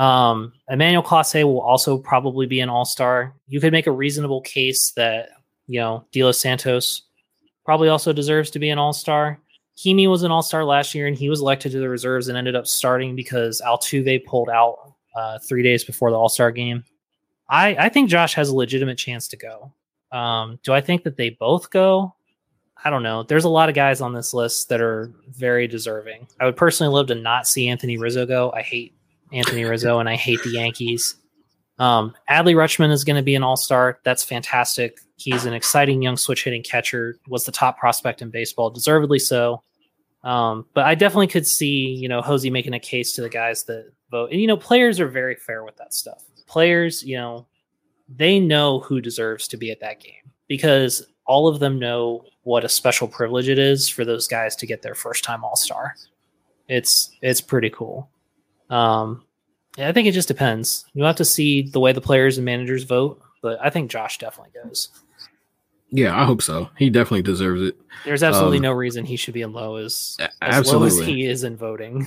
Um, 0.00 0.54
Emmanuel 0.70 1.02
Clase 1.02 1.44
will 1.44 1.60
also 1.60 1.98
probably 1.98 2.46
be 2.46 2.60
an 2.60 2.70
all 2.70 2.86
star. 2.86 3.34
You 3.48 3.60
could 3.60 3.72
make 3.72 3.86
a 3.86 3.92
reasonable 3.92 4.40
case 4.40 4.92
that, 4.92 5.28
you 5.66 5.78
know, 5.78 6.06
De 6.10 6.24
Los 6.24 6.38
Santos 6.38 7.02
probably 7.66 7.90
also 7.90 8.10
deserves 8.14 8.50
to 8.52 8.58
be 8.58 8.70
an 8.70 8.78
all 8.78 8.94
star. 8.94 9.38
Giménez 9.76 10.08
was 10.08 10.22
an 10.22 10.30
all 10.30 10.42
star 10.42 10.64
last 10.64 10.94
year 10.94 11.06
and 11.06 11.16
he 11.16 11.28
was 11.28 11.40
elected 11.42 11.72
to 11.72 11.80
the 11.80 11.88
reserves 11.88 12.28
and 12.28 12.38
ended 12.38 12.56
up 12.56 12.66
starting 12.66 13.14
because 13.14 13.60
Altuve 13.60 14.24
pulled 14.24 14.48
out 14.48 14.94
uh, 15.14 15.38
three 15.38 15.62
days 15.62 15.84
before 15.84 16.10
the 16.10 16.16
all 16.16 16.30
star 16.30 16.50
game. 16.50 16.82
I, 17.50 17.76
I 17.78 17.88
think 17.90 18.08
Josh 18.08 18.32
has 18.34 18.48
a 18.48 18.56
legitimate 18.56 18.96
chance 18.96 19.28
to 19.28 19.36
go. 19.36 19.70
Um, 20.16 20.58
do 20.62 20.72
I 20.72 20.80
think 20.80 21.04
that 21.04 21.18
they 21.18 21.30
both 21.30 21.68
go? 21.68 22.14
I 22.82 22.88
don't 22.88 23.02
know. 23.02 23.22
There's 23.22 23.44
a 23.44 23.50
lot 23.50 23.68
of 23.68 23.74
guys 23.74 24.00
on 24.00 24.14
this 24.14 24.32
list 24.32 24.70
that 24.70 24.80
are 24.80 25.12
very 25.28 25.68
deserving. 25.68 26.26
I 26.40 26.46
would 26.46 26.56
personally 26.56 26.94
love 26.94 27.08
to 27.08 27.14
not 27.14 27.46
see 27.46 27.68
Anthony 27.68 27.98
Rizzo 27.98 28.24
go. 28.24 28.50
I 28.52 28.62
hate 28.62 28.94
Anthony 29.32 29.64
Rizzo 29.64 29.98
and 29.98 30.08
I 30.08 30.16
hate 30.16 30.42
the 30.42 30.50
Yankees. 30.50 31.16
Um, 31.78 32.14
Adley 32.28 32.54
Rutschman 32.54 32.90
is 32.90 33.04
going 33.04 33.16
to 33.16 33.22
be 33.22 33.34
an 33.34 33.42
all 33.42 33.56
star. 33.56 33.98
That's 34.04 34.22
fantastic. 34.22 34.98
He's 35.16 35.46
an 35.46 35.54
exciting 35.54 36.02
young 36.02 36.16
switch 36.16 36.44
hitting 36.44 36.62
catcher, 36.62 37.18
was 37.28 37.44
the 37.44 37.52
top 37.52 37.78
prospect 37.78 38.22
in 38.22 38.30
baseball, 38.30 38.70
deservedly 38.70 39.18
so. 39.18 39.62
Um, 40.22 40.66
but 40.74 40.84
I 40.84 40.94
definitely 40.94 41.28
could 41.28 41.46
see, 41.46 41.86
you 41.86 42.08
know, 42.08 42.20
Hosey 42.20 42.50
making 42.50 42.74
a 42.74 42.80
case 42.80 43.12
to 43.14 43.22
the 43.22 43.30
guys 43.30 43.64
that 43.64 43.90
vote. 44.10 44.30
And, 44.30 44.40
you 44.40 44.46
know, 44.46 44.56
players 44.56 45.00
are 45.00 45.08
very 45.08 45.34
fair 45.34 45.64
with 45.64 45.76
that 45.78 45.94
stuff. 45.94 46.22
Players, 46.46 47.02
you 47.02 47.16
know, 47.16 47.46
they 48.14 48.38
know 48.38 48.80
who 48.80 49.00
deserves 49.00 49.48
to 49.48 49.56
be 49.56 49.70
at 49.70 49.80
that 49.80 50.00
game 50.00 50.32
because 50.48 51.06
all 51.26 51.48
of 51.48 51.60
them 51.60 51.78
know 51.78 52.24
what 52.42 52.64
a 52.64 52.68
special 52.68 53.08
privilege 53.08 53.48
it 53.48 53.58
is 53.58 53.88
for 53.88 54.04
those 54.04 54.26
guys 54.26 54.56
to 54.56 54.66
get 54.66 54.82
their 54.82 54.94
first 54.94 55.24
time 55.24 55.44
all 55.44 55.56
star. 55.56 55.94
It's 56.68 57.16
it's 57.22 57.40
pretty 57.40 57.70
cool. 57.70 58.10
Um, 58.70 59.24
yeah, 59.76 59.88
I 59.88 59.92
think 59.92 60.08
it 60.08 60.12
just 60.12 60.28
depends. 60.28 60.86
You'll 60.94 61.06
have 61.06 61.16
to 61.16 61.24
see 61.24 61.62
the 61.62 61.80
way 61.80 61.92
the 61.92 62.00
players 62.00 62.38
and 62.38 62.44
managers 62.44 62.84
vote, 62.84 63.20
but 63.42 63.58
I 63.62 63.70
think 63.70 63.90
Josh 63.90 64.18
definitely 64.18 64.52
goes. 64.64 64.88
Yeah, 65.90 66.18
I 66.20 66.24
hope 66.24 66.40
so. 66.40 66.70
He 66.78 66.88
definitely 66.88 67.22
deserves 67.22 67.62
it. 67.62 67.76
There's 68.04 68.22
absolutely 68.22 68.58
Um, 68.58 68.62
no 68.62 68.72
reason 68.72 69.04
he 69.04 69.16
should 69.16 69.34
be 69.34 69.42
in 69.42 69.52
low 69.52 69.76
as 69.76 70.16
as 70.40 70.72
low 70.72 70.84
as 70.84 70.98
he 70.98 71.24
is 71.26 71.42
in 71.44 71.56
voting. 71.56 72.06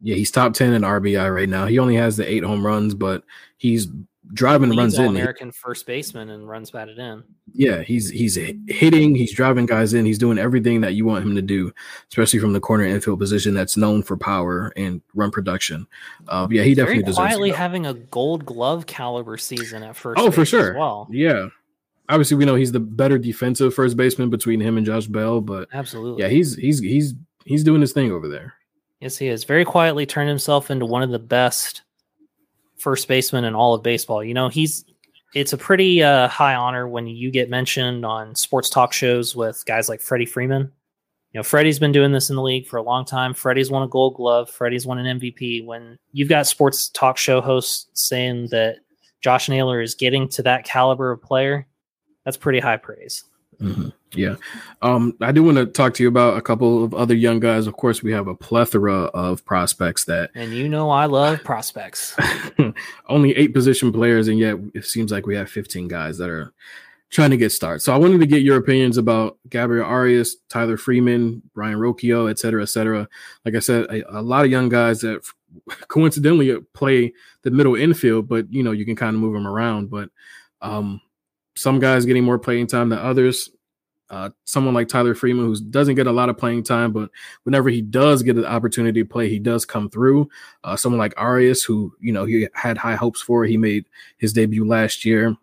Yeah, 0.00 0.14
he's 0.14 0.30
top 0.30 0.54
10 0.54 0.72
in 0.72 0.82
RBI 0.82 1.34
right 1.34 1.48
now. 1.48 1.66
He 1.66 1.78
only 1.78 1.96
has 1.96 2.16
the 2.16 2.26
eight 2.30 2.42
home 2.42 2.64
runs, 2.64 2.94
but 2.94 3.22
he's 3.58 3.88
driving 4.32 4.76
runs 4.76 4.98
in. 4.98 5.04
All-American 5.04 5.52
first 5.52 5.86
baseman 5.86 6.30
and 6.30 6.48
runs 6.48 6.70
batted 6.70 6.98
in. 6.98 7.22
Yeah, 7.52 7.82
he's 7.82 8.08
he's 8.10 8.36
hitting, 8.68 9.14
he's 9.14 9.32
driving 9.32 9.66
guys 9.66 9.94
in, 9.94 10.06
he's 10.06 10.18
doing 10.18 10.38
everything 10.38 10.80
that 10.80 10.94
you 10.94 11.04
want 11.04 11.24
him 11.24 11.34
to 11.34 11.42
do, 11.42 11.72
especially 12.08 12.38
from 12.38 12.52
the 12.52 12.60
corner 12.60 12.84
infield 12.84 13.18
position 13.18 13.54
that's 13.54 13.76
known 13.76 14.02
for 14.02 14.16
power 14.16 14.72
and 14.76 15.02
run 15.14 15.30
production. 15.30 15.86
Uh, 16.28 16.48
yeah, 16.50 16.62
he 16.62 16.74
definitely 16.74 17.02
Very 17.02 17.04
deserves 17.04 17.16
quietly 17.18 17.50
having 17.50 17.86
a 17.86 17.94
Gold 17.94 18.46
Glove 18.46 18.86
caliber 18.86 19.36
season 19.36 19.82
at 19.82 19.96
first. 19.96 20.20
Oh, 20.20 20.30
for 20.30 20.44
sure. 20.44 20.74
Well, 20.76 21.08
Yeah. 21.10 21.48
Obviously, 22.10 22.36
we 22.36 22.44
know 22.44 22.54
he's 22.54 22.70
the 22.72 22.80
better 22.80 23.16
defensive 23.16 23.72
first 23.72 23.96
baseman 23.96 24.28
between 24.28 24.60
him 24.60 24.76
and 24.76 24.84
Josh 24.84 25.06
Bell, 25.06 25.40
but 25.40 25.68
absolutely. 25.72 26.22
yeah, 26.22 26.28
he's 26.28 26.54
he's 26.54 26.78
he's 26.80 27.14
he's 27.46 27.64
doing 27.64 27.80
his 27.80 27.92
thing 27.94 28.12
over 28.12 28.28
there. 28.28 28.54
Yes, 29.00 29.16
he 29.16 29.26
has 29.28 29.44
very 29.44 29.64
quietly 29.64 30.04
turned 30.04 30.28
himself 30.28 30.70
into 30.70 30.84
one 30.84 31.02
of 31.02 31.08
the 31.10 31.18
best 31.18 31.80
first 32.84 33.08
baseman 33.08 33.44
in 33.44 33.54
all 33.54 33.74
of 33.74 33.82
baseball. 33.82 34.22
You 34.22 34.34
know, 34.34 34.50
he's 34.50 34.84
it's 35.34 35.54
a 35.54 35.58
pretty 35.58 36.02
uh, 36.02 36.28
high 36.28 36.54
honor 36.54 36.86
when 36.86 37.08
you 37.08 37.30
get 37.30 37.50
mentioned 37.50 38.04
on 38.04 38.34
sports 38.36 38.68
talk 38.70 38.92
shows 38.92 39.34
with 39.34 39.64
guys 39.66 39.88
like 39.88 40.02
Freddie 40.02 40.26
Freeman. 40.26 40.70
You 41.32 41.38
know, 41.38 41.42
Freddie's 41.42 41.80
been 41.80 41.90
doing 41.90 42.12
this 42.12 42.30
in 42.30 42.36
the 42.36 42.42
league 42.42 42.66
for 42.68 42.76
a 42.76 42.82
long 42.82 43.04
time. 43.04 43.34
Freddie's 43.34 43.70
won 43.70 43.82
a 43.82 43.88
Gold 43.88 44.14
Glove. 44.14 44.48
Freddie's 44.48 44.86
won 44.86 44.98
an 44.98 45.18
MVP. 45.18 45.64
When 45.64 45.98
you've 46.12 46.28
got 46.28 46.46
sports 46.46 46.90
talk 46.90 47.16
show 47.16 47.40
hosts 47.40 47.88
saying 47.94 48.48
that 48.50 48.76
Josh 49.20 49.48
Naylor 49.48 49.80
is 49.80 49.96
getting 49.96 50.28
to 50.28 50.42
that 50.42 50.64
caliber 50.64 51.10
of 51.10 51.22
player, 51.22 51.66
that's 52.24 52.36
pretty 52.36 52.60
high 52.60 52.76
praise. 52.76 53.24
Mhm. 53.64 53.92
Yeah. 54.14 54.36
Um, 54.82 55.16
I 55.20 55.32
do 55.32 55.42
want 55.42 55.56
to 55.56 55.66
talk 55.66 55.94
to 55.94 56.02
you 56.02 56.08
about 56.08 56.36
a 56.36 56.42
couple 56.42 56.84
of 56.84 56.94
other 56.94 57.14
young 57.14 57.40
guys. 57.40 57.66
Of 57.66 57.76
course, 57.76 58.02
we 58.02 58.12
have 58.12 58.28
a 58.28 58.34
plethora 58.34 59.04
of 59.06 59.44
prospects 59.44 60.04
that 60.04 60.30
And 60.34 60.52
you 60.52 60.68
know, 60.68 60.90
I 60.90 61.06
love 61.06 61.42
prospects. 61.42 62.16
only 63.08 63.34
eight 63.36 63.54
position 63.54 63.92
players, 63.92 64.28
and 64.28 64.38
yet 64.38 64.56
it 64.74 64.84
seems 64.84 65.10
like 65.10 65.26
we 65.26 65.34
have 65.34 65.50
15 65.50 65.88
guys 65.88 66.18
that 66.18 66.28
are 66.28 66.52
trying 67.10 67.30
to 67.30 67.36
get 67.36 67.52
started. 67.52 67.80
So 67.80 67.92
I 67.92 67.96
wanted 67.96 68.20
to 68.20 68.26
get 68.26 68.42
your 68.42 68.56
opinions 68.56 68.98
about 68.98 69.38
Gabriel 69.48 69.86
Arias, 69.86 70.36
Tyler 70.48 70.76
Freeman, 70.76 71.42
Brayan 71.54 71.78
Rocchio, 71.78 72.30
et 72.30 72.38
cetera, 72.38 72.62
et 72.62 72.66
cetera. 72.66 73.08
Like 73.44 73.54
I 73.54 73.60
said, 73.60 73.84
a, 73.86 74.18
a 74.18 74.22
lot 74.22 74.44
of 74.44 74.50
young 74.50 74.68
guys 74.68 75.00
that 75.00 75.24
coincidentally 75.88 76.60
play 76.72 77.12
the 77.42 77.50
middle 77.50 77.74
infield, 77.74 78.28
but 78.28 78.52
you 78.52 78.62
know, 78.62 78.72
you 78.72 78.84
can 78.84 78.96
kind 78.96 79.14
of 79.14 79.20
move 79.20 79.34
them 79.34 79.46
around. 79.46 79.90
But 79.90 80.10
um, 80.60 81.00
some 81.56 81.78
guys 81.78 82.04
getting 82.04 82.24
more 82.24 82.38
playing 82.38 82.66
time 82.66 82.88
than 82.88 82.98
others. 82.98 83.50
Uh, 84.14 84.30
someone 84.44 84.74
like 84.74 84.86
Tyler 84.86 85.12
Freeman, 85.12 85.44
who 85.44 85.56
doesn't 85.56 85.96
get 85.96 86.06
a 86.06 86.12
lot 86.12 86.28
of 86.28 86.38
playing 86.38 86.62
time, 86.62 86.92
but 86.92 87.10
whenever 87.42 87.68
he 87.68 87.82
does 87.82 88.22
get 88.22 88.36
an 88.36 88.44
opportunity 88.44 89.02
to 89.02 89.08
play, 89.08 89.28
he 89.28 89.40
does 89.40 89.64
come 89.64 89.90
through. 89.90 90.28
Uh, 90.62 90.76
someone 90.76 91.00
like 91.00 91.14
Arias, 91.16 91.64
who 91.64 91.92
you 91.98 92.12
know 92.12 92.24
he 92.24 92.46
had 92.54 92.78
high 92.78 92.94
hopes 92.94 93.20
for, 93.20 93.44
he 93.44 93.56
made 93.56 93.86
his 94.18 94.32
debut 94.32 94.64
last 94.64 95.04
year. 95.04 95.36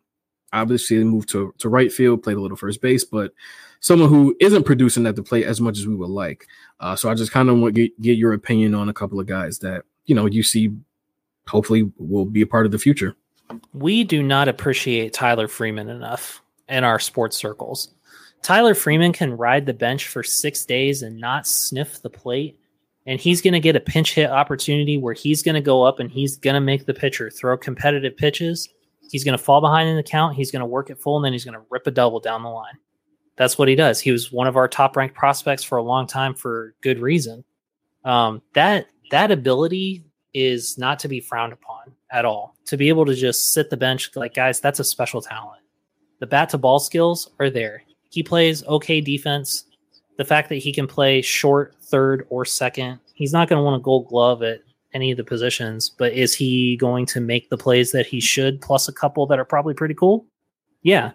obviously 0.53 1.03
moved 1.03 1.27
to, 1.29 1.53
to 1.57 1.67
right 1.67 1.91
field, 1.91 2.23
played 2.23 2.37
a 2.37 2.39
little 2.39 2.55
first 2.55 2.81
base, 2.81 3.03
but 3.03 3.33
someone 3.81 4.07
who 4.07 4.37
isn't 4.39 4.63
producing 4.63 5.05
at 5.05 5.17
the 5.17 5.23
plate 5.23 5.45
as 5.45 5.59
much 5.59 5.77
as 5.77 5.85
we 5.85 5.95
would 5.95 6.09
like. 6.09 6.47
Uh, 6.79 6.95
so 6.95 7.09
I 7.09 7.13
just 7.13 7.33
kind 7.33 7.49
of 7.49 7.57
want 7.57 7.75
to 7.75 7.81
get, 7.81 8.01
get 8.01 8.17
your 8.17 8.31
opinion 8.31 8.73
on 8.73 8.87
a 8.87 8.93
couple 8.93 9.19
of 9.19 9.25
guys 9.25 9.59
that 9.59 9.83
you 10.05 10.15
know 10.15 10.27
you 10.27 10.43
see 10.43 10.71
hopefully 11.45 11.91
will 11.97 12.23
be 12.23 12.41
a 12.41 12.47
part 12.47 12.65
of 12.65 12.71
the 12.71 12.79
future. 12.79 13.17
We 13.73 14.05
do 14.05 14.23
not 14.23 14.47
appreciate 14.47 15.11
Tyler 15.11 15.49
Freeman 15.49 15.89
enough 15.89 16.41
in 16.69 16.85
our 16.85 16.99
sports 16.99 17.35
circles. 17.35 17.89
Tyler 18.41 18.73
Freeman 18.73 19.13
can 19.13 19.37
ride 19.37 19.65
the 19.65 19.73
bench 19.73 20.07
for 20.07 20.23
six 20.23 20.65
days 20.65 21.03
and 21.03 21.19
not 21.19 21.47
sniff 21.47 22.01
the 22.01 22.09
plate. 22.09 22.57
And 23.05 23.19
he's 23.19 23.41
going 23.41 23.53
to 23.53 23.59
get 23.59 23.75
a 23.75 23.79
pinch 23.79 24.13
hit 24.13 24.29
opportunity 24.29 24.97
where 24.97 25.13
he's 25.13 25.41
going 25.41 25.55
to 25.55 25.61
go 25.61 25.83
up 25.83 25.99
and 25.99 26.11
he's 26.11 26.37
going 26.37 26.53
to 26.53 26.61
make 26.61 26.85
the 26.85 26.93
pitcher 26.93 27.29
throw 27.29 27.57
competitive 27.57 28.15
pitches. 28.15 28.69
He's 29.09 29.23
going 29.23 29.37
to 29.37 29.43
fall 29.43 29.59
behind 29.59 29.89
in 29.89 29.95
the 29.95 30.03
count. 30.03 30.35
He's 30.35 30.51
going 30.51 30.61
to 30.61 30.67
work 30.67 30.89
it 30.89 30.99
full 30.99 31.17
and 31.17 31.25
then 31.25 31.33
he's 31.33 31.45
going 31.45 31.57
to 31.57 31.65
rip 31.69 31.87
a 31.87 31.91
double 31.91 32.19
down 32.19 32.43
the 32.43 32.49
line. 32.49 32.77
That's 33.37 33.57
what 33.57 33.67
he 33.67 33.75
does. 33.75 33.99
He 33.99 34.11
was 34.11 34.31
one 34.31 34.47
of 34.47 34.55
our 34.55 34.67
top 34.67 34.95
ranked 34.95 35.15
prospects 35.15 35.63
for 35.63 35.77
a 35.77 35.83
long 35.83 36.05
time 36.05 36.35
for 36.35 36.75
good 36.81 36.99
reason. 36.99 37.43
Um, 38.03 38.41
that 38.53 38.87
that 39.09 39.31
ability 39.31 40.05
is 40.33 40.77
not 40.77 40.99
to 40.99 41.07
be 41.07 41.19
frowned 41.19 41.53
upon 41.53 41.93
at 42.11 42.25
all. 42.25 42.55
To 42.65 42.77
be 42.77 42.89
able 42.89 43.05
to 43.05 43.15
just 43.15 43.51
sit 43.51 43.69
the 43.69 43.77
bench, 43.77 44.11
like 44.15 44.33
guys, 44.33 44.59
that's 44.59 44.79
a 44.79 44.83
special 44.83 45.21
talent. 45.21 45.61
The 46.19 46.27
bat 46.27 46.49
to 46.49 46.57
ball 46.57 46.79
skills 46.79 47.29
are 47.39 47.49
there. 47.49 47.83
He 48.11 48.21
plays 48.21 48.63
okay 48.65 49.01
defense. 49.01 49.65
The 50.17 50.25
fact 50.25 50.49
that 50.49 50.55
he 50.55 50.71
can 50.71 50.85
play 50.85 51.21
short, 51.21 51.75
third, 51.81 52.27
or 52.29 52.45
second, 52.45 52.99
he's 53.15 53.33
not 53.33 53.47
going 53.49 53.57
to 53.57 53.63
want 53.63 53.77
a 53.77 53.83
gold 53.83 54.07
glove 54.07 54.43
at 54.43 54.59
any 54.93 55.09
of 55.11 55.17
the 55.17 55.23
positions, 55.23 55.89
but 55.89 56.13
is 56.13 56.35
he 56.35 56.75
going 56.77 57.05
to 57.07 57.21
make 57.21 57.49
the 57.49 57.57
plays 57.57 57.91
that 57.93 58.05
he 58.05 58.19
should, 58.19 58.61
plus 58.61 58.87
a 58.87 58.93
couple 58.93 59.25
that 59.27 59.39
are 59.39 59.45
probably 59.45 59.73
pretty 59.73 59.93
cool? 59.93 60.25
Yeah. 60.83 61.11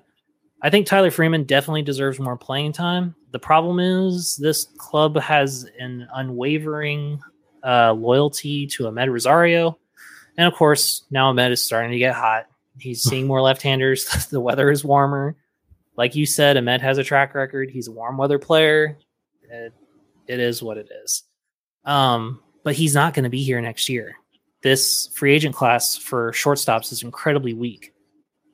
I 0.62 0.70
think 0.70 0.86
Tyler 0.86 1.10
Freeman 1.10 1.44
definitely 1.44 1.82
deserves 1.82 2.18
more 2.18 2.36
playing 2.36 2.72
time. 2.72 3.14
The 3.32 3.38
problem 3.38 3.78
is 3.78 4.36
this 4.36 4.64
club 4.78 5.20
has 5.20 5.68
an 5.78 6.08
unwavering 6.14 7.20
uh, 7.62 7.92
loyalty 7.92 8.66
to 8.68 8.84
Amed 8.84 9.12
Rosario. 9.12 9.78
And 10.38 10.46
of 10.48 10.54
course, 10.54 11.04
now 11.10 11.30
Amed 11.30 11.52
is 11.52 11.64
starting 11.64 11.90
to 11.90 11.98
get 11.98 12.14
hot. 12.14 12.46
He's 12.78 13.02
seeing 13.02 13.26
more 13.26 13.42
left 13.42 13.62
handers. 13.62 14.26
the 14.30 14.40
weather 14.40 14.70
is 14.70 14.84
warmer. 14.84 15.36
Like 15.96 16.14
you 16.14 16.26
said, 16.26 16.56
Amed 16.56 16.80
has 16.80 16.98
a 16.98 17.04
track 17.04 17.34
record. 17.34 17.70
He's 17.70 17.88
a 17.88 17.92
warm 17.92 18.18
weather 18.18 18.38
player. 18.38 18.98
It, 19.50 19.72
it 20.26 20.40
is 20.40 20.62
what 20.62 20.76
it 20.76 20.88
is. 21.04 21.22
Um, 21.84 22.40
but 22.64 22.74
he's 22.74 22.94
not 22.94 23.14
going 23.14 23.24
to 23.24 23.30
be 23.30 23.42
here 23.42 23.60
next 23.60 23.88
year. 23.88 24.16
This 24.62 25.08
free 25.14 25.32
agent 25.32 25.54
class 25.54 25.96
for 25.96 26.32
shortstops 26.32 26.92
is 26.92 27.02
incredibly 27.02 27.54
weak. 27.54 27.94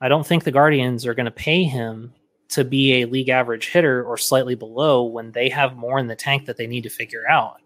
I 0.01 0.07
don't 0.07 0.25
think 0.25 0.43
the 0.43 0.51
Guardians 0.51 1.05
are 1.05 1.13
going 1.13 1.25
to 1.25 1.31
pay 1.31 1.63
him 1.63 2.13
to 2.49 2.63
be 2.63 3.01
a 3.01 3.05
league 3.05 3.29
average 3.29 3.69
hitter 3.69 4.03
or 4.03 4.17
slightly 4.17 4.53
below 4.53 5.03
when 5.03 5.31
they 5.31 5.49
have 5.49 5.75
more 5.75 5.97
in 5.97 6.07
the 6.07 6.15
tank 6.15 6.45
that 6.45 6.57
they 6.57 6.67
need 6.67 6.83
to 6.83 6.89
figure 6.89 7.27
out. 7.27 7.57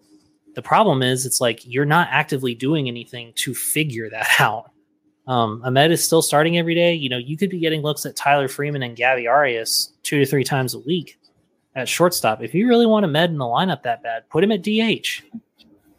The 0.56 0.62
problem 0.62 1.04
is, 1.04 1.26
it's 1.26 1.42
like 1.42 1.66
you're 1.66 1.86
not 1.86 2.08
actively 2.10 2.56
doing 2.56 2.88
anything 2.88 3.34
to 3.36 3.54
figure 3.54 4.10
that 4.10 4.28
out. 4.40 4.72
Um, 5.28 5.62
Amed 5.66 5.92
is 5.92 6.04
still 6.04 6.22
starting 6.22 6.58
every 6.58 6.74
day. 6.74 6.94
You 6.94 7.10
know, 7.10 7.18
you 7.18 7.38
could 7.38 7.50
be 7.50 7.60
getting 7.60 7.82
looks 7.82 8.06
at 8.06 8.16
Tyler 8.16 8.48
Freeman 8.48 8.84
and 8.84 8.96
Gabby 8.96 9.28
Arias 9.28 9.94
two 10.04 10.20
to 10.20 10.26
three 10.26 10.44
times 10.44 10.74
a 10.74 10.80
week 10.80 11.20
at 11.76 11.90
shortstop. 11.90 12.42
If 12.42 12.54
you 12.54 12.68
really 12.68 12.86
want 12.86 13.06
Amed 13.06 13.30
in 13.30 13.38
the 13.38 13.46
lineup 13.46 13.84
that 13.84 14.02
bad, 14.02 14.30
put 14.30 14.44
him 14.44 14.52
at 14.52 14.64
DH. 14.64 15.24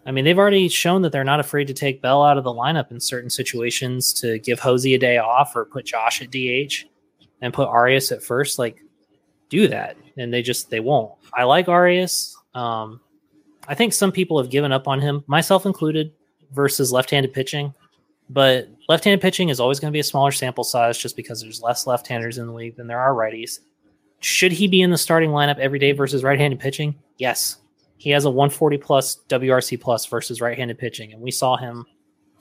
I 0.06 0.10
mean, 0.10 0.24
they've 0.24 0.38
already 0.38 0.68
shown 0.70 1.02
that 1.02 1.12
they're 1.12 1.22
not 1.22 1.38
afraid 1.38 1.66
to 1.66 1.74
take 1.74 2.00
Bell 2.00 2.24
out 2.24 2.38
of 2.38 2.44
the 2.44 2.50
lineup 2.50 2.90
in 2.90 2.98
certain 2.98 3.28
situations 3.28 4.14
to 4.14 4.38
give 4.38 4.58
Hosey 4.58 4.94
a 4.94 4.98
day 4.98 5.18
off 5.18 5.54
or 5.54 5.66
put 5.66 5.84
Josh 5.84 6.22
at 6.22 6.30
DH 6.30 6.86
and 7.42 7.52
put 7.52 7.68
Arias 7.68 8.10
at 8.10 8.22
first. 8.22 8.58
Like, 8.58 8.82
do 9.50 9.68
that. 9.68 9.98
And 10.16 10.32
they 10.32 10.40
just, 10.40 10.70
they 10.70 10.80
won't. 10.80 11.12
I 11.34 11.44
like 11.44 11.68
Arias. 11.68 12.34
Um, 12.54 13.00
I 13.68 13.74
think 13.74 13.92
some 13.92 14.10
people 14.10 14.40
have 14.40 14.50
given 14.50 14.72
up 14.72 14.88
on 14.88 15.00
him, 15.00 15.24
myself 15.26 15.66
included, 15.66 16.12
versus 16.52 16.90
left-handed 16.90 17.34
pitching. 17.34 17.74
But 18.30 18.68
left-handed 18.88 19.22
pitching 19.22 19.48
is 19.48 19.60
always 19.60 19.80
going 19.80 19.90
to 19.90 19.96
be 19.96 20.00
a 20.00 20.04
smaller 20.04 20.32
sample 20.32 20.64
size 20.64 20.98
just 20.98 21.16
because 21.16 21.40
there's 21.40 21.62
less 21.62 21.86
left-handers 21.86 22.38
in 22.38 22.46
the 22.46 22.52
league 22.52 22.76
than 22.76 22.86
there 22.86 23.00
are 23.00 23.14
righties. 23.14 23.60
Should 24.20 24.52
he 24.52 24.68
be 24.68 24.82
in 24.82 24.90
the 24.90 24.98
starting 24.98 25.30
lineup 25.30 25.58
every 25.58 25.78
day 25.78 25.92
versus 25.92 26.22
right-handed 26.22 26.60
pitching? 26.60 26.94
Yes. 27.18 27.58
He 27.96 28.10
has 28.10 28.24
a 28.24 28.30
140 28.30 28.78
plus 28.78 29.18
WRC 29.28 29.80
plus 29.80 30.06
versus 30.06 30.40
right-handed 30.40 30.78
pitching, 30.78 31.12
and 31.12 31.22
we 31.22 31.30
saw 31.30 31.56
him 31.56 31.86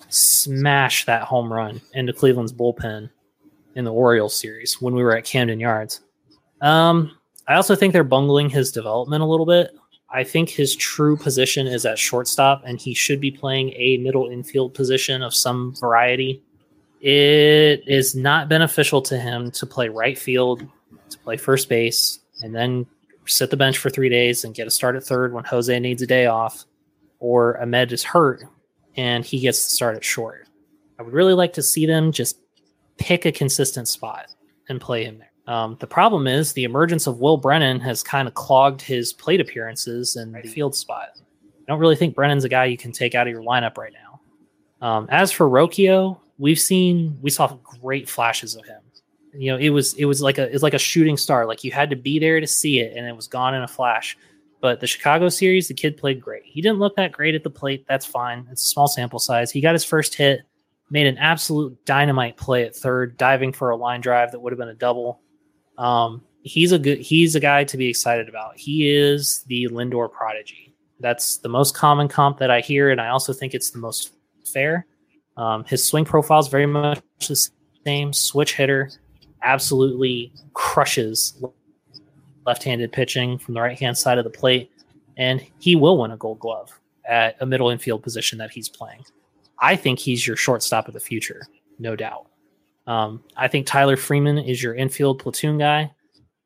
smash 0.10 1.06
that 1.06 1.24
home 1.24 1.52
run 1.52 1.82
into 1.94 2.14
Cleveland's 2.14 2.54
bullpen 2.54 3.10
in 3.76 3.86
the 3.86 3.94
Orioles 3.94 4.36
series 4.36 4.82
when 4.82 4.94
we 4.94 5.04
were 5.04 5.16
at 5.16 5.24
Camden 5.24 5.60
Yards. 5.60 6.02
Um, 6.62 7.12
I 7.48 7.56
also 7.56 7.76
think 7.76 7.94
they're 7.94 8.04
bungling 8.04 8.50
his 8.50 8.72
development 8.72 9.24
a 9.24 9.26
little 9.26 9.46
bit. 9.46 9.72
I 10.10 10.24
think 10.24 10.50
his 10.50 10.76
true 10.76 11.18
position 11.18 11.68
is 11.68 11.86
at 11.86 12.00
shortstop, 12.00 12.64
and 12.66 12.80
he 12.80 12.94
should 12.94 13.20
be 13.20 13.32
playing 13.32 13.74
a 13.74 13.98
middle 13.98 14.30
infield 14.30 14.74
position 14.74 15.22
of 15.22 15.36
some 15.36 15.76
variety. 15.76 16.42
It 17.02 17.84
is 17.88 18.16
not 18.16 18.50
beneficial 18.50 19.02
to 19.04 19.18
him 19.18 19.52
to 19.52 19.66
play 19.66 19.90
right 19.90 20.18
field, 20.18 20.66
to 21.10 21.18
play 21.20 21.38
first 21.38 21.70
base, 21.70 22.20
and 22.42 22.56
then 22.56 22.86
sit 23.26 23.50
the 23.50 23.58
bench 23.58 23.78
for 23.78 23.90
three 23.90 24.10
days 24.10 24.44
and 24.44 24.56
get 24.56 24.68
a 24.68 24.72
start 24.72 24.96
at 24.96 25.04
third 25.04 25.34
when 25.34 25.44
Jose 25.44 25.78
needs 25.80 26.02
a 26.02 26.08
day 26.08 26.26
off, 26.26 26.66
or 27.20 27.60
Amed 27.62 27.92
is 27.92 28.04
hurt 28.04 28.44
and 28.98 29.24
he 29.24 29.40
gets 29.40 29.64
to 29.64 29.72
start 29.72 29.96
at 29.96 30.04
short. 30.04 30.48
I 31.00 31.04
would 31.04 31.14
really 31.14 31.36
like 31.36 31.54
to 31.54 31.64
see 31.64 31.86
them 31.86 32.12
just 32.12 32.40
pick 32.98 33.26
a 33.26 33.32
consistent 33.32 33.88
spot 33.88 34.34
and 34.68 34.82
play 34.82 35.06
him 35.06 35.20
there. 35.20 35.27
Um, 35.48 35.78
the 35.80 35.88
problem 35.88 36.28
is 36.28 36.54
the 36.54 36.66
emergence 36.66 37.08
of 37.08 37.20
Will 37.20 37.38
Brennan 37.38 37.80
has 37.80 38.04
kind 38.04 38.28
of 38.28 38.34
clogged 38.34 38.82
his 38.82 39.14
plate 39.14 39.40
appearances 39.40 40.18
and 40.18 40.36
the 40.36 40.48
field 40.48 40.76
spot. 40.76 41.12
I 41.18 41.72
don't 41.72 41.80
really 41.80 41.96
think 41.96 42.16
Brennan's 42.16 42.44
a 42.44 42.50
guy 42.50 42.66
you 42.66 42.78
can 42.78 42.92
take 42.92 43.16
out 43.16 43.28
of 43.28 43.32
your 43.32 43.44
lineup 43.44 43.78
right 43.78 43.94
now. 43.94 44.86
Um, 44.86 45.08
as 45.10 45.32
for 45.32 45.50
Rocchio, 45.50 46.20
we've 46.38 46.60
seen 46.60 47.18
we 47.22 47.30
saw 47.30 47.48
great 47.82 48.10
flashes 48.10 48.56
of 48.56 48.66
him. 48.66 48.82
You 49.34 49.52
know, 49.52 49.58
it 49.58 49.70
was 49.70 49.94
it 49.96 50.06
was 50.06 50.22
like 50.22 50.38
a 50.38 50.54
it's 50.54 50.64
like 50.64 50.74
a 50.74 50.80
shooting 50.80 51.18
star. 51.18 51.46
Like 51.46 51.64
you 51.64 51.72
had 51.72 51.90
to 51.90 51.96
be 51.96 52.20
there 52.20 52.40
to 52.40 52.48
see 52.48 52.80
it, 52.80 52.96
and 52.96 53.08
it 53.08 53.16
was 53.16 53.28
gone 53.28 53.54
in 53.54 53.64
a 53.64 53.68
flash. 53.68 54.18
But 54.60 54.80
the 54.80 54.88
Chicago 54.88 55.30
series, 55.30 55.68
the 55.68 55.74
kid 55.74 55.98
played 55.98 56.20
great. 56.20 56.44
He 56.44 56.62
didn't 56.62 56.80
look 56.80 56.96
that 56.96 57.12
great 57.12 57.36
at 57.36 57.44
the 57.44 57.50
plate. 57.50 57.86
That's 57.88 58.06
fine. 58.06 58.48
It's 58.52 58.66
a 58.66 58.70
small 58.70 58.88
sample 58.88 59.20
size. 59.20 59.52
He 59.52 59.62
got 59.62 59.74
his 59.74 59.84
first 59.84 60.16
hit, 60.16 60.42
made 60.90 61.06
an 61.06 61.18
absolute 61.20 61.86
dynamite 61.86 62.38
play 62.38 62.64
at 62.64 62.76
third, 62.76 63.18
diving 63.18 63.54
for 63.54 63.70
a 63.70 63.78
line 63.78 64.02
drive 64.02 64.32
that 64.32 64.40
would 64.40 64.52
have 64.52 64.58
been 64.60 64.70
a 64.70 64.74
double. 64.74 65.22
Um, 65.78 66.24
he's 66.44 66.72
a 66.72 66.80
good 66.80 67.00
he's 67.00 67.36
a 67.36 67.40
guy 67.40 67.64
to 67.66 67.78
be 67.78 67.88
excited 67.88 68.30
about. 68.30 68.58
He 68.58 68.90
is 68.90 69.44
the 69.48 69.68
Lindor 69.70 70.12
prodigy. 70.12 70.74
That's 71.00 71.38
the 71.38 71.50
most 71.50 71.76
common 71.76 72.08
comp 72.08 72.40
that 72.40 72.50
I 72.50 72.62
hear, 72.62 72.90
and 72.90 73.00
I 73.00 73.10
also 73.10 73.34
think 73.34 73.54
it's 73.54 73.72
the 73.72 73.80
most 73.80 74.14
fair. 74.46 74.88
Um, 75.36 75.64
his 75.66 75.86
swing 75.86 76.06
profile 76.06 76.40
is 76.40 76.48
very 76.48 76.66
much 76.66 77.02
the 77.28 77.50
same. 77.86 78.14
Switch 78.14 78.56
hitter, 78.56 78.90
absolutely 79.44 80.34
crushes 80.54 81.42
left-handed 82.48 82.92
pitching 82.94 83.38
from 83.38 83.54
the 83.54 83.62
right-hand 83.62 83.98
side 83.98 84.18
of 84.18 84.24
the 84.24 84.30
plate, 84.30 84.72
and 85.18 85.46
he 85.60 85.76
will 85.76 86.00
win 86.00 86.12
a 86.12 86.18
Gold 86.18 86.40
Glove 86.40 86.72
at 87.08 87.36
a 87.42 87.46
middle 87.46 87.70
infield 87.70 88.02
position 88.02 88.38
that 88.40 88.50
he's 88.50 88.70
playing. 88.70 89.04
I 89.60 89.76
think 89.76 90.00
he's 90.00 90.26
your 90.26 90.38
shortstop 90.38 90.88
of 90.88 90.94
the 90.94 91.00
future, 91.00 91.42
no 91.78 91.96
doubt. 91.96 92.28
Um, 92.88 93.22
I 93.36 93.50
think 93.50 93.68
Tyler 93.68 93.98
Freeman 93.98 94.38
is 94.38 94.64
your 94.64 94.74
infield 94.74 95.20
platoon 95.20 95.58
guy. 95.58 95.92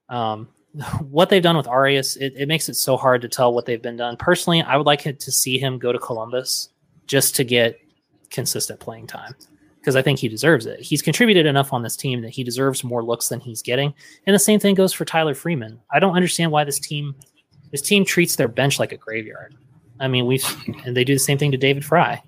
Um, 0.09 0.49
what 1.01 1.29
they've 1.29 1.43
done 1.43 1.55
with 1.55 1.67
Arias, 1.67 2.17
it, 2.17 2.33
it, 2.35 2.47
makes 2.47 2.67
it 2.67 2.73
so 2.73 2.97
hard 2.97 3.21
to 3.21 3.29
tell 3.29 3.53
what 3.53 3.65
they've 3.65 3.81
been 3.81 3.97
done. 3.97 4.17
Personally, 4.17 4.61
I 4.61 4.75
would 4.75 4.87
like 4.87 5.03
to 5.03 5.31
see 5.31 5.57
him 5.57 5.77
go 5.77 5.91
to 5.91 5.99
Columbus 5.99 6.69
just 7.07 7.35
to 7.35 7.43
get 7.43 7.79
consistent 8.31 8.79
playing 8.79 9.07
time 9.07 9.35
because 9.79 9.95
I 9.95 10.01
think 10.01 10.19
he 10.19 10.27
deserves 10.27 10.65
it. 10.65 10.79
He's 10.79 11.01
contributed 11.01 11.45
enough 11.45 11.73
on 11.73 11.83
this 11.83 11.95
team 11.95 12.21
that 12.21 12.29
he 12.29 12.43
deserves 12.43 12.83
more 12.83 13.03
looks 13.03 13.29
than 13.29 13.39
he's 13.39 13.61
getting. 13.61 13.93
And 14.25 14.33
the 14.33 14.39
same 14.39 14.59
thing 14.59 14.75
goes 14.75 14.93
for 14.93 15.05
Tyler 15.05 15.35
Freeman. 15.35 15.79
I 15.91 15.99
don't 15.99 16.15
understand 16.15 16.51
why 16.51 16.63
this 16.63 16.79
team 16.79 17.15
this 17.71 17.81
team 17.81 18.03
treats 18.03 18.35
their 18.35 18.49
bench 18.49 18.79
like 18.79 18.91
a 18.91 18.97
graveyard. 18.97 19.55
I 19.99 20.07
mean, 20.07 20.25
we've 20.25 20.45
and 20.85 20.95
they 20.95 21.03
do 21.03 21.13
the 21.13 21.19
same 21.19 21.37
thing 21.37 21.51
to 21.51 21.57
David 21.57 21.85
Fry. 21.85 22.21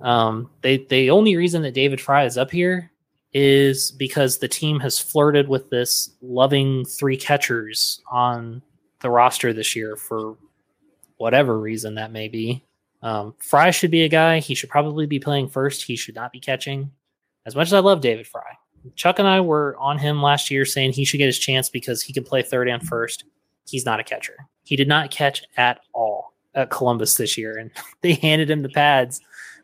Um, 0.00 0.50
they 0.62 0.78
the 0.78 1.10
only 1.10 1.36
reason 1.36 1.62
that 1.62 1.74
David 1.74 2.00
Fry 2.00 2.24
is 2.24 2.38
up 2.38 2.50
here 2.50 2.91
is 3.34 3.90
because 3.90 4.38
the 4.38 4.48
team 4.48 4.80
has 4.80 4.98
flirted 4.98 5.48
with 5.48 5.70
this 5.70 6.10
loving 6.20 6.84
three 6.84 7.16
catchers 7.16 8.00
on 8.10 8.62
the 9.00 9.10
roster 9.10 9.52
this 9.52 9.74
year 9.74 9.96
for 9.96 10.36
whatever 11.16 11.58
reason 11.58 11.94
that 11.94 12.12
may 12.12 12.28
be. 12.28 12.64
Um, 13.02 13.34
Fry 13.38 13.70
should 13.70 13.90
be 13.90 14.02
a 14.02 14.08
guy. 14.08 14.38
He 14.38 14.54
should 14.54 14.70
probably 14.70 15.06
be 15.06 15.18
playing 15.18 15.48
first. 15.48 15.82
He 15.82 15.96
should 15.96 16.14
not 16.14 16.32
be 16.32 16.40
catching. 16.40 16.90
As 17.46 17.56
much 17.56 17.68
as 17.68 17.72
I 17.72 17.80
love 17.80 18.00
David 18.00 18.26
Fry, 18.26 18.58
Chuck 18.94 19.18
and 19.18 19.26
I 19.26 19.40
were 19.40 19.76
on 19.78 19.98
him 19.98 20.22
last 20.22 20.50
year 20.50 20.64
saying 20.64 20.92
he 20.92 21.04
should 21.04 21.18
get 21.18 21.26
his 21.26 21.38
chance 21.38 21.68
because 21.68 22.02
he 22.02 22.12
can 22.12 22.24
play 22.24 22.42
third 22.42 22.68
and 22.68 22.82
first. 22.86 23.24
He's 23.66 23.84
not 23.84 24.00
a 24.00 24.04
catcher. 24.04 24.36
He 24.64 24.76
did 24.76 24.88
not 24.88 25.10
catch 25.10 25.42
at 25.56 25.80
all 25.92 26.34
at 26.54 26.70
Columbus 26.70 27.16
this 27.16 27.38
year, 27.38 27.56
and 27.56 27.70
they 28.02 28.14
handed 28.14 28.50
him 28.50 28.62
the 28.62 28.68
pads 28.68 29.20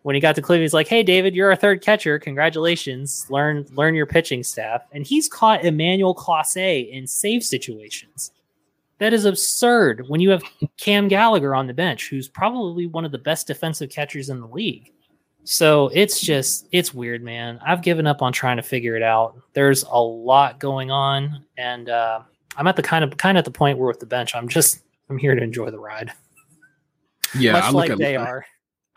when 0.08 0.14
he 0.14 0.22
got 0.22 0.34
to 0.36 0.40
Cleveland, 0.40 0.62
he's 0.62 0.72
like, 0.72 0.88
"Hey, 0.88 1.02
David, 1.02 1.34
you're 1.34 1.50
our 1.50 1.54
third 1.54 1.82
catcher. 1.82 2.18
Congratulations. 2.18 3.26
Learn 3.28 3.66
learn 3.74 3.94
your 3.94 4.06
pitching 4.06 4.42
staff." 4.42 4.80
And 4.90 5.06
he's 5.06 5.28
caught 5.28 5.66
Emmanuel 5.66 6.14
Clase 6.14 6.90
in 6.90 7.06
save 7.06 7.44
situations. 7.44 8.32
That 9.00 9.12
is 9.12 9.26
absurd 9.26 10.08
when 10.08 10.22
you 10.22 10.30
have 10.30 10.42
Cam 10.78 11.08
Gallagher 11.08 11.54
on 11.54 11.66
the 11.66 11.74
bench, 11.74 12.08
who's 12.08 12.26
probably 12.26 12.86
one 12.86 13.04
of 13.04 13.12
the 13.12 13.18
best 13.18 13.46
defensive 13.48 13.90
catchers 13.90 14.30
in 14.30 14.40
the 14.40 14.46
league. 14.46 14.90
So 15.44 15.90
it's 15.92 16.22
just 16.22 16.68
it's 16.72 16.94
weird, 16.94 17.22
man. 17.22 17.60
I've 17.62 17.82
given 17.82 18.06
up 18.06 18.22
on 18.22 18.32
trying 18.32 18.56
to 18.56 18.62
figure 18.62 18.96
it 18.96 19.02
out. 19.02 19.38
There's 19.52 19.82
a 19.82 20.00
lot 20.00 20.58
going 20.58 20.90
on, 20.90 21.44
and 21.58 21.90
uh, 21.90 22.20
I'm 22.56 22.66
at 22.66 22.76
the 22.76 22.82
kind 22.82 23.04
of 23.04 23.14
kind 23.18 23.36
of 23.36 23.42
at 23.42 23.44
the 23.44 23.50
point 23.50 23.76
where 23.76 23.88
with 23.88 24.00
the 24.00 24.06
bench, 24.06 24.34
I'm 24.34 24.48
just 24.48 24.80
I'm 25.10 25.18
here 25.18 25.34
to 25.34 25.42
enjoy 25.42 25.70
the 25.70 25.78
ride. 25.78 26.14
Yeah, 27.38 27.52
much 27.52 27.64
I 27.64 27.66
look 27.66 27.74
like 27.74 27.90
at 27.90 27.98
they 27.98 28.16
are. 28.16 28.46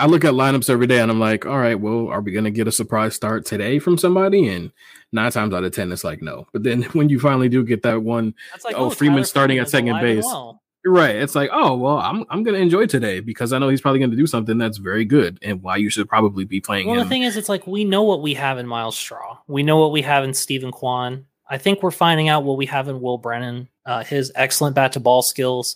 I 0.01 0.07
look 0.07 0.25
at 0.25 0.33
lineups 0.33 0.69
every 0.69 0.87
day 0.87 0.99
and 0.99 1.11
I'm 1.11 1.19
like, 1.19 1.45
all 1.45 1.59
right, 1.59 1.79
well, 1.79 2.07
are 2.09 2.21
we 2.21 2.31
gonna 2.31 2.49
get 2.51 2.67
a 2.67 2.71
surprise 2.71 3.13
start 3.15 3.45
today 3.45 3.77
from 3.77 3.97
somebody? 3.97 4.47
And 4.47 4.71
nine 5.11 5.31
times 5.31 5.53
out 5.53 5.63
of 5.63 5.73
ten, 5.73 5.91
it's 5.91 6.03
like 6.03 6.21
no. 6.21 6.47
But 6.53 6.63
then 6.63 6.81
when 6.93 7.09
you 7.09 7.19
finally 7.19 7.49
do 7.49 7.63
get 7.63 7.83
that 7.83 8.01
one, 8.01 8.33
like 8.63 8.73
oh, 8.75 8.85
Tyler 8.85 8.95
Freeman 8.95 9.23
starting 9.25 9.59
at 9.59 9.69
second 9.69 9.99
base. 10.01 10.25
well. 10.25 10.61
you're 10.83 10.93
right. 10.93 11.15
It's 11.15 11.35
like, 11.35 11.51
oh 11.53 11.75
well, 11.77 11.99
I'm 11.99 12.25
I'm 12.31 12.41
gonna 12.41 12.57
enjoy 12.57 12.87
today 12.87 13.19
because 13.19 13.53
I 13.53 13.59
know 13.59 13.69
he's 13.69 13.81
probably 13.81 13.99
gonna 13.99 14.15
do 14.15 14.25
something 14.25 14.57
that's 14.57 14.77
very 14.79 15.05
good 15.05 15.37
and 15.43 15.61
why 15.61 15.77
you 15.77 15.91
should 15.91 16.09
probably 16.09 16.45
be 16.45 16.59
playing 16.59 16.87
Well, 16.87 16.95
him. 16.97 17.03
the 17.03 17.09
thing 17.09 17.21
is, 17.21 17.37
it's 17.37 17.49
like 17.49 17.67
we 17.67 17.85
know 17.85 18.01
what 18.01 18.23
we 18.23 18.33
have 18.33 18.57
in 18.57 18.65
Myles 18.65 18.97
Straw. 18.97 19.37
We 19.47 19.61
know 19.61 19.77
what 19.77 19.91
we 19.91 20.01
have 20.01 20.23
in 20.23 20.33
Steven 20.33 20.71
Kwan. 20.71 21.25
I 21.47 21.59
think 21.59 21.83
we're 21.83 21.91
finding 21.91 22.27
out 22.27 22.43
what 22.43 22.57
we 22.57 22.65
have 22.65 22.87
in 22.87 23.01
Will 23.01 23.17
Brennan. 23.19 23.67
Uh, 23.85 24.03
his 24.03 24.31
excellent 24.35 24.75
bat 24.75 24.93
to 24.93 24.99
ball 24.99 25.21
skills. 25.21 25.75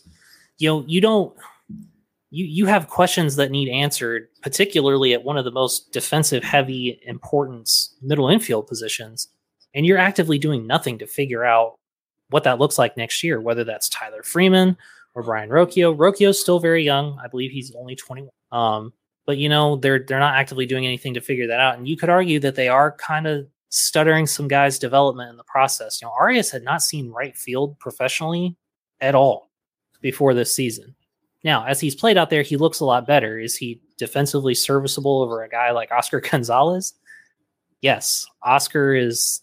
You 0.57 0.69
know, 0.69 0.85
you 0.87 0.99
don't. 1.01 1.35
You 2.35 2.45
you 2.45 2.65
have 2.65 2.89
questions 2.89 3.37
that 3.37 3.51
need 3.51 3.69
answered, 3.69 4.27
particularly 4.41 5.13
at 5.13 5.23
one 5.23 5.37
of 5.37 5.45
the 5.45 5.51
most 5.51 5.93
defensive 5.93 6.43
heavy 6.43 6.99
importance 7.03 7.95
middle 8.01 8.27
infield 8.29 8.67
positions, 8.67 9.29
and 9.73 9.85
you're 9.85 9.97
actively 9.97 10.37
doing 10.37 10.67
nothing 10.67 10.99
to 10.99 11.07
figure 11.07 11.45
out 11.45 11.75
what 12.29 12.43
that 12.43 12.59
looks 12.59 12.77
like 12.77 12.97
next 12.97 13.23
year. 13.23 13.39
Whether 13.39 13.63
that's 13.63 13.87
Tyler 13.89 14.23
Freeman 14.23 14.75
or 15.13 15.23
Brayan 15.23 15.49
Rocchio. 15.49 15.95
Rocchio's 15.95 16.39
still 16.39 16.59
very 16.59 16.83
young. 16.83 17.17
I 17.23 17.27
believe 17.27 17.51
he's 17.51 17.73
only 17.75 17.95
21. 17.95 18.29
Um, 18.51 18.91
but 19.25 19.37
you 19.37 19.49
know 19.49 19.75
they're 19.77 19.99
they're 19.99 20.19
not 20.19 20.35
actively 20.35 20.65
doing 20.65 20.85
anything 20.85 21.13
to 21.13 21.21
figure 21.21 21.47
that 21.47 21.59
out 21.59 21.77
and 21.77 21.87
you 21.87 21.97
could 21.97 22.09
argue 22.09 22.39
that 22.39 22.55
they 22.55 22.67
are 22.67 22.91
kind 22.93 23.27
of 23.27 23.47
stuttering 23.69 24.25
some 24.25 24.47
guys 24.47 24.79
development 24.79 25.29
in 25.29 25.37
the 25.37 25.43
process 25.43 26.01
you 26.01 26.07
know 26.07 26.13
arias 26.19 26.51
had 26.51 26.63
not 26.63 26.81
seen 26.81 27.11
right 27.11 27.35
field 27.35 27.77
professionally 27.79 28.55
at 29.01 29.15
all 29.15 29.49
before 30.01 30.33
this 30.33 30.53
season 30.53 30.94
now 31.45 31.63
as 31.65 31.79
he's 31.79 31.95
played 31.95 32.17
out 32.17 32.29
there 32.29 32.41
he 32.41 32.57
looks 32.57 32.81
a 32.81 32.85
lot 32.85 33.07
better 33.07 33.39
is 33.39 33.55
he 33.55 33.79
defensively 33.97 34.53
serviceable 34.53 35.21
over 35.21 35.43
a 35.43 35.47
guy 35.49 35.71
like 35.71 35.89
oscar 35.91 36.19
gonzalez 36.29 36.93
yes 37.81 38.25
oscar 38.43 38.93
is 38.93 39.41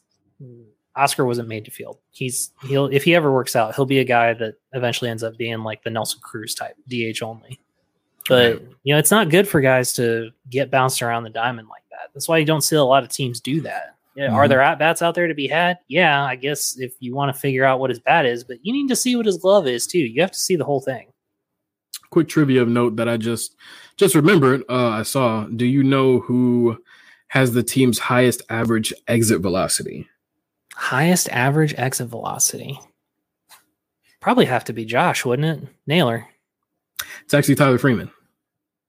oscar 0.96 1.24
wasn't 1.24 1.48
made 1.48 1.64
to 1.64 1.70
field 1.70 1.98
he's 2.10 2.50
he'll 2.64 2.86
if 2.86 3.02
he 3.04 3.14
ever 3.14 3.32
works 3.32 3.56
out 3.56 3.74
he'll 3.74 3.86
be 3.86 4.00
a 4.00 4.04
guy 4.04 4.34
that 4.34 4.54
eventually 4.74 5.08
ends 5.10 5.22
up 5.22 5.36
being 5.38 5.62
like 5.62 5.82
the 5.84 5.90
nelson 5.90 6.20
cruz 6.22 6.54
type 6.54 6.76
dh 6.88 7.22
only 7.22 7.58
but 8.28 8.62
you 8.84 8.94
know, 8.94 8.98
it's 9.00 9.10
not 9.10 9.30
good 9.30 9.48
for 9.48 9.60
guys 9.60 9.92
to 9.94 10.30
get 10.48 10.70
bounced 10.70 11.02
around 11.02 11.24
the 11.24 11.30
diamond 11.30 11.66
like 11.68 11.82
that. 11.90 12.10
That's 12.14 12.28
why 12.28 12.38
you 12.38 12.44
don't 12.46 12.60
see 12.60 12.76
a 12.76 12.84
lot 12.84 13.02
of 13.02 13.08
teams 13.08 13.40
do 13.40 13.60
that. 13.62 13.96
Yeah, 14.14 14.30
Are 14.32 14.44
Mhm. 14.44 14.48
there 14.48 14.60
at 14.60 14.78
bats 14.78 15.02
out 15.02 15.16
there 15.16 15.26
to 15.26 15.34
be 15.34 15.48
had? 15.48 15.78
Yeah, 15.88 16.22
I 16.24 16.36
guess 16.36 16.78
if 16.78 16.94
you 17.00 17.16
want 17.16 17.34
to 17.34 17.40
figure 17.40 17.64
out 17.64 17.80
what 17.80 17.90
his 17.90 17.98
bat 17.98 18.24
is, 18.24 18.44
but 18.44 18.58
you 18.62 18.72
need 18.72 18.86
to 18.90 18.94
see 18.96 19.16
what 19.16 19.26
his 19.26 19.38
glove 19.38 19.66
is 19.66 19.88
too. 19.88 19.98
You 19.98 20.20
have 20.20 20.30
to 20.30 20.38
see 20.38 20.54
the 20.54 20.64
whole 20.64 20.80
thing. 20.80 21.11
Quick 22.12 22.28
trivia 22.28 22.60
of 22.60 22.68
note 22.68 22.96
that 22.96 23.08
I 23.08 23.16
just 23.16 23.56
just 23.96 24.14
remembered. 24.14 24.62
Uh, 24.68 24.88
I 24.90 25.02
saw. 25.02 25.46
Do 25.46 25.64
you 25.64 25.82
know 25.82 26.20
who 26.20 26.78
has 27.28 27.54
the 27.54 27.62
team's 27.62 27.98
highest 27.98 28.42
average 28.50 28.92
exit 29.08 29.40
velocity? 29.40 30.06
Highest 30.74 31.30
average 31.30 31.74
exit 31.78 32.08
velocity. 32.08 32.78
Probably 34.20 34.44
have 34.44 34.64
to 34.64 34.74
be 34.74 34.84
Josh, 34.84 35.24
wouldn't 35.24 35.62
it? 35.64 35.68
Naylor. 35.86 36.28
It's 37.24 37.32
actually 37.32 37.54
Tyler 37.54 37.78
Freeman. 37.78 38.10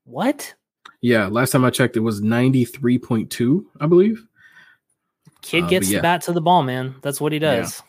What? 0.03 0.53
Yeah, 0.99 1.27
last 1.27 1.51
time 1.51 1.63
I 1.63 1.69
checked, 1.69 1.95
it 1.95 2.01
was 2.01 2.21
ninety 2.21 2.65
three 2.65 2.99
point 2.99 3.29
two, 3.31 3.69
I 3.79 3.87
believe. 3.87 4.25
Kid 5.41 5.63
Uh, 5.63 5.67
gets 5.67 5.87
but 5.87 5.95
the 5.95 6.01
bat 6.01 6.21
to 6.23 6.33
the 6.33 6.41
ball, 6.41 6.63
man. 6.63 6.95
That's 7.01 7.21
what 7.21 7.31
he 7.31 7.37
Yeah. 7.39 7.61
does. 7.61 7.81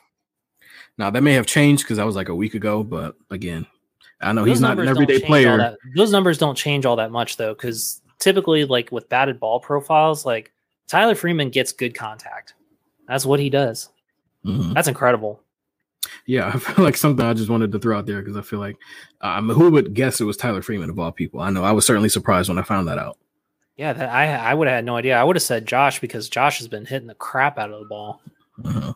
Now 0.97 1.11
that 1.11 1.25
may 1.25 1.33
have 1.33 1.47
changed 1.47 1.83
because 1.83 1.97
that 1.97 2.07
was 2.07 2.15
like 2.15 2.29
a 2.29 2.35
week 2.37 2.55
ago, 2.55 2.85
but 2.85 3.17
again, 3.31 3.67
I 4.21 4.33
know 4.33 4.43
Those 4.43 4.49
he's 4.51 4.61
not 4.61 4.79
an 4.79 4.89
everyday 4.89 5.21
player. 5.21 5.77
those 5.97 6.13
numbers 6.13 6.39
don't 6.39 6.55
change 6.57 6.87
all 6.87 6.97
that 6.97 7.11
much 7.11 7.37
though, 7.37 7.55
because 7.55 8.01
typically, 8.19 8.65
like 8.65 8.91
with 8.93 9.09
batted 9.09 9.39
ball 9.41 9.61
profiles, 9.61 10.25
like 10.25 10.53
Tyler 10.89 11.15
Freeman 11.15 11.51
gets 11.51 11.73
good 11.73 11.95
contact. 11.95 12.55
That's 13.09 13.27
what 13.27 13.41
he 13.41 13.51
does. 13.51 13.91
Mhm. 14.45 14.75
That's 14.75 14.89
incredible. 14.89 15.41
Yeah, 16.27 16.49
I 16.55 16.59
feel 16.59 16.85
like 16.85 16.97
something 16.97 17.25
I 17.25 17.35
just 17.35 17.51
wanted 17.51 17.73
to 17.73 17.79
throw 17.79 17.99
out 17.99 18.07
there 18.07 18.21
because 18.21 18.37
I 18.37 18.43
feel 18.43 18.59
like 18.61 18.77
um, 19.21 19.49
who 19.51 19.71
would 19.71 19.95
guess 19.95 20.21
it 20.21 20.25
was 20.25 20.37
Tyler 20.37 20.63
Freeman 20.63 20.91
of 20.91 20.99
all 20.99 21.13
people? 21.13 21.41
I 21.41 21.51
know 21.51 21.65
I 21.65 21.73
was 21.73 21.87
certainly 21.87 22.09
surprised 22.09 22.49
when 22.49 22.59
I 22.59 22.63
found 22.63 22.89
that 22.89 22.99
out. 22.99 23.19
Yeah, 23.77 23.93
that, 23.93 24.09
I 24.11 24.35
I 24.37 24.55
would 24.55 24.69
have 24.69 24.77
had 24.77 24.85
no 24.85 24.97
idea. 24.97 25.17
I 25.19 25.25
would 25.25 25.37
have 25.37 25.43
said 25.43 25.67
Josh 25.67 26.01
because 26.01 26.29
Josh 26.29 26.59
has 26.59 26.69
been 26.69 26.87
hitting 26.87 27.09
the 27.09 27.15
crap 27.15 27.59
out 27.59 27.73
of 27.73 27.81
the 27.81 27.87
ball. 27.87 28.21
Uh-huh. 28.65 28.93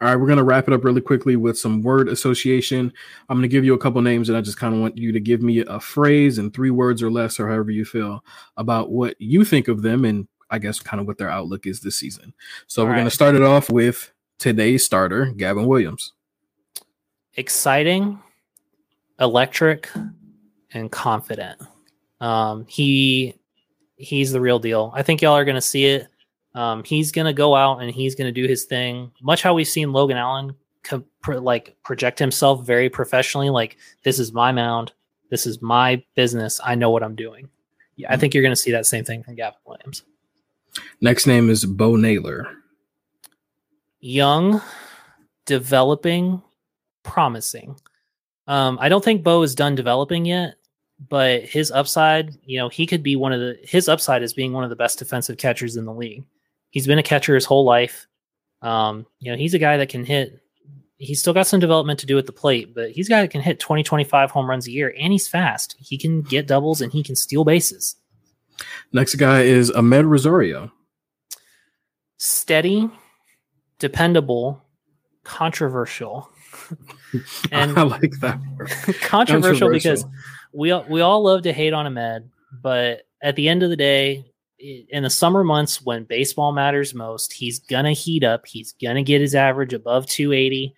All 0.00 0.08
right, 0.08 0.16
we're 0.16 0.26
gonna 0.26 0.44
wrap 0.44 0.68
it 0.68 0.74
up 0.74 0.84
really 0.84 1.00
quickly 1.00 1.36
with 1.36 1.58
some 1.58 1.82
word 1.82 2.08
association. 2.08 2.92
I'm 3.28 3.38
gonna 3.38 3.48
give 3.48 3.64
you 3.64 3.74
a 3.74 3.78
couple 3.78 4.00
names, 4.02 4.28
and 4.28 4.36
I 4.36 4.40
just 4.40 4.58
kind 4.58 4.74
of 4.74 4.80
want 4.80 4.98
you 4.98 5.12
to 5.12 5.20
give 5.20 5.42
me 5.42 5.60
a 5.60 5.80
phrase 5.80 6.38
in 6.38 6.50
three 6.50 6.70
words 6.70 7.02
or 7.02 7.10
less, 7.10 7.40
or 7.40 7.48
however 7.48 7.70
you 7.70 7.84
feel 7.84 8.24
about 8.56 8.90
what 8.90 9.14
you 9.18 9.44
think 9.44 9.68
of 9.68 9.82
them, 9.82 10.04
and 10.04 10.26
I 10.50 10.58
guess 10.58 10.80
kind 10.80 11.00
of 11.00 11.06
what 11.06 11.18
their 11.18 11.30
outlook 11.30 11.66
is 11.66 11.80
this 11.80 11.96
season. 11.96 12.32
So 12.66 12.82
All 12.82 12.88
we're 12.88 12.96
gonna 12.96 13.10
start 13.10 13.34
it 13.34 13.42
off 13.42 13.70
with 13.70 14.12
today's 14.38 14.84
starter, 14.84 15.26
Gavin 15.36 15.66
Williams. 15.66 16.12
Exciting, 17.34 18.20
electric, 19.20 19.90
and 20.72 20.90
confident. 20.90 21.60
Um, 22.20 22.64
he 22.68 23.34
he's 23.96 24.32
the 24.32 24.40
real 24.40 24.58
deal. 24.58 24.92
I 24.94 25.02
think 25.02 25.22
y'all 25.22 25.36
are 25.36 25.44
gonna 25.44 25.60
see 25.60 25.86
it. 25.86 26.08
Um, 26.56 26.82
he's 26.84 27.12
gonna 27.12 27.34
go 27.34 27.54
out 27.54 27.82
and 27.82 27.90
he's 27.90 28.14
gonna 28.14 28.32
do 28.32 28.46
his 28.46 28.64
thing, 28.64 29.12
much 29.20 29.42
how 29.42 29.52
we've 29.52 29.68
seen 29.68 29.92
Logan 29.92 30.16
Allen 30.16 30.54
co- 30.82 31.04
pro- 31.20 31.38
like 31.38 31.76
project 31.82 32.18
himself 32.18 32.64
very 32.64 32.88
professionally. 32.88 33.50
Like 33.50 33.76
this 34.04 34.18
is 34.18 34.32
my 34.32 34.52
mound, 34.52 34.92
this 35.30 35.46
is 35.46 35.60
my 35.60 36.02
business. 36.14 36.58
I 36.64 36.74
know 36.74 36.90
what 36.90 37.02
I'm 37.02 37.14
doing. 37.14 37.50
Yeah, 37.96 38.10
I 38.10 38.16
think 38.16 38.32
you're 38.32 38.42
gonna 38.42 38.56
see 38.56 38.72
that 38.72 38.86
same 38.86 39.04
thing 39.04 39.22
from 39.22 39.34
Gavin 39.34 39.58
Williams. 39.66 40.02
Next 41.02 41.26
name 41.26 41.50
is 41.50 41.66
Bo 41.66 41.94
Naylor. 41.94 42.48
Young, 44.00 44.62
developing, 45.44 46.42
promising. 47.02 47.78
Um, 48.46 48.78
I 48.80 48.88
don't 48.88 49.04
think 49.04 49.22
Bo 49.22 49.42
is 49.42 49.54
done 49.54 49.74
developing 49.74 50.24
yet, 50.24 50.54
but 51.10 51.42
his 51.42 51.70
upside, 51.70 52.34
you 52.44 52.58
know, 52.58 52.70
he 52.70 52.86
could 52.86 53.02
be 53.02 53.14
one 53.14 53.34
of 53.34 53.40
the 53.40 53.58
his 53.62 53.90
upside 53.90 54.22
is 54.22 54.32
being 54.32 54.54
one 54.54 54.64
of 54.64 54.70
the 54.70 54.76
best 54.76 54.98
defensive 54.98 55.36
catchers 55.36 55.76
in 55.76 55.84
the 55.84 55.92
league. 55.92 56.24
He's 56.76 56.86
been 56.86 56.98
a 56.98 57.02
catcher 57.02 57.34
his 57.34 57.46
whole 57.46 57.64
life. 57.64 58.06
Um, 58.60 59.06
you 59.18 59.32
know, 59.32 59.38
he's 59.38 59.54
a 59.54 59.58
guy 59.58 59.78
that 59.78 59.88
can 59.88 60.04
hit. 60.04 60.42
He's 60.98 61.20
still 61.20 61.32
got 61.32 61.46
some 61.46 61.58
development 61.58 62.00
to 62.00 62.06
do 62.06 62.18
at 62.18 62.26
the 62.26 62.32
plate, 62.32 62.74
but 62.74 62.90
he's 62.90 63.06
a 63.06 63.12
guy 63.12 63.22
that 63.22 63.30
can 63.30 63.40
hit 63.40 63.58
20, 63.58 63.82
25 63.82 64.30
home 64.30 64.46
runs 64.46 64.66
a 64.66 64.70
year, 64.70 64.94
and 65.00 65.10
he's 65.10 65.26
fast. 65.26 65.74
He 65.78 65.96
can 65.96 66.20
get 66.20 66.46
doubles 66.46 66.82
and 66.82 66.92
he 66.92 67.02
can 67.02 67.16
steal 67.16 67.44
bases. 67.44 67.96
Next 68.92 69.14
guy 69.14 69.40
is 69.40 69.70
Amed 69.70 70.06
Rosario. 70.06 70.70
Steady, 72.18 72.90
dependable, 73.78 74.62
controversial. 75.24 76.28
and 77.52 77.78
I 77.78 77.84
like 77.84 78.20
that 78.20 78.38
word. 78.54 78.68
controversial 79.00 79.70
because 79.70 80.04
we 80.52 80.72
all, 80.72 80.84
we 80.90 81.00
all 81.00 81.22
love 81.22 81.40
to 81.44 81.54
hate 81.54 81.72
on 81.72 81.86
Amed, 81.86 82.28
but 82.60 83.06
at 83.22 83.34
the 83.34 83.48
end 83.48 83.62
of 83.62 83.70
the 83.70 83.76
day, 83.76 84.26
in 84.90 85.02
the 85.02 85.10
summer 85.10 85.44
months 85.44 85.82
when 85.82 86.04
baseball 86.04 86.52
matters 86.52 86.94
most, 86.94 87.32
he's 87.32 87.58
gonna 87.58 87.92
heat 87.92 88.24
up. 88.24 88.46
He's 88.46 88.72
gonna 88.82 89.02
get 89.02 89.20
his 89.20 89.34
average 89.34 89.72
above 89.72 90.06
280. 90.06 90.74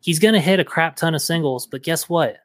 He's 0.00 0.18
gonna 0.18 0.40
hit 0.40 0.60
a 0.60 0.64
crap 0.64 0.96
ton 0.96 1.14
of 1.14 1.22
singles, 1.22 1.66
but 1.66 1.82
guess 1.82 2.08
what? 2.08 2.38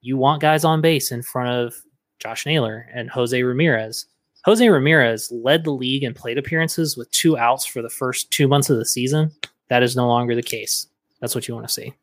You 0.00 0.16
want 0.16 0.40
guys 0.40 0.64
on 0.64 0.80
base 0.80 1.12
in 1.12 1.22
front 1.22 1.50
of 1.50 1.74
Josh 2.18 2.46
Naylor 2.46 2.88
and 2.92 3.10
Jose 3.10 3.40
Ramirez. 3.42 4.06
Jose 4.44 4.68
Ramirez 4.68 5.30
led 5.30 5.64
the 5.64 5.70
league 5.70 6.02
in 6.02 6.14
plate 6.14 6.38
appearances 6.38 6.96
with 6.96 7.10
two 7.12 7.36
outs 7.38 7.64
for 7.64 7.80
the 7.80 7.88
first 7.90 8.30
two 8.32 8.48
months 8.48 8.70
of 8.70 8.76
the 8.76 8.84
season. 8.84 9.30
That 9.68 9.82
is 9.82 9.94
no 9.94 10.08
longer 10.08 10.34
the 10.34 10.42
case. 10.42 10.88
That's 11.20 11.34
what 11.34 11.46
you 11.46 11.54
want 11.54 11.68
to 11.68 11.72
see. 11.72 11.94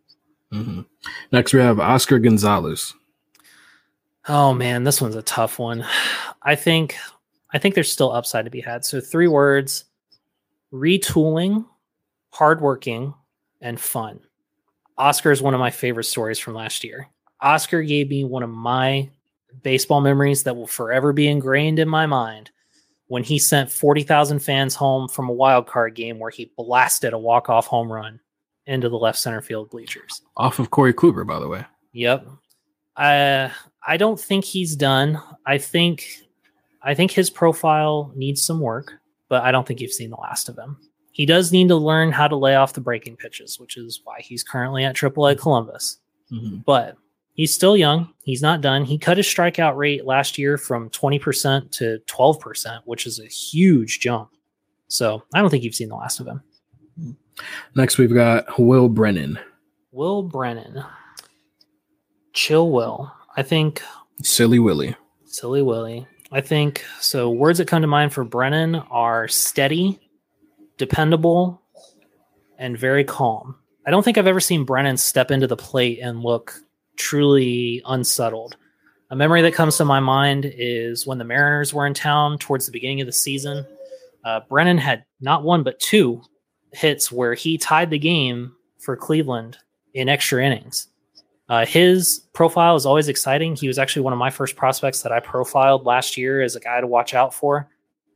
Mhm. 0.53 0.85
Next 1.31 1.53
we 1.53 1.59
have 1.59 1.79
Oscar 1.79 2.17
Gonzalez. 2.19 2.93
Oh 4.27 4.53
man, 4.53 4.83
this 4.83 5.01
one's 5.01 5.15
a 5.15 5.21
tough 5.21 5.59
one. 5.59 5.85
I 6.43 6.55
think 6.55 6.95
I 7.51 7.57
think 7.57 7.75
there's 7.75 7.91
still 7.91 8.11
upside 8.11 8.45
to 8.45 8.51
be 8.51 8.61
had. 8.61 8.85
So 8.85 9.01
three 9.01 9.27
words: 9.27 9.85
retooling, 10.73 11.65
hardworking, 12.31 13.13
and 13.61 13.79
fun. 13.79 14.21
Oscar 14.97 15.31
is 15.31 15.41
one 15.41 15.53
of 15.53 15.59
my 15.59 15.71
favorite 15.71 16.03
stories 16.03 16.39
from 16.39 16.55
last 16.55 16.83
year. 16.83 17.07
Oscar 17.41 17.81
gave 17.81 18.09
me 18.09 18.23
one 18.25 18.43
of 18.43 18.49
my 18.49 19.09
baseball 19.63 20.01
memories 20.01 20.43
that 20.43 20.55
will 20.55 20.67
forever 20.67 21.13
be 21.13 21.27
ingrained 21.27 21.79
in 21.79 21.87
my 21.87 22.05
mind 22.05 22.51
when 23.07 23.23
he 23.23 23.39
sent 23.39 23.71
40,000 23.71 24.39
fans 24.39 24.75
home 24.75 25.07
from 25.07 25.29
a 25.29 25.33
wild 25.33 25.67
card 25.67 25.95
game 25.95 26.19
where 26.19 26.29
he 26.29 26.51
blasted 26.57 27.13
a 27.13 27.17
walk-off 27.17 27.65
home 27.65 27.91
run 27.91 28.19
into 28.67 28.87
the 28.87 28.97
left 28.97 29.17
center 29.17 29.41
field 29.41 29.69
bleachers. 29.71 30.21
Off 30.37 30.59
of 30.59 30.69
Corey 30.69 30.93
Kluber, 30.93 31.25
by 31.25 31.39
the 31.39 31.47
way. 31.47 31.65
Yep. 31.93 32.27
Uh, 32.95 33.49
I 33.85 33.97
don't 33.97 34.19
think 34.19 34.45
he's 34.45 34.75
done. 34.75 35.19
I 35.45 35.57
think 35.57 36.07
I 36.81 36.93
think 36.93 37.11
his 37.11 37.29
profile 37.29 38.11
needs 38.15 38.41
some 38.41 38.59
work, 38.59 38.93
but 39.27 39.43
I 39.43 39.51
don't 39.51 39.67
think 39.67 39.81
you've 39.81 39.91
seen 39.91 40.09
the 40.09 40.17
last 40.17 40.49
of 40.49 40.57
him. 40.57 40.77
He 41.11 41.25
does 41.25 41.51
need 41.51 41.67
to 41.67 41.75
learn 41.75 42.11
how 42.11 42.27
to 42.27 42.35
lay 42.35 42.55
off 42.55 42.73
the 42.73 42.81
breaking 42.81 43.17
pitches, 43.17 43.59
which 43.59 43.77
is 43.77 44.01
why 44.03 44.21
he's 44.21 44.43
currently 44.43 44.85
at 44.85 44.95
AAA 44.95 45.39
Columbus. 45.39 45.97
Mm-hmm. 46.31 46.57
But 46.65 46.95
he's 47.33 47.53
still 47.53 47.75
young. 47.75 48.13
He's 48.23 48.41
not 48.41 48.61
done. 48.61 48.85
He 48.85 48.97
cut 48.97 49.17
his 49.17 49.25
strikeout 49.25 49.75
rate 49.75 50.05
last 50.05 50.37
year 50.37 50.57
from 50.57 50.89
20% 50.91 51.71
to 51.71 51.99
12%, 52.07 52.81
which 52.85 53.05
is 53.05 53.19
a 53.19 53.25
huge 53.25 53.99
jump. 53.99 54.29
So 54.87 55.23
I 55.33 55.41
don't 55.41 55.49
think 55.49 55.63
you've 55.63 55.75
seen 55.75 55.89
the 55.89 55.95
last 55.95 56.19
of 56.19 56.27
him. 56.27 56.41
Next, 57.75 57.97
we've 57.97 58.13
got 58.13 58.59
Will 58.59 58.89
Brennan. 58.89 59.39
Will 59.91 60.23
Brennan. 60.23 60.83
Chill 62.33 62.71
Will. 62.71 63.11
I 63.35 63.43
think 63.43 63.81
Silly 64.21 64.59
Willie. 64.59 64.95
Silly 65.25 65.61
Willie. 65.61 66.07
I 66.31 66.41
think 66.41 66.83
so. 66.99 67.29
Words 67.29 67.57
that 67.57 67.67
come 67.67 67.81
to 67.81 67.87
mind 67.87 68.13
for 68.13 68.23
Brennan 68.23 68.75
are 68.75 69.27
steady, 69.27 69.99
dependable, 70.77 71.61
and 72.57 72.77
very 72.77 73.03
calm. 73.03 73.55
I 73.87 73.91
don't 73.91 74.03
think 74.03 74.17
I've 74.17 74.27
ever 74.27 74.39
seen 74.39 74.63
Brennan 74.63 74.97
step 74.97 75.31
into 75.31 75.47
the 75.47 75.57
plate 75.57 75.99
and 75.99 76.21
look 76.21 76.59
truly 76.97 77.81
unsettled. 77.85 78.57
A 79.09 79.15
memory 79.15 79.41
that 79.41 79.55
comes 79.55 79.77
to 79.77 79.85
my 79.85 79.99
mind 79.99 80.45
is 80.45 81.07
when 81.07 81.17
the 81.17 81.23
Mariners 81.23 81.73
were 81.73 81.87
in 81.87 81.95
town 81.95 82.37
towards 82.37 82.67
the 82.67 82.71
beginning 82.71 83.01
of 83.01 83.07
the 83.07 83.13
season. 83.13 83.65
Uh, 84.23 84.41
Brennan 84.47 84.77
had 84.77 85.05
not 85.19 85.43
one 85.43 85.63
but 85.63 85.79
two 85.79 86.21
hits 86.73 87.11
where 87.11 87.33
he 87.33 87.57
tied 87.57 87.89
the 87.89 87.97
game 87.97 88.53
for 88.77 88.95
Cleveland 88.95 89.57
in 89.95 90.09
extra 90.09 90.45
innings. 90.45 90.87
Uh, 91.49 91.65
his 91.65 92.21
profile 92.33 92.75
is 92.75 92.85
always 92.85 93.07
exciting. 93.07 93.55
He 93.55 93.67
was 93.67 93.79
actually 93.79 94.03
one 94.03 94.13
of 94.13 94.19
my 94.19 94.29
first 94.29 94.55
prospects 94.55 95.01
that 95.01 95.11
I 95.11 95.19
profiled 95.19 95.85
last 95.85 96.15
year 96.15 96.41
as 96.41 96.55
a 96.55 96.59
guy 96.59 96.79
to 96.79 96.87
watch 96.87 97.15
out 97.15 97.33
for. 97.33 97.67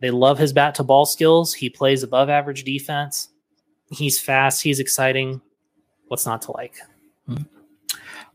They 0.01 0.11
love 0.11 0.37
his 0.37 0.53
bat 0.53 0.75
to 0.75 0.83
ball 0.83 1.05
skills. 1.05 1.53
He 1.53 1.69
plays 1.69 2.03
above 2.03 2.29
average 2.29 2.63
defense. 2.63 3.29
He's 3.89 4.19
fast. 4.19 4.61
He's 4.61 4.79
exciting. 4.79 5.41
What's 6.09 6.25
not 6.25 6.43
to 6.43 6.51
like? 6.51 6.75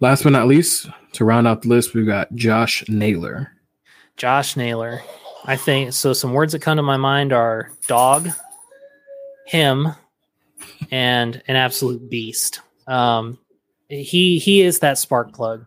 Last 0.00 0.24
but 0.24 0.30
not 0.30 0.48
least, 0.48 0.88
to 1.12 1.24
round 1.24 1.46
out 1.46 1.62
the 1.62 1.68
list, 1.68 1.94
we've 1.94 2.06
got 2.06 2.34
Josh 2.34 2.88
Naylor. 2.88 3.52
Josh 4.16 4.56
Naylor. 4.56 5.02
I 5.44 5.56
think 5.56 5.92
so. 5.92 6.12
Some 6.12 6.32
words 6.32 6.52
that 6.52 6.62
come 6.62 6.76
to 6.76 6.82
my 6.82 6.96
mind 6.96 7.32
are 7.32 7.70
dog, 7.86 8.28
him, 9.46 9.88
and 10.90 11.42
an 11.46 11.56
absolute 11.56 12.08
beast. 12.10 12.60
Um, 12.86 13.38
he 13.88 14.38
he 14.38 14.62
is 14.62 14.78
that 14.80 14.98
spark 14.98 15.32
plug. 15.32 15.64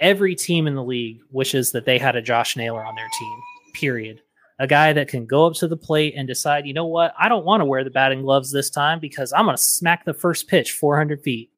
Every 0.00 0.34
team 0.34 0.66
in 0.66 0.74
the 0.74 0.84
league 0.84 1.20
wishes 1.30 1.72
that 1.72 1.84
they 1.84 1.98
had 1.98 2.16
a 2.16 2.22
Josh 2.22 2.56
Naylor 2.56 2.84
on 2.84 2.94
their 2.94 3.08
team. 3.18 3.40
Period. 3.74 4.22
A 4.60 4.66
guy 4.66 4.92
that 4.92 5.08
can 5.08 5.26
go 5.26 5.46
up 5.46 5.54
to 5.54 5.68
the 5.68 5.76
plate 5.76 6.14
and 6.16 6.26
decide, 6.26 6.66
you 6.66 6.74
know 6.74 6.86
what, 6.86 7.14
I 7.18 7.28
don't 7.28 7.44
want 7.44 7.60
to 7.60 7.64
wear 7.64 7.84
the 7.84 7.90
batting 7.90 8.22
gloves 8.22 8.50
this 8.50 8.70
time 8.70 8.98
because 8.98 9.32
I'm 9.32 9.44
going 9.44 9.56
to 9.56 9.62
smack 9.62 10.04
the 10.04 10.14
first 10.14 10.48
pitch 10.48 10.72
400 10.72 11.22
feet, 11.22 11.50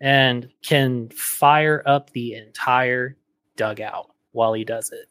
and 0.00 0.48
can 0.62 1.08
fire 1.10 1.82
up 1.86 2.10
the 2.10 2.34
entire 2.34 3.16
dugout 3.56 4.10
while 4.32 4.52
he 4.52 4.64
does 4.64 4.90
it. 4.90 5.06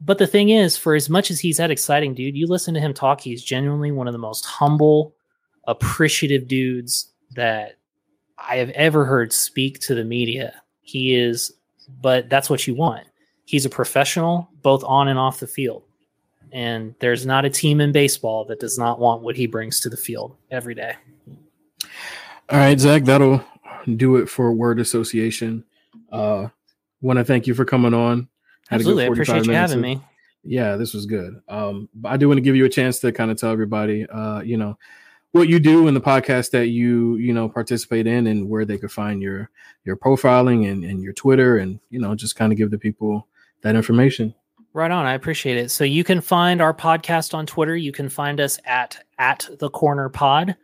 But 0.00 0.18
the 0.18 0.26
thing 0.26 0.50
is, 0.50 0.76
for 0.76 0.94
as 0.94 1.10
much 1.10 1.30
as 1.30 1.40
he's 1.40 1.58
that 1.58 1.70
exciting 1.70 2.14
dude, 2.14 2.36
you 2.36 2.46
listen 2.46 2.72
to 2.74 2.80
him 2.80 2.94
talk, 2.94 3.20
he's 3.20 3.42
genuinely 3.42 3.90
one 3.90 4.06
of 4.06 4.12
the 4.12 4.18
most 4.18 4.46
humble, 4.46 5.14
appreciative 5.66 6.48
dudes 6.48 7.12
that 7.34 7.79
I 8.48 8.56
have 8.56 8.70
ever 8.70 9.04
heard 9.04 9.32
speak 9.32 9.80
to 9.80 9.94
the 9.94 10.04
media. 10.04 10.60
He 10.82 11.14
is, 11.14 11.52
but 12.00 12.28
that's 12.28 12.48
what 12.50 12.66
you 12.66 12.74
want. 12.74 13.06
He's 13.44 13.64
a 13.64 13.70
professional, 13.70 14.48
both 14.62 14.82
on 14.84 15.08
and 15.08 15.18
off 15.18 15.40
the 15.40 15.46
field. 15.46 15.82
And 16.52 16.94
there's 16.98 17.26
not 17.26 17.44
a 17.44 17.50
team 17.50 17.80
in 17.80 17.92
baseball 17.92 18.44
that 18.46 18.60
does 18.60 18.78
not 18.78 18.98
want 18.98 19.22
what 19.22 19.36
he 19.36 19.46
brings 19.46 19.80
to 19.80 19.88
the 19.88 19.96
field 19.96 20.36
every 20.50 20.74
day. 20.74 20.94
All 22.48 22.58
right, 22.58 22.78
Zac, 22.78 23.04
that'll 23.04 23.44
do 23.96 24.16
it 24.16 24.28
for 24.28 24.52
word 24.52 24.80
association. 24.80 25.64
Uh, 26.10 26.48
want 27.00 27.18
to 27.18 27.24
thank 27.24 27.46
you 27.46 27.54
for 27.54 27.64
coming 27.64 27.94
on. 27.94 28.28
Had 28.68 28.76
Absolutely, 28.76 29.04
I 29.04 29.06
appreciate 29.08 29.46
you 29.46 29.52
having 29.52 29.80
me. 29.80 30.00
Yeah, 30.42 30.76
this 30.76 30.94
was 30.94 31.06
good. 31.06 31.40
Um, 31.48 31.88
I 32.04 32.16
do 32.16 32.28
want 32.28 32.38
to 32.38 32.42
give 32.42 32.56
you 32.56 32.64
a 32.64 32.68
chance 32.68 32.98
to 33.00 33.12
kind 33.12 33.30
of 33.30 33.36
tell 33.36 33.50
everybody, 33.50 34.06
uh, 34.06 34.40
you 34.40 34.56
know, 34.56 34.78
what 35.32 35.48
you 35.48 35.60
do 35.60 35.86
in 35.86 35.94
the 35.94 36.00
podcast 36.00 36.50
that 36.50 36.68
you 36.68 37.16
you 37.16 37.32
know 37.32 37.48
participate 37.48 38.06
in 38.06 38.26
and 38.26 38.48
where 38.48 38.64
they 38.64 38.78
could 38.78 38.92
find 38.92 39.22
your 39.22 39.50
your 39.84 39.96
profiling 39.96 40.70
and, 40.70 40.84
and 40.84 41.02
your 41.02 41.12
twitter 41.12 41.58
and 41.58 41.80
you 41.90 42.00
know 42.00 42.14
just 42.14 42.36
kind 42.36 42.52
of 42.52 42.58
give 42.58 42.70
the 42.70 42.78
people 42.78 43.26
that 43.62 43.76
information. 43.76 44.34
Right 44.72 44.90
on. 44.90 45.04
I 45.04 45.14
appreciate 45.14 45.56
it. 45.56 45.70
So 45.70 45.82
you 45.82 46.04
can 46.04 46.20
find 46.20 46.62
our 46.62 46.72
podcast 46.72 47.34
on 47.34 47.46
twitter. 47.46 47.76
You 47.76 47.92
can 47.92 48.08
find 48.08 48.40
us 48.40 48.58
at 48.64 49.04
at 49.18 49.48
the 49.58 49.70
corner 49.70 50.08
pod. 50.08 50.56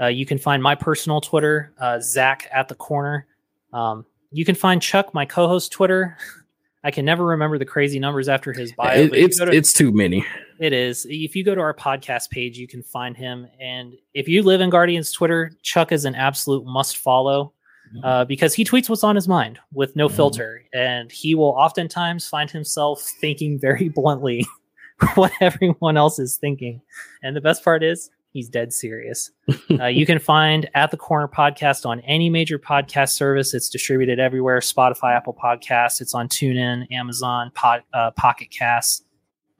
Uh, 0.00 0.06
you 0.06 0.24
can 0.24 0.38
find 0.38 0.62
my 0.62 0.74
personal 0.74 1.20
twitter 1.20 1.72
uh, 1.80 2.00
zac 2.00 2.48
at 2.52 2.68
the 2.68 2.74
corner. 2.74 3.26
Um, 3.72 4.06
you 4.30 4.44
can 4.44 4.54
find 4.54 4.80
chuck 4.82 5.14
my 5.14 5.24
co-host 5.24 5.72
twitter. 5.72 6.16
I 6.84 6.92
can 6.92 7.04
never 7.04 7.26
remember 7.26 7.58
the 7.58 7.64
crazy 7.64 7.98
numbers 7.98 8.28
after 8.28 8.52
his 8.52 8.72
bio. 8.72 8.96
It, 8.96 9.12
it's 9.12 9.38
to, 9.38 9.50
it's 9.50 9.72
too 9.72 9.92
many. 9.92 10.24
It 10.58 10.72
is. 10.72 11.06
If 11.08 11.36
you 11.36 11.44
go 11.44 11.54
to 11.54 11.60
our 11.60 11.74
podcast 11.74 12.30
page, 12.30 12.58
you 12.58 12.66
can 12.66 12.82
find 12.82 13.16
him. 13.16 13.46
And 13.60 13.94
if 14.14 14.26
you 14.28 14.42
live 14.42 14.60
in 14.60 14.70
Guardians 14.70 15.12
Twitter, 15.12 15.52
Chuck 15.62 15.92
is 15.92 16.04
an 16.04 16.14
absolute 16.14 16.66
must 16.66 16.96
follow 16.96 17.52
mm-hmm. 17.94 18.04
uh, 18.04 18.24
because 18.24 18.54
he 18.54 18.64
tweets 18.64 18.88
what's 18.88 19.04
on 19.04 19.14
his 19.14 19.28
mind 19.28 19.58
with 19.72 19.94
no 19.94 20.08
mm-hmm. 20.08 20.16
filter, 20.16 20.64
and 20.72 21.12
he 21.12 21.34
will 21.34 21.50
oftentimes 21.50 22.26
find 22.26 22.50
himself 22.50 23.02
thinking 23.20 23.58
very 23.58 23.88
bluntly 23.94 24.46
what 25.14 25.32
everyone 25.40 25.96
else 25.96 26.18
is 26.18 26.36
thinking. 26.36 26.80
And 27.22 27.36
the 27.36 27.40
best 27.40 27.62
part 27.62 27.82
is 27.82 28.10
He's 28.32 28.48
dead 28.48 28.72
serious. 28.72 29.30
uh, 29.80 29.86
you 29.86 30.04
can 30.04 30.18
find 30.18 30.68
At 30.74 30.90
the 30.90 30.96
Corner 30.96 31.28
podcast 31.28 31.86
on 31.86 32.00
any 32.00 32.28
major 32.28 32.58
podcast 32.58 33.10
service. 33.10 33.54
It's 33.54 33.68
distributed 33.68 34.20
everywhere 34.20 34.60
Spotify, 34.60 35.16
Apple 35.16 35.34
Podcasts. 35.34 36.00
It's 36.00 36.14
on 36.14 36.28
TuneIn, 36.28 36.86
Amazon, 36.92 37.50
Pod, 37.54 37.82
uh, 37.94 38.10
Pocket 38.12 38.50
Casts. 38.50 39.02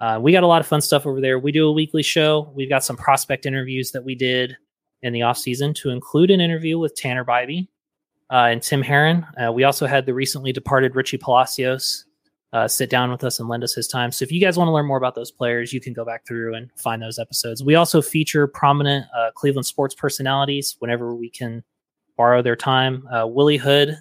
Uh, 0.01 0.19
we 0.21 0.33
got 0.33 0.45
a 0.45 0.47
lot 0.47 0.61
of 0.61 0.67
fun 0.67 0.81
stuff 0.81 1.07
over 1.07 1.21
there. 1.21 1.39
We 1.39 1.53
do 1.53 1.67
a 1.67 1.73
weekly 1.73 2.03
show. 2.03 2.53
We've 2.55 2.69
got 2.69 2.85
some 2.85 2.97
prospect 2.97 3.47
interviews 3.47 3.93
that 3.93 4.05
we 4.05 4.15
did 4.15 4.57
in 5.03 5.13
the 5.13 5.23
off 5.23 5.39
season 5.39 5.75
to 5.75 5.91
include 5.91 6.31
an 6.31 6.41
interview 6.41 6.79
with 6.79 6.95
Tanner 6.95 7.25
Bibee 7.25 7.69
uh, 8.31 8.49
and 8.51 8.63
Tim 8.63 8.83
Herrin. 8.83 9.27
Uh, 9.37 9.53
we 9.53 9.65
also 9.65 9.87
had 9.87 10.07
the 10.07 10.15
recently 10.15 10.53
departed 10.53 10.95
Richie 10.95 11.19
Palacios 11.19 12.05
uh, 12.53 12.69
sit 12.69 12.91
down 12.91 13.11
with 13.11 13.25
us 13.25 13.41
and 13.41 13.49
lend 13.49 13.65
us 13.65 13.75
his 13.75 13.89
time. 13.89 14.13
So 14.13 14.23
if 14.23 14.33
you 14.33 14.41
guys 14.41 14.57
want 14.57 14.69
to 14.69 14.73
learn 14.73 14.87
more 14.87 14.97
about 14.97 15.15
those 15.15 15.31
players, 15.31 15.73
you 15.73 15.81
can 15.81 15.93
go 15.93 16.05
back 16.05 16.27
through 16.27 16.55
and 16.55 16.71
find 16.77 17.03
those 17.03 17.19
episodes. 17.19 17.63
We 17.63 17.75
also 17.75 18.01
feature 18.01 18.47
prominent 18.47 19.07
uh, 19.17 19.31
Cleveland 19.35 19.67
sports 19.67 19.95
personalities 19.95 20.77
whenever 20.79 21.15
we 21.15 21.29
can 21.29 21.63
borrow 22.17 22.41
their 22.41 22.57
time. 22.57 23.07
Uh, 23.13 23.27
Willie 23.27 23.59
Hood, 23.59 23.97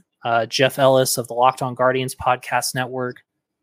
Jeff 0.50 0.78
Ellis 0.80 1.18
of 1.18 1.28
the 1.28 1.34
Locked 1.34 1.62
On 1.62 1.74
Guardians 1.74 2.16
podcast 2.16 2.76
network, 2.76 3.18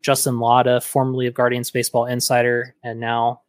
Justin 0.05 0.37
Lada, 0.37 0.79
formerly 0.81 1.25
of 1.25 1.33
Guardians 1.33 1.71
Baseball 1.71 2.05
Insider, 2.05 2.75
and 2.83 2.99
now 2.99 3.41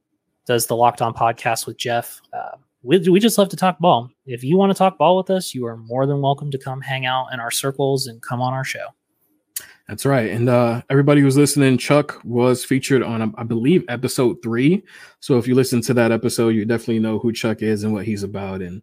does 0.47 0.67
the 0.67 0.75
Locked 0.75 1.03
On 1.03 1.13
podcast 1.13 1.67
with 1.67 1.77
Jeff. 1.77 2.23
Uh, 2.33 2.57
we, 2.83 2.99
we 3.11 3.21
just 3.21 3.37
love 3.37 3.51
to 3.51 3.57
talk 3.57 3.79
ball. 3.79 4.09
If 4.25 4.43
you 4.43 4.57
want 4.57 4.71
to 4.73 4.75
talk 4.75 4.97
ball 4.97 5.19
with 5.19 5.29
us, 5.29 5.55
you 5.55 5.67
are 5.67 5.77
more 5.77 6.07
than 6.07 6.23
welcome 6.23 6.51
to 6.51 6.57
come 6.57 6.81
hang 6.81 7.05
out 7.05 7.27
in 7.31 7.41
our 7.41 7.51
circles 7.51 8.07
and 8.07 8.23
come 8.23 8.41
on 8.41 8.55
our 8.55 8.65
show. 8.65 8.87
That's 9.87 10.07
right. 10.07 10.31
And 10.31 10.49
uh, 10.49 10.81
everybody 10.89 11.21
who's 11.21 11.37
listening, 11.37 11.77
Chuck 11.77 12.23
was 12.25 12.65
featured 12.65 13.03
on, 13.03 13.35
I 13.37 13.43
believe, 13.43 13.85
episode 13.91 14.39
three. 14.43 14.83
So 15.21 15.37
if 15.37 15.47
you 15.47 15.55
listen 15.55 15.83
to 15.83 15.95
that 15.95 16.11
episode, 16.11 16.55
you 16.55 16.65
definitely 16.65 17.01
know 17.01 17.19
who 17.19 17.35
Chuck 17.35 17.61
is 17.61 17.85
and 17.85 17.93
what 17.93 18.07
he's 18.07 18.23
about. 18.23 18.63
And 18.63 18.83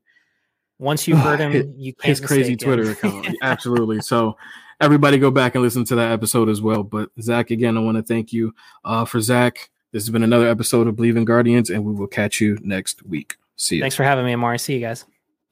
once 0.78 1.08
you've 1.08 1.18
heard 1.18 1.40
him, 1.40 1.74
you 1.76 1.96
can't 1.96 2.20
his 2.20 2.20
crazy 2.20 2.56
Twitter 2.56 2.92
account. 2.92 3.30
Absolutely. 3.42 4.00
So 4.02 4.38
everybody 4.80 5.18
go 5.18 5.32
back 5.32 5.56
and 5.56 5.64
listen 5.64 5.86
to 5.86 5.96
that 5.96 6.12
episode 6.12 6.50
as 6.50 6.62
well. 6.62 6.84
But 6.84 7.10
Zac, 7.22 7.52
again, 7.52 7.78
I 7.78 7.82
want 7.82 7.98
to 7.98 8.04
thank 8.04 8.34
you 8.34 8.54
uh, 8.84 9.06
for 9.06 9.22
Zac. 9.22 9.70
This 9.92 10.04
has 10.04 10.10
been 10.10 10.24
another 10.24 10.48
episode 10.48 10.88
of 10.88 10.96
Believe 10.96 11.18
in 11.18 11.26
Guardians, 11.26 11.70
and 11.70 11.86
we 11.86 11.94
will 11.94 12.08
catch 12.08 12.42
you 12.42 12.58
next 12.62 13.06
week. 13.06 13.36
See 13.56 13.76
you. 13.76 13.82
Thanks 13.82 13.96
for 13.96 14.04
having 14.04 14.26
me, 14.26 14.34
Amari. 14.34 14.58
See 14.60 14.74
you 14.74 14.80
guys. 14.80 15.06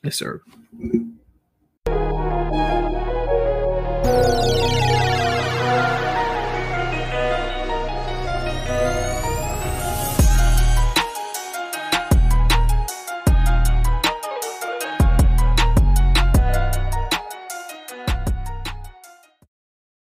Yes, 0.04 0.16
sir. 0.16 0.42